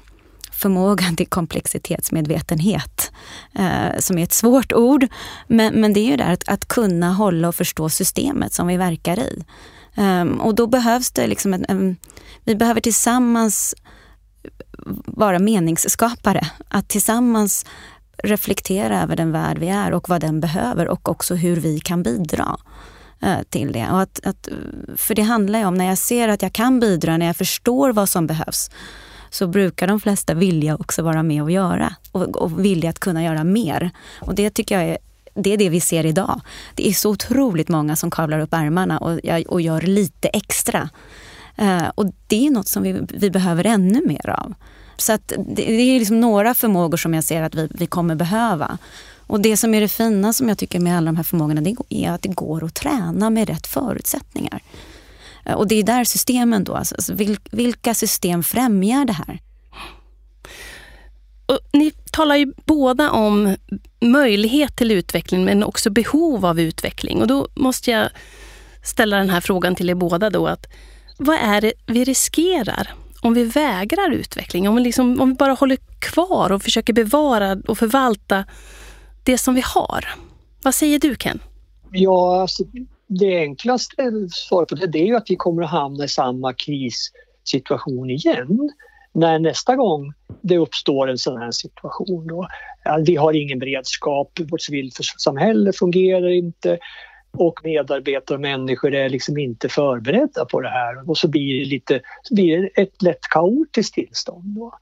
förmågan 0.65 1.15
till 1.15 1.27
komplexitetsmedvetenhet, 1.27 3.11
eh, 3.55 3.99
som 3.99 4.17
är 4.17 4.23
ett 4.23 4.33
svårt 4.33 4.73
ord. 4.73 5.07
Men, 5.47 5.73
men 5.81 5.93
det 5.93 5.99
är 5.99 6.09
ju 6.09 6.17
det 6.17 6.25
att, 6.25 6.49
att 6.49 6.67
kunna 6.67 7.13
hålla 7.13 7.47
och 7.47 7.55
förstå 7.55 7.89
systemet 7.89 8.53
som 8.53 8.67
vi 8.67 8.77
verkar 8.77 9.19
i. 9.19 9.43
Um, 9.97 10.41
och 10.41 10.55
då 10.55 10.67
behövs 10.67 11.11
det 11.11 11.27
liksom 11.27 11.53
en, 11.53 11.65
en, 11.69 11.97
vi 12.43 12.55
behöver 12.55 12.81
tillsammans 12.81 13.75
vara 15.05 15.39
meningsskapare. 15.39 16.47
Att 16.69 16.87
tillsammans 16.87 17.65
reflektera 18.23 19.03
över 19.03 19.15
den 19.15 19.31
värld 19.31 19.57
vi 19.59 19.69
är 19.69 19.91
och 19.91 20.09
vad 20.09 20.21
den 20.21 20.39
behöver 20.39 20.87
och 20.87 21.09
också 21.09 21.35
hur 21.35 21.55
vi 21.55 21.79
kan 21.79 22.03
bidra 22.03 22.57
uh, 23.23 23.43
till 23.49 23.71
det. 23.71 23.87
Och 23.91 24.01
att, 24.01 24.25
att, 24.25 24.49
för 24.95 25.15
det 25.15 25.21
handlar 25.21 25.59
ju 25.59 25.65
om 25.65 25.75
när 25.75 25.85
jag 25.85 25.97
ser 25.97 26.27
att 26.27 26.41
jag 26.41 26.53
kan 26.53 26.79
bidra, 26.79 27.17
när 27.17 27.25
jag 27.25 27.37
förstår 27.37 27.93
vad 27.93 28.09
som 28.09 28.27
behövs, 28.27 28.69
så 29.35 29.47
brukar 29.47 29.87
de 29.87 29.99
flesta 29.99 30.33
vilja 30.33 30.75
också 30.75 31.01
vara 31.01 31.23
med 31.23 31.43
och 31.43 31.51
göra 31.51 31.95
och, 32.11 32.35
och 32.35 32.65
vilja 32.65 32.89
att 32.89 32.99
kunna 32.99 33.23
göra 33.23 33.43
mer. 33.43 33.91
Och 34.19 34.35
det 34.35 34.49
tycker 34.49 34.79
jag 34.79 34.89
är 34.89 34.97
det 35.33 35.53
är 35.53 35.57
det 35.57 35.69
vi 35.69 35.79
ser 35.79 36.05
idag. 36.05 36.41
Det 36.75 36.89
är 36.89 36.93
så 36.93 37.09
otroligt 37.09 37.69
många 37.69 37.95
som 37.95 38.11
kavlar 38.11 38.39
upp 38.39 38.53
ärmarna 38.53 38.97
och, 38.97 39.19
och 39.47 39.61
gör 39.61 39.81
lite 39.81 40.27
extra. 40.27 40.89
Uh, 41.61 41.89
och 41.95 42.05
det 42.27 42.47
är 42.47 42.51
något 42.51 42.67
som 42.67 42.83
vi, 42.83 43.01
vi 43.09 43.29
behöver 43.31 43.65
ännu 43.65 44.01
mer 44.05 44.29
av. 44.29 44.53
Så 44.97 45.13
att 45.13 45.27
det, 45.27 45.65
det 45.65 45.81
är 45.81 45.99
liksom 45.99 46.21
några 46.21 46.53
förmågor 46.53 46.97
som 46.97 47.13
jag 47.13 47.23
ser 47.23 47.43
att 47.43 47.55
vi, 47.55 47.69
vi 47.71 47.87
kommer 47.87 48.15
behöva. 48.15 48.77
Och 49.27 49.41
det 49.41 49.57
som 49.57 49.73
är 49.73 49.81
det 49.81 49.87
fina 49.87 50.33
som 50.33 50.49
jag 50.49 50.57
tycker 50.57 50.79
med 50.79 50.97
alla 50.97 51.05
de 51.05 51.15
här 51.15 51.23
förmågorna 51.23 51.61
det 51.61 51.75
är 51.89 52.11
att 52.11 52.21
det 52.21 52.29
går 52.29 52.65
att 52.65 52.73
träna 52.73 53.29
med 53.29 53.49
rätt 53.49 53.67
förutsättningar. 53.67 54.61
Uh, 55.49 55.53
och 55.53 55.67
det 55.67 55.75
är 55.75 55.83
där 55.83 56.03
systemen 56.03 56.63
då, 56.63 56.75
alltså, 56.75 56.95
alltså 56.95 57.13
vilka 57.51 57.93
system 57.93 58.43
främjar 58.43 59.05
det 59.05 59.13
här? 59.13 59.39
Och 61.45 61.59
ni 61.73 61.91
talar 61.91 62.35
ju 62.35 62.53
båda 62.65 63.11
om 63.11 63.55
möjlighet 64.01 64.75
till 64.75 64.91
utveckling 64.91 65.45
men 65.45 65.63
också 65.63 65.89
behov 65.89 66.45
av 66.45 66.59
utveckling. 66.59 67.21
Och 67.21 67.27
då 67.27 67.47
måste 67.55 67.91
jag 67.91 68.09
ställa 68.83 69.17
den 69.17 69.29
här 69.29 69.41
frågan 69.41 69.75
till 69.75 69.89
er 69.89 69.95
båda 69.95 70.29
då. 70.29 70.47
Att 70.47 70.67
vad 71.17 71.35
är 71.35 71.61
det 71.61 71.73
vi 71.85 72.03
riskerar 72.03 72.93
om 73.21 73.33
vi 73.33 73.43
vägrar 73.43 74.11
utveckling? 74.11 74.69
Om 74.69 74.75
vi, 74.75 74.81
liksom, 74.81 75.21
om 75.21 75.29
vi 75.29 75.35
bara 75.35 75.53
håller 75.53 75.77
kvar 75.99 76.51
och 76.51 76.61
försöker 76.61 76.93
bevara 76.93 77.57
och 77.67 77.77
förvalta 77.77 78.45
det 79.23 79.37
som 79.37 79.55
vi 79.55 79.61
har. 79.65 80.05
Vad 80.63 80.75
säger 80.75 80.99
du 80.99 81.15
Ken? 81.15 81.39
Ja, 81.91 82.41
alltså, 82.41 82.63
det 83.07 83.39
enklaste 83.39 84.11
svaret 84.31 84.69
på 84.69 84.75
det, 84.75 84.87
det 84.87 84.99
är 84.99 85.05
ju 85.05 85.15
att 85.15 85.29
vi 85.29 85.35
kommer 85.35 85.63
att 85.63 85.69
hamna 85.69 86.03
i 86.03 86.07
samma 86.07 86.53
krissituation 86.53 88.09
igen 88.09 88.69
när 89.13 89.39
nästa 89.39 89.75
gång 89.75 90.13
det 90.41 90.57
uppstår 90.57 91.09
en 91.09 91.17
sån 91.17 91.37
här 91.37 91.51
situation. 91.51 92.27
Då, 92.27 92.47
vi 93.05 93.15
har 93.15 93.33
ingen 93.33 93.59
beredskap, 93.59 94.39
vårt 94.51 94.61
civilsamhälle 94.61 95.73
fungerar 95.73 96.29
inte 96.29 96.79
och 97.37 97.59
medarbetare 97.63 98.35
och 98.35 98.41
människor 98.41 98.93
är 98.93 99.09
liksom 99.09 99.37
inte 99.37 99.69
förberedda 99.69 100.45
på 100.45 100.61
det 100.61 100.69
här 100.69 101.09
och 101.09 101.17
så 101.17 101.27
blir 101.27 101.59
det, 101.59 101.65
lite, 101.65 102.01
så 102.23 102.35
blir 102.35 102.61
det 102.61 102.81
ett 102.81 103.01
lätt 103.01 103.21
kaotiskt 103.21 103.93
tillstånd. 103.93 104.43
Då. 104.45 104.73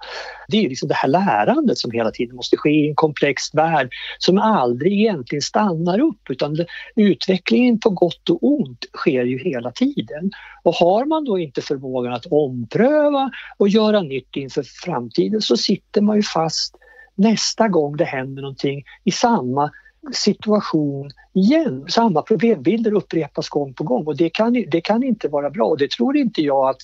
Det 0.48 0.66
är 0.66 0.70
liksom 0.70 0.88
det 0.88 0.96
här 0.96 1.10
lärandet 1.10 1.78
som 1.78 1.92
hela 1.92 2.12
tiden 2.12 2.36
måste 2.36 2.58
ske 2.58 2.70
i 2.70 2.90
en 2.90 2.96
komplex 2.96 3.54
värld 3.54 3.90
som 4.18 4.38
aldrig 4.38 4.94
egentligen 4.94 5.42
stannar 5.42 6.00
upp 6.00 6.30
utan 6.30 6.58
utvecklingen 6.96 7.80
på 7.80 7.90
gott 7.90 8.30
och 8.30 8.40
ont 8.42 8.86
sker 8.94 9.24
ju 9.24 9.38
hela 9.38 9.72
tiden. 9.72 10.32
Och 10.64 10.74
har 10.74 11.06
man 11.06 11.26
då 11.26 11.40
inte 11.40 11.62
förmågan 11.62 12.14
att 12.14 12.26
ompröva 12.26 13.32
och 13.58 13.70
göra 13.70 14.02
nytt 14.02 14.36
inför 14.36 14.64
framtiden 14.64 15.42
så 15.42 15.58
sitter 15.58 16.02
man 16.02 16.16
ju 16.16 16.24
fast 16.24 16.76
nästa 17.16 17.68
gång 17.68 17.98
det 17.98 18.06
händer 18.06 18.42
någonting 18.42 18.84
i 19.04 19.12
samma 19.12 19.72
situation 20.12 21.10
igen. 21.34 21.86
Samma 21.90 22.22
problembilder 22.22 22.94
upprepas 22.94 23.50
gång 23.50 23.74
på 23.74 23.84
gång 23.84 24.06
och 24.06 24.18
det 24.18 24.30
kan, 24.30 24.54
det 24.54 24.82
kan 24.82 25.04
inte 25.04 25.28
vara 25.28 25.50
bra 25.50 25.66
och 25.66 25.78
det 25.78 25.92
tror 25.92 26.18
inte 26.18 26.42
jag 26.42 26.70
att, 26.70 26.82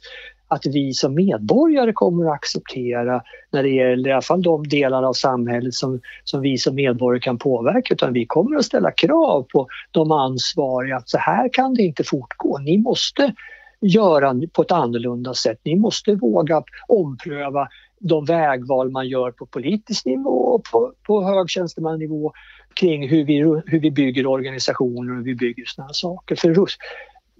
att 0.47 0.65
vi 0.65 0.93
som 0.93 1.15
medborgare 1.15 1.93
kommer 1.93 2.25
att 2.25 2.33
acceptera 2.33 3.21
när 3.51 3.63
det 3.63 3.69
gäller 3.69 4.09
i 4.09 4.13
alla 4.13 4.21
fall 4.21 4.41
de 4.41 4.67
delar 4.67 5.03
av 5.03 5.13
samhället 5.13 5.73
som, 5.73 5.99
som 6.23 6.41
vi 6.41 6.57
som 6.57 6.75
medborgare 6.75 7.21
kan 7.21 7.37
påverka 7.37 7.93
utan 7.93 8.13
vi 8.13 8.25
kommer 8.25 8.57
att 8.57 8.65
ställa 8.65 8.91
krav 8.91 9.45
på 9.53 9.67
de 9.91 10.11
ansvariga 10.11 10.97
att 10.97 11.09
så 11.09 11.17
här 11.17 11.49
kan 11.53 11.73
det 11.73 11.83
inte 11.83 12.03
fortgå. 12.03 12.57
Ni 12.57 12.77
måste 12.77 13.33
göra 13.81 14.35
på 14.53 14.61
ett 14.61 14.71
annorlunda 14.71 15.33
sätt. 15.33 15.59
Ni 15.63 15.75
måste 15.75 16.15
våga 16.15 16.63
ompröva 16.87 17.67
de 17.99 18.25
vägval 18.25 18.91
man 18.91 19.07
gör 19.07 19.31
på 19.31 19.45
politisk 19.45 20.05
nivå 20.05 20.29
och 20.29 20.63
på, 20.63 20.93
på 21.07 21.23
högtjänstemannanivå 21.23 22.31
kring 22.73 23.09
hur 23.09 23.25
vi, 23.25 23.37
hur 23.65 23.79
vi 23.79 23.91
bygger 23.91 24.27
organisationer 24.27 25.11
och 25.11 25.17
hur 25.17 25.23
vi 25.23 25.35
bygger 25.35 25.63
sådana 25.67 25.93
saker. 25.93 26.35
För 26.35 26.67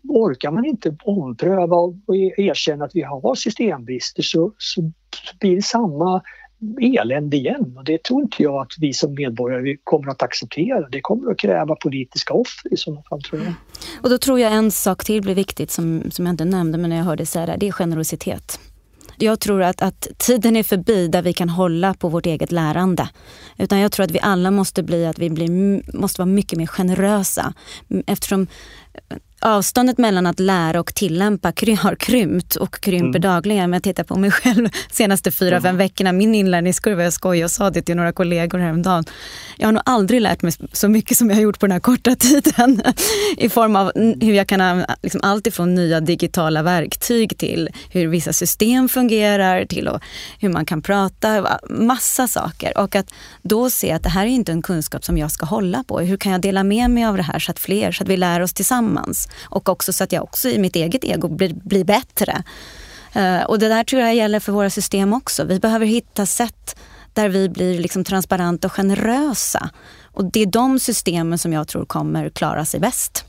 orkar 0.08 0.52
man 0.52 0.66
inte 0.66 0.96
ompröva 1.04 1.76
och 1.76 2.16
e- 2.16 2.34
erkänna 2.38 2.86
att 2.86 2.96
vi 2.96 3.02
har 3.02 3.36
systembrister 3.36 4.24
så, 4.24 4.54
så 4.58 4.92
blir 5.40 5.56
det 5.56 5.62
samma 5.62 6.22
elände 6.82 7.38
igen 7.38 7.74
och 7.78 7.84
det 7.84 8.04
tror 8.04 8.22
inte 8.22 8.44
jag 8.44 8.62
att 8.62 8.72
vi 8.80 8.94
som 8.94 9.14
medborgare 9.14 9.78
kommer 9.84 10.12
att 10.12 10.24
acceptera. 10.24 10.90
Det 10.90 11.02
kommer 11.02 11.32
att 11.32 11.40
kräva 11.40 11.76
politiska 11.76 12.34
offer 12.34 12.74
i 12.74 12.78
sådana 12.78 13.02
fall 13.10 13.22
tror 13.22 13.42
jag. 13.42 13.54
Och 14.04 14.10
då 14.10 14.18
tror 14.18 14.40
jag 14.40 14.54
en 14.54 14.72
sak 14.72 15.04
till 15.04 15.22
blir 15.22 15.36
viktigt 15.36 15.72
som, 15.72 16.12
som 16.12 16.26
jag 16.26 16.34
inte 16.34 16.46
nämnde 16.46 16.78
men 16.78 16.90
när 16.90 16.98
jag 16.98 17.04
hörde 17.04 17.26
säga 17.26 17.46
det, 17.46 17.58
det 17.60 17.68
är 17.68 17.72
generositet 17.72 18.60
jag 19.20 19.40
tror 19.40 19.62
att, 19.62 19.82
att 19.82 20.08
tiden 20.18 20.56
är 20.56 20.64
förbi 20.64 21.08
där 21.08 21.22
vi 21.22 21.34
kan 21.34 21.50
hålla 21.50 21.94
på 21.94 22.10
vårt 22.10 22.26
eget 22.26 22.52
lärande. 22.52 23.10
Utan 23.58 23.80
jag 23.80 23.92
tror 23.92 24.04
att 24.04 24.12
vi 24.12 24.20
alla 24.20 24.52
måste 24.52 24.84
bli 24.84 25.06
att 25.06 25.20
vi 25.20 25.30
blir, 25.30 25.50
måste 25.98 26.22
vara 26.22 26.30
mycket 26.30 26.58
mer 26.58 26.68
generösa. 26.68 27.54
Eftersom 28.08 28.48
avståndet 29.42 29.98
mellan 29.98 30.26
att 30.26 30.40
lära 30.40 30.80
och 30.80 30.96
tillämpa 30.96 31.54
har 31.80 31.96
krympt 31.96 32.56
och 32.56 32.82
krymper 32.82 33.20
mm. 33.20 33.22
dagligen. 33.22 33.66
Om 33.66 33.74
jag 33.74 33.84
tittar 33.84 34.04
på 34.04 34.16
mig 34.16 34.32
själv 34.32 34.70
senaste 34.92 35.32
fyra, 35.32 35.56
mm. 35.56 35.64
fem 35.64 35.78
veckorna, 35.78 36.12
min 36.12 36.36
inlärningskurva, 36.36 37.04
jag 37.04 37.14
skojade 37.14 37.46
och 37.46 37.52
sa 37.52 37.70
det 37.70 37.82
till 37.82 37.96
några 37.96 38.12
kollegor 38.12 38.60
häromdagen. 38.60 39.04
Jag 39.58 39.68
har 39.68 39.72
nog 39.72 39.84
aldrig 39.86 40.22
lärt 40.22 40.42
mig 40.42 40.54
så 40.74 40.88
mycket 40.90 41.18
som 41.18 41.30
jag 41.30 41.38
har 41.38 41.42
gjort 41.42 41.60
på 41.60 41.66
den 41.66 41.72
här 41.72 41.80
korta 41.80 42.16
tiden. 42.20 42.82
I 43.38 43.50
form 43.50 43.76
av 43.76 43.92
hur 44.22 44.34
jag 44.34 44.48
kan, 44.48 44.86
liksom 45.04 45.22
allt 45.24 45.48
ifrån 45.48 45.76
nya 45.76 46.00
digitala 46.00 46.64
verktyg 46.64 47.38
till 47.38 47.70
hur 47.92 48.08
vissa 48.08 48.34
system 48.34 48.90
fungerar, 48.90 49.66
till 49.66 49.90
hur 50.40 50.50
man 50.50 50.66
kan 50.66 50.82
prata, 50.82 51.60
massa 51.70 52.28
saker. 52.28 52.78
Och 52.78 52.96
att 52.96 53.12
då 53.42 53.70
se 53.70 53.92
att 53.92 54.04
det 54.04 54.10
här 54.10 54.26
är 54.26 54.30
inte 54.30 54.52
en 54.52 54.62
kunskap 54.62 55.06
som 55.06 55.18
jag 55.18 55.32
ska 55.32 55.46
hålla 55.46 55.84
på. 55.84 56.00
Hur 56.00 56.18
kan 56.18 56.32
jag 56.32 56.42
dela 56.42 56.64
med 56.64 56.92
mig 56.92 57.06
av 57.06 57.18
det 57.18 57.24
här 57.24 57.40
så 57.40 57.52
att 57.52 57.60
fler, 57.60 57.92
så 57.92 58.04
att 58.04 58.10
vi 58.10 58.18
lär 58.18 58.42
oss 58.42 58.54
tillsammans? 58.54 59.29
Och 59.44 59.70
också 59.70 59.94
så 59.94 60.04
att 60.04 60.12
jag 60.12 60.24
också 60.24 60.50
i 60.50 60.60
mitt 60.60 60.76
eget 60.76 61.04
ego 61.04 61.28
blir, 61.28 61.54
blir 61.54 61.84
bättre. 61.84 62.44
Eh, 63.14 63.42
och 63.42 63.60
det 63.60 63.68
där 63.68 63.84
tror 63.84 64.02
jag 64.02 64.16
gäller 64.16 64.40
för 64.40 64.52
våra 64.52 64.70
system 64.70 65.14
också. 65.14 65.44
Vi 65.44 65.60
behöver 65.60 65.86
hitta 65.86 66.26
sätt 66.26 66.80
där 67.14 67.30
vi 67.30 67.50
blir 67.50 67.80
liksom 67.80 68.04
transparenta 68.04 68.68
och 68.68 68.74
generösa. 68.74 69.70
Och 70.04 70.26
det 70.26 70.42
är 70.42 70.46
de 70.46 70.80
systemen 70.80 71.38
som 71.38 71.54
jag 71.54 71.68
tror 71.68 71.86
kommer 71.86 72.30
klara 72.30 72.66
sig 72.66 72.80
bäst. 72.80 73.26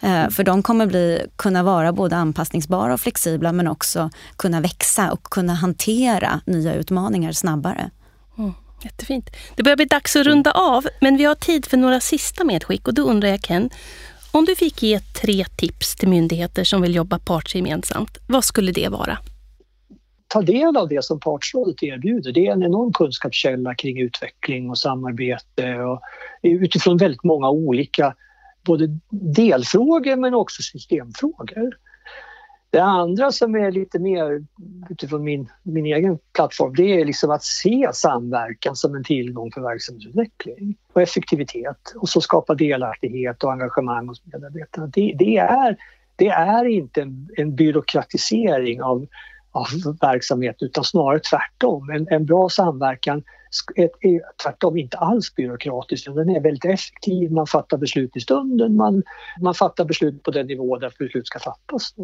Eh, 0.00 0.28
för 0.28 0.44
de 0.44 0.62
kommer 0.62 0.86
bli, 0.86 1.26
kunna 1.36 1.62
vara 1.62 1.92
både 1.92 2.16
anpassningsbara 2.16 2.94
och 2.94 3.00
flexibla 3.00 3.52
men 3.52 3.68
också 3.68 4.10
kunna 4.36 4.60
växa 4.60 5.12
och 5.12 5.22
kunna 5.22 5.54
hantera 5.54 6.40
nya 6.44 6.74
utmaningar 6.74 7.32
snabbare. 7.32 7.90
Mm, 8.38 8.52
jättefint. 8.82 9.30
Det 9.56 9.62
börjar 9.62 9.76
bli 9.76 9.84
dags 9.84 10.16
att 10.16 10.26
runda 10.26 10.50
av 10.50 10.86
men 11.00 11.16
vi 11.16 11.24
har 11.24 11.34
tid 11.34 11.66
för 11.66 11.76
några 11.76 12.00
sista 12.00 12.44
medskick 12.44 12.88
och 12.88 12.94
då 12.94 13.02
undrar 13.02 13.28
jag 13.28 13.40
Ken, 13.42 13.70
om 14.36 14.44
du 14.44 14.56
fick 14.56 14.82
ge 14.82 15.00
tre 15.00 15.44
tips 15.56 15.96
till 15.96 16.08
myndigheter 16.08 16.64
som 16.64 16.82
vill 16.82 16.94
jobba 16.94 17.18
partsgemensamt, 17.18 18.18
vad 18.28 18.44
skulle 18.44 18.72
det 18.72 18.88
vara? 18.88 19.18
Ta 20.28 20.42
del 20.42 20.76
av 20.76 20.88
det 20.88 21.04
som 21.04 21.20
Partsrådet 21.20 21.82
erbjuder. 21.82 22.32
Det 22.32 22.46
är 22.46 22.52
en 22.52 22.62
enorm 22.62 22.92
kunskapskälla 22.92 23.74
kring 23.74 24.00
utveckling 24.00 24.70
och 24.70 24.78
samarbete 24.78 25.74
och 25.74 26.00
utifrån 26.42 26.96
väldigt 26.96 27.24
många 27.24 27.50
olika 27.50 28.14
både 28.66 28.98
delfrågor 29.10 30.16
men 30.16 30.34
också 30.34 30.62
systemfrågor. 30.62 31.76
Det 32.76 32.82
andra 32.82 33.32
som 33.32 33.54
är 33.54 33.70
lite 33.70 33.98
mer 33.98 34.44
utifrån 34.90 35.24
min, 35.24 35.48
min 35.62 35.86
egen 35.86 36.18
plattform 36.34 36.74
det 36.76 37.00
är 37.00 37.04
liksom 37.04 37.30
att 37.30 37.42
se 37.42 37.88
samverkan 37.92 38.76
som 38.76 38.94
en 38.94 39.04
tillgång 39.04 39.52
för 39.52 39.60
verksamhetsutveckling 39.60 40.76
och 40.92 41.02
effektivitet 41.02 41.94
och 41.96 42.08
så 42.08 42.20
skapa 42.20 42.54
delaktighet 42.54 43.44
och 43.44 43.52
engagemang 43.52 44.08
hos 44.08 44.22
medarbetarna. 44.24 44.86
Det, 44.86 45.14
det 45.18 45.36
är, 45.36 45.76
det 46.16 46.28
är 46.28 46.64
inte 46.64 47.02
en, 47.02 47.28
en 47.36 47.54
byråkratisering 47.54 48.82
av, 48.82 49.06
av 49.52 49.66
verksamhet 50.00 50.56
utan 50.60 50.84
snarare 50.84 51.20
tvärtom. 51.20 51.90
En, 51.90 52.08
en 52.10 52.26
bra 52.26 52.48
samverkan 52.48 53.22
är 54.02 54.20
tvärtom 54.42 54.76
inte 54.76 54.96
alls 54.96 55.34
byråkratisk 55.34 56.06
den 56.06 56.28
är 56.28 56.40
väldigt 56.40 56.64
effektiv. 56.64 57.32
Man 57.32 57.46
fattar 57.46 57.78
beslut 57.78 58.16
i 58.16 58.20
stunden, 58.20 58.76
man, 58.76 59.02
man 59.40 59.54
fattar 59.54 59.84
beslut 59.84 60.22
på 60.22 60.30
den 60.30 60.46
nivå 60.46 60.78
där 60.78 60.94
beslut 60.98 61.26
ska 61.26 61.38
fattas. 61.38 61.94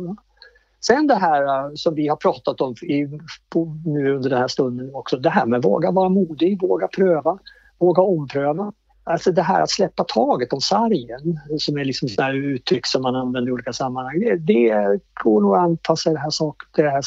Sen 0.86 1.06
det 1.06 1.14
här 1.14 1.42
äh, 1.42 1.70
som 1.74 1.94
vi 1.94 2.08
har 2.08 2.16
pratat 2.16 2.60
om 2.60 2.74
i, 2.82 3.18
på, 3.48 3.76
nu 3.84 4.14
under 4.14 4.30
den 4.30 4.38
här 4.38 4.48
stunden 4.48 4.94
också, 4.94 5.16
det 5.16 5.30
här 5.30 5.46
med 5.46 5.62
våga 5.62 5.90
vara 5.90 6.08
modig, 6.08 6.60
våga 6.60 6.88
pröva, 6.88 7.38
våga 7.78 8.02
ompröva. 8.02 8.72
Alltså 9.04 9.32
det 9.32 9.42
här 9.42 9.62
att 9.62 9.70
släppa 9.70 10.04
taget 10.04 10.52
om 10.52 10.60
sargen, 10.60 11.40
som 11.58 11.78
är 11.78 11.84
liksom 11.84 12.08
sådana 12.08 12.32
uttryck 12.32 12.86
som 12.86 13.02
man 13.02 13.16
använder 13.16 13.50
i 13.50 13.52
olika 13.52 13.72
sammanhang, 13.72 14.20
det, 14.20 14.36
det 14.36 15.00
går 15.24 15.40
nog 15.40 15.56
att 15.56 15.62
anpassa 15.62 16.10
det 16.10 16.18
här, 16.18 16.30
sak, 16.30 16.56
det 16.76 16.82
här, 16.82 17.02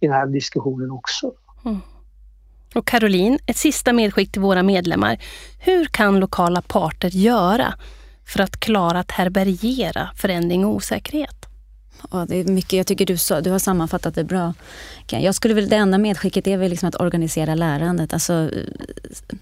i 0.00 0.06
den 0.06 0.12
här 0.12 0.26
diskussionen 0.26 0.90
också. 0.90 1.32
Mm. 1.64 1.80
Och 2.74 2.86
Caroline, 2.86 3.38
ett 3.46 3.56
sista 3.56 3.92
medskick 3.92 4.32
till 4.32 4.42
våra 4.42 4.62
medlemmar. 4.62 5.18
Hur 5.60 5.84
kan 5.84 6.20
lokala 6.20 6.62
parter 6.62 7.08
göra 7.08 7.74
för 8.26 8.42
att 8.42 8.60
klara 8.60 8.98
att 8.98 9.10
härbärgera 9.10 10.08
förändring 10.16 10.64
och 10.64 10.74
osäkerhet? 10.74 11.51
Och 12.10 12.26
det 12.26 12.36
är 12.36 12.44
mycket, 12.44 12.72
jag 12.72 12.86
tycker 12.86 13.06
du, 13.06 13.16
så, 13.16 13.40
du 13.40 13.50
har 13.50 13.58
sammanfattat 13.58 14.14
det 14.14 14.24
bra. 14.24 14.54
Jag 15.06 15.34
skulle 15.34 15.54
väl, 15.54 15.68
det 15.68 15.76
enda 15.76 15.98
medskicket 15.98 16.46
är 16.46 16.56
väl 16.56 16.70
liksom 16.70 16.88
att 16.88 17.00
organisera 17.00 17.54
lärandet. 17.54 18.12
Alltså, 18.12 18.32
eh, 18.32 19.36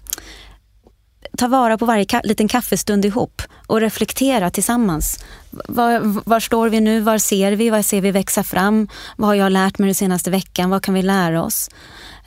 ta 1.37 1.47
vara 1.47 1.77
på 1.77 1.85
varje 1.85 2.05
ka 2.05 2.21
liten 2.23 2.47
kaffestund 2.47 3.05
ihop 3.05 3.41
och 3.67 3.81
reflektera 3.81 4.49
tillsammans. 4.49 5.25
Var, 5.49 5.99
var, 6.29 6.39
står 6.39 6.69
vi 6.69 6.79
nu? 6.81 6.99
Var 6.99 7.17
ser 7.17 7.51
vi? 7.51 7.69
Vad 7.69 7.85
ser 7.85 8.01
vi 8.01 8.11
växa 8.11 8.43
fram? 8.43 8.87
Vad 9.17 9.27
har 9.27 9.35
jag 9.35 9.51
lärt 9.51 9.79
mig 9.79 9.87
den 9.87 9.95
senaste 9.95 10.31
veckan? 10.31 10.69
Vad 10.69 10.83
kan 10.83 10.93
vi 10.93 11.01
lära 11.01 11.43
oss? 11.43 11.69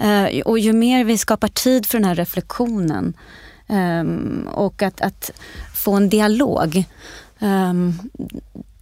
Uh, 0.00 0.40
och 0.40 0.58
ju 0.58 0.72
mer 0.72 1.04
vi 1.04 1.18
skapar 1.18 1.48
tid 1.48 1.86
för 1.86 1.98
den 1.98 2.08
här 2.08 2.14
reflektionen 2.14 3.14
um, 3.68 4.48
och 4.52 4.82
att, 4.82 5.00
att, 5.00 5.30
få 5.74 5.92
en 5.92 6.08
dialog 6.08 6.84
um, 7.38 7.98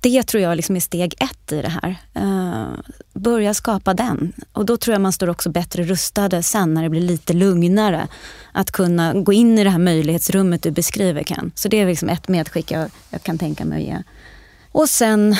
det 0.02 0.22
tror 0.22 0.42
jag 0.42 0.56
liksom 0.56 0.76
är 0.76 0.80
steg 0.80 1.14
ett 1.20 1.52
i 1.52 1.62
det 1.62 1.68
här. 1.82 1.96
Uh, 2.18 2.74
börja 3.12 3.54
skapa 3.54 3.94
den. 3.94 4.32
Och 4.52 4.66
då 4.66 4.76
tror 4.76 4.94
jag 4.94 5.00
man 5.00 5.12
står 5.12 5.28
också 5.28 5.50
bättre 5.50 5.82
rustade 5.82 6.42
sen 6.42 6.74
när 6.74 6.82
det 6.82 6.88
blir 6.88 7.00
lite 7.00 7.32
lugnare. 7.32 8.08
Att 8.52 8.70
kunna 8.70 9.14
gå 9.14 9.32
in 9.32 9.58
i 9.58 9.64
det 9.64 9.70
här 9.70 9.78
möjlighetsrummet 9.78 10.62
du 10.62 10.70
beskriver 10.70 11.22
Ken. 11.22 11.52
Så 11.54 11.68
det 11.68 11.80
är 11.80 11.86
liksom 11.86 12.08
ett 12.08 12.28
medskick 12.28 12.70
jag, 12.70 12.90
jag 13.10 13.22
kan 13.22 13.38
tänka 13.38 13.64
mig 13.64 13.78
att 13.78 13.88
ge. 13.88 14.02
Och 14.72 14.88
sen 14.88 15.36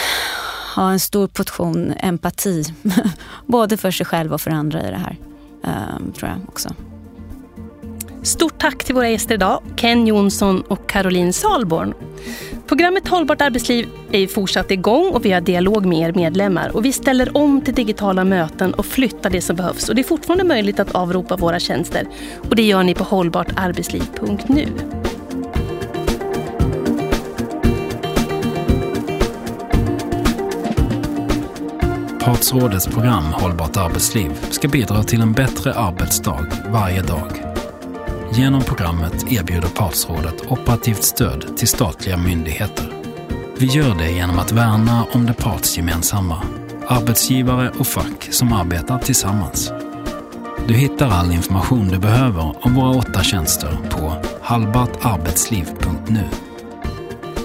ha 0.77 0.93
en 0.93 1.01
stor 1.01 1.29
portion 1.29 1.93
empati. 1.99 2.65
Både 3.47 3.77
för 3.77 3.91
sig 3.91 4.07
själv 4.07 4.33
och 4.33 4.41
för 4.41 4.51
andra 4.51 4.89
i 4.89 4.91
det 4.91 4.97
här. 4.97 5.17
Uh, 5.67 6.13
tror 6.13 6.31
jag 6.31 6.39
också. 6.49 6.75
Stort 8.23 8.59
tack 8.59 8.85
till 8.85 8.95
våra 8.95 9.11
gäster 9.11 9.35
idag, 9.35 9.63
Ken 9.77 10.07
Jonsson 10.07 10.61
och 10.61 10.89
Caroline 10.89 11.33
Salborn. 11.33 11.95
Programmet 12.67 13.09
Hållbart 13.09 13.41
arbetsliv 13.41 13.89
är 14.13 14.27
fortsatt 14.27 14.71
igång 14.71 15.11
och 15.13 15.25
vi 15.25 15.33
har 15.33 15.41
dialog 15.41 15.87
med 15.87 16.09
er 16.09 16.13
medlemmar. 16.13 16.77
Och 16.77 16.85
vi 16.85 16.93
ställer 16.93 17.37
om 17.37 17.61
till 17.61 17.75
digitala 17.75 18.25
möten 18.25 18.75
och 18.75 18.87
flyttar 18.87 19.31
det 19.31 19.41
som 19.41 19.57
behövs. 19.57 19.89
Och 19.89 19.95
det 19.95 20.01
är 20.01 20.05
fortfarande 20.05 20.45
möjligt 20.45 20.81
att 20.81 20.95
avropa 20.95 21.37
våra 21.37 21.59
tjänster. 21.59 22.07
Och 22.49 22.57
det 22.57 22.63
gör 22.63 22.83
ni 22.83 22.95
på 22.95 23.05
hållbartarbetsliv.nu. 23.05 24.67
Partsrådets 32.21 32.87
program 32.87 33.25
Hållbart 33.25 33.77
arbetsliv 33.77 34.31
ska 34.51 34.69
bidra 34.69 35.03
till 35.03 35.21
en 35.21 35.33
bättre 35.33 35.75
arbetsdag 35.75 36.47
varje 36.73 37.03
dag. 37.03 37.52
Genom 38.35 38.63
programmet 38.63 39.33
erbjuder 39.33 39.69
Partsrådet 39.69 40.35
operativt 40.49 41.03
stöd 41.03 41.57
till 41.57 41.69
statliga 41.69 42.17
myndigheter. 42.17 42.93
Vi 43.59 43.67
gör 43.67 43.95
det 43.95 44.11
genom 44.11 44.39
att 44.39 44.53
värna 44.53 45.07
om 45.13 45.27
det 45.27 45.33
partsgemensamma, 45.33 46.43
arbetsgivare 46.87 47.71
och 47.79 47.87
fack 47.87 48.29
som 48.31 48.53
arbetar 48.53 48.99
tillsammans. 48.99 49.73
Du 50.67 50.75
hittar 50.75 51.11
all 51.11 51.33
information 51.33 51.89
du 51.89 51.99
behöver 51.99 52.67
om 52.67 52.75
våra 52.75 52.91
åtta 52.91 53.23
tjänster 53.23 53.77
på 53.91 54.23
halbartarbetsliv.nu. 54.43 56.25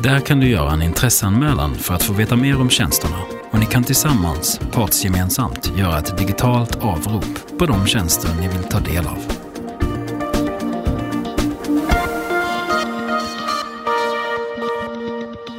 Där 0.03 0.19
kan 0.19 0.39
du 0.39 0.49
göra 0.49 0.71
en 0.71 0.81
intresseanmälan 0.81 1.75
för 1.75 1.93
att 1.93 2.03
få 2.03 2.13
veta 2.13 2.35
mer 2.35 2.61
om 2.61 2.69
tjänsterna 2.69 3.17
och 3.51 3.59
ni 3.59 3.65
kan 3.65 3.83
tillsammans, 3.83 4.59
partsgemensamt, 4.71 5.71
göra 5.77 5.99
ett 5.99 6.17
digitalt 6.17 6.75
avrop 6.75 7.57
på 7.59 7.65
de 7.65 7.88
tjänster 7.88 8.29
ni 8.39 8.47
vill 8.47 8.63
ta 8.63 8.79
del 8.79 9.07
av. 9.07 9.46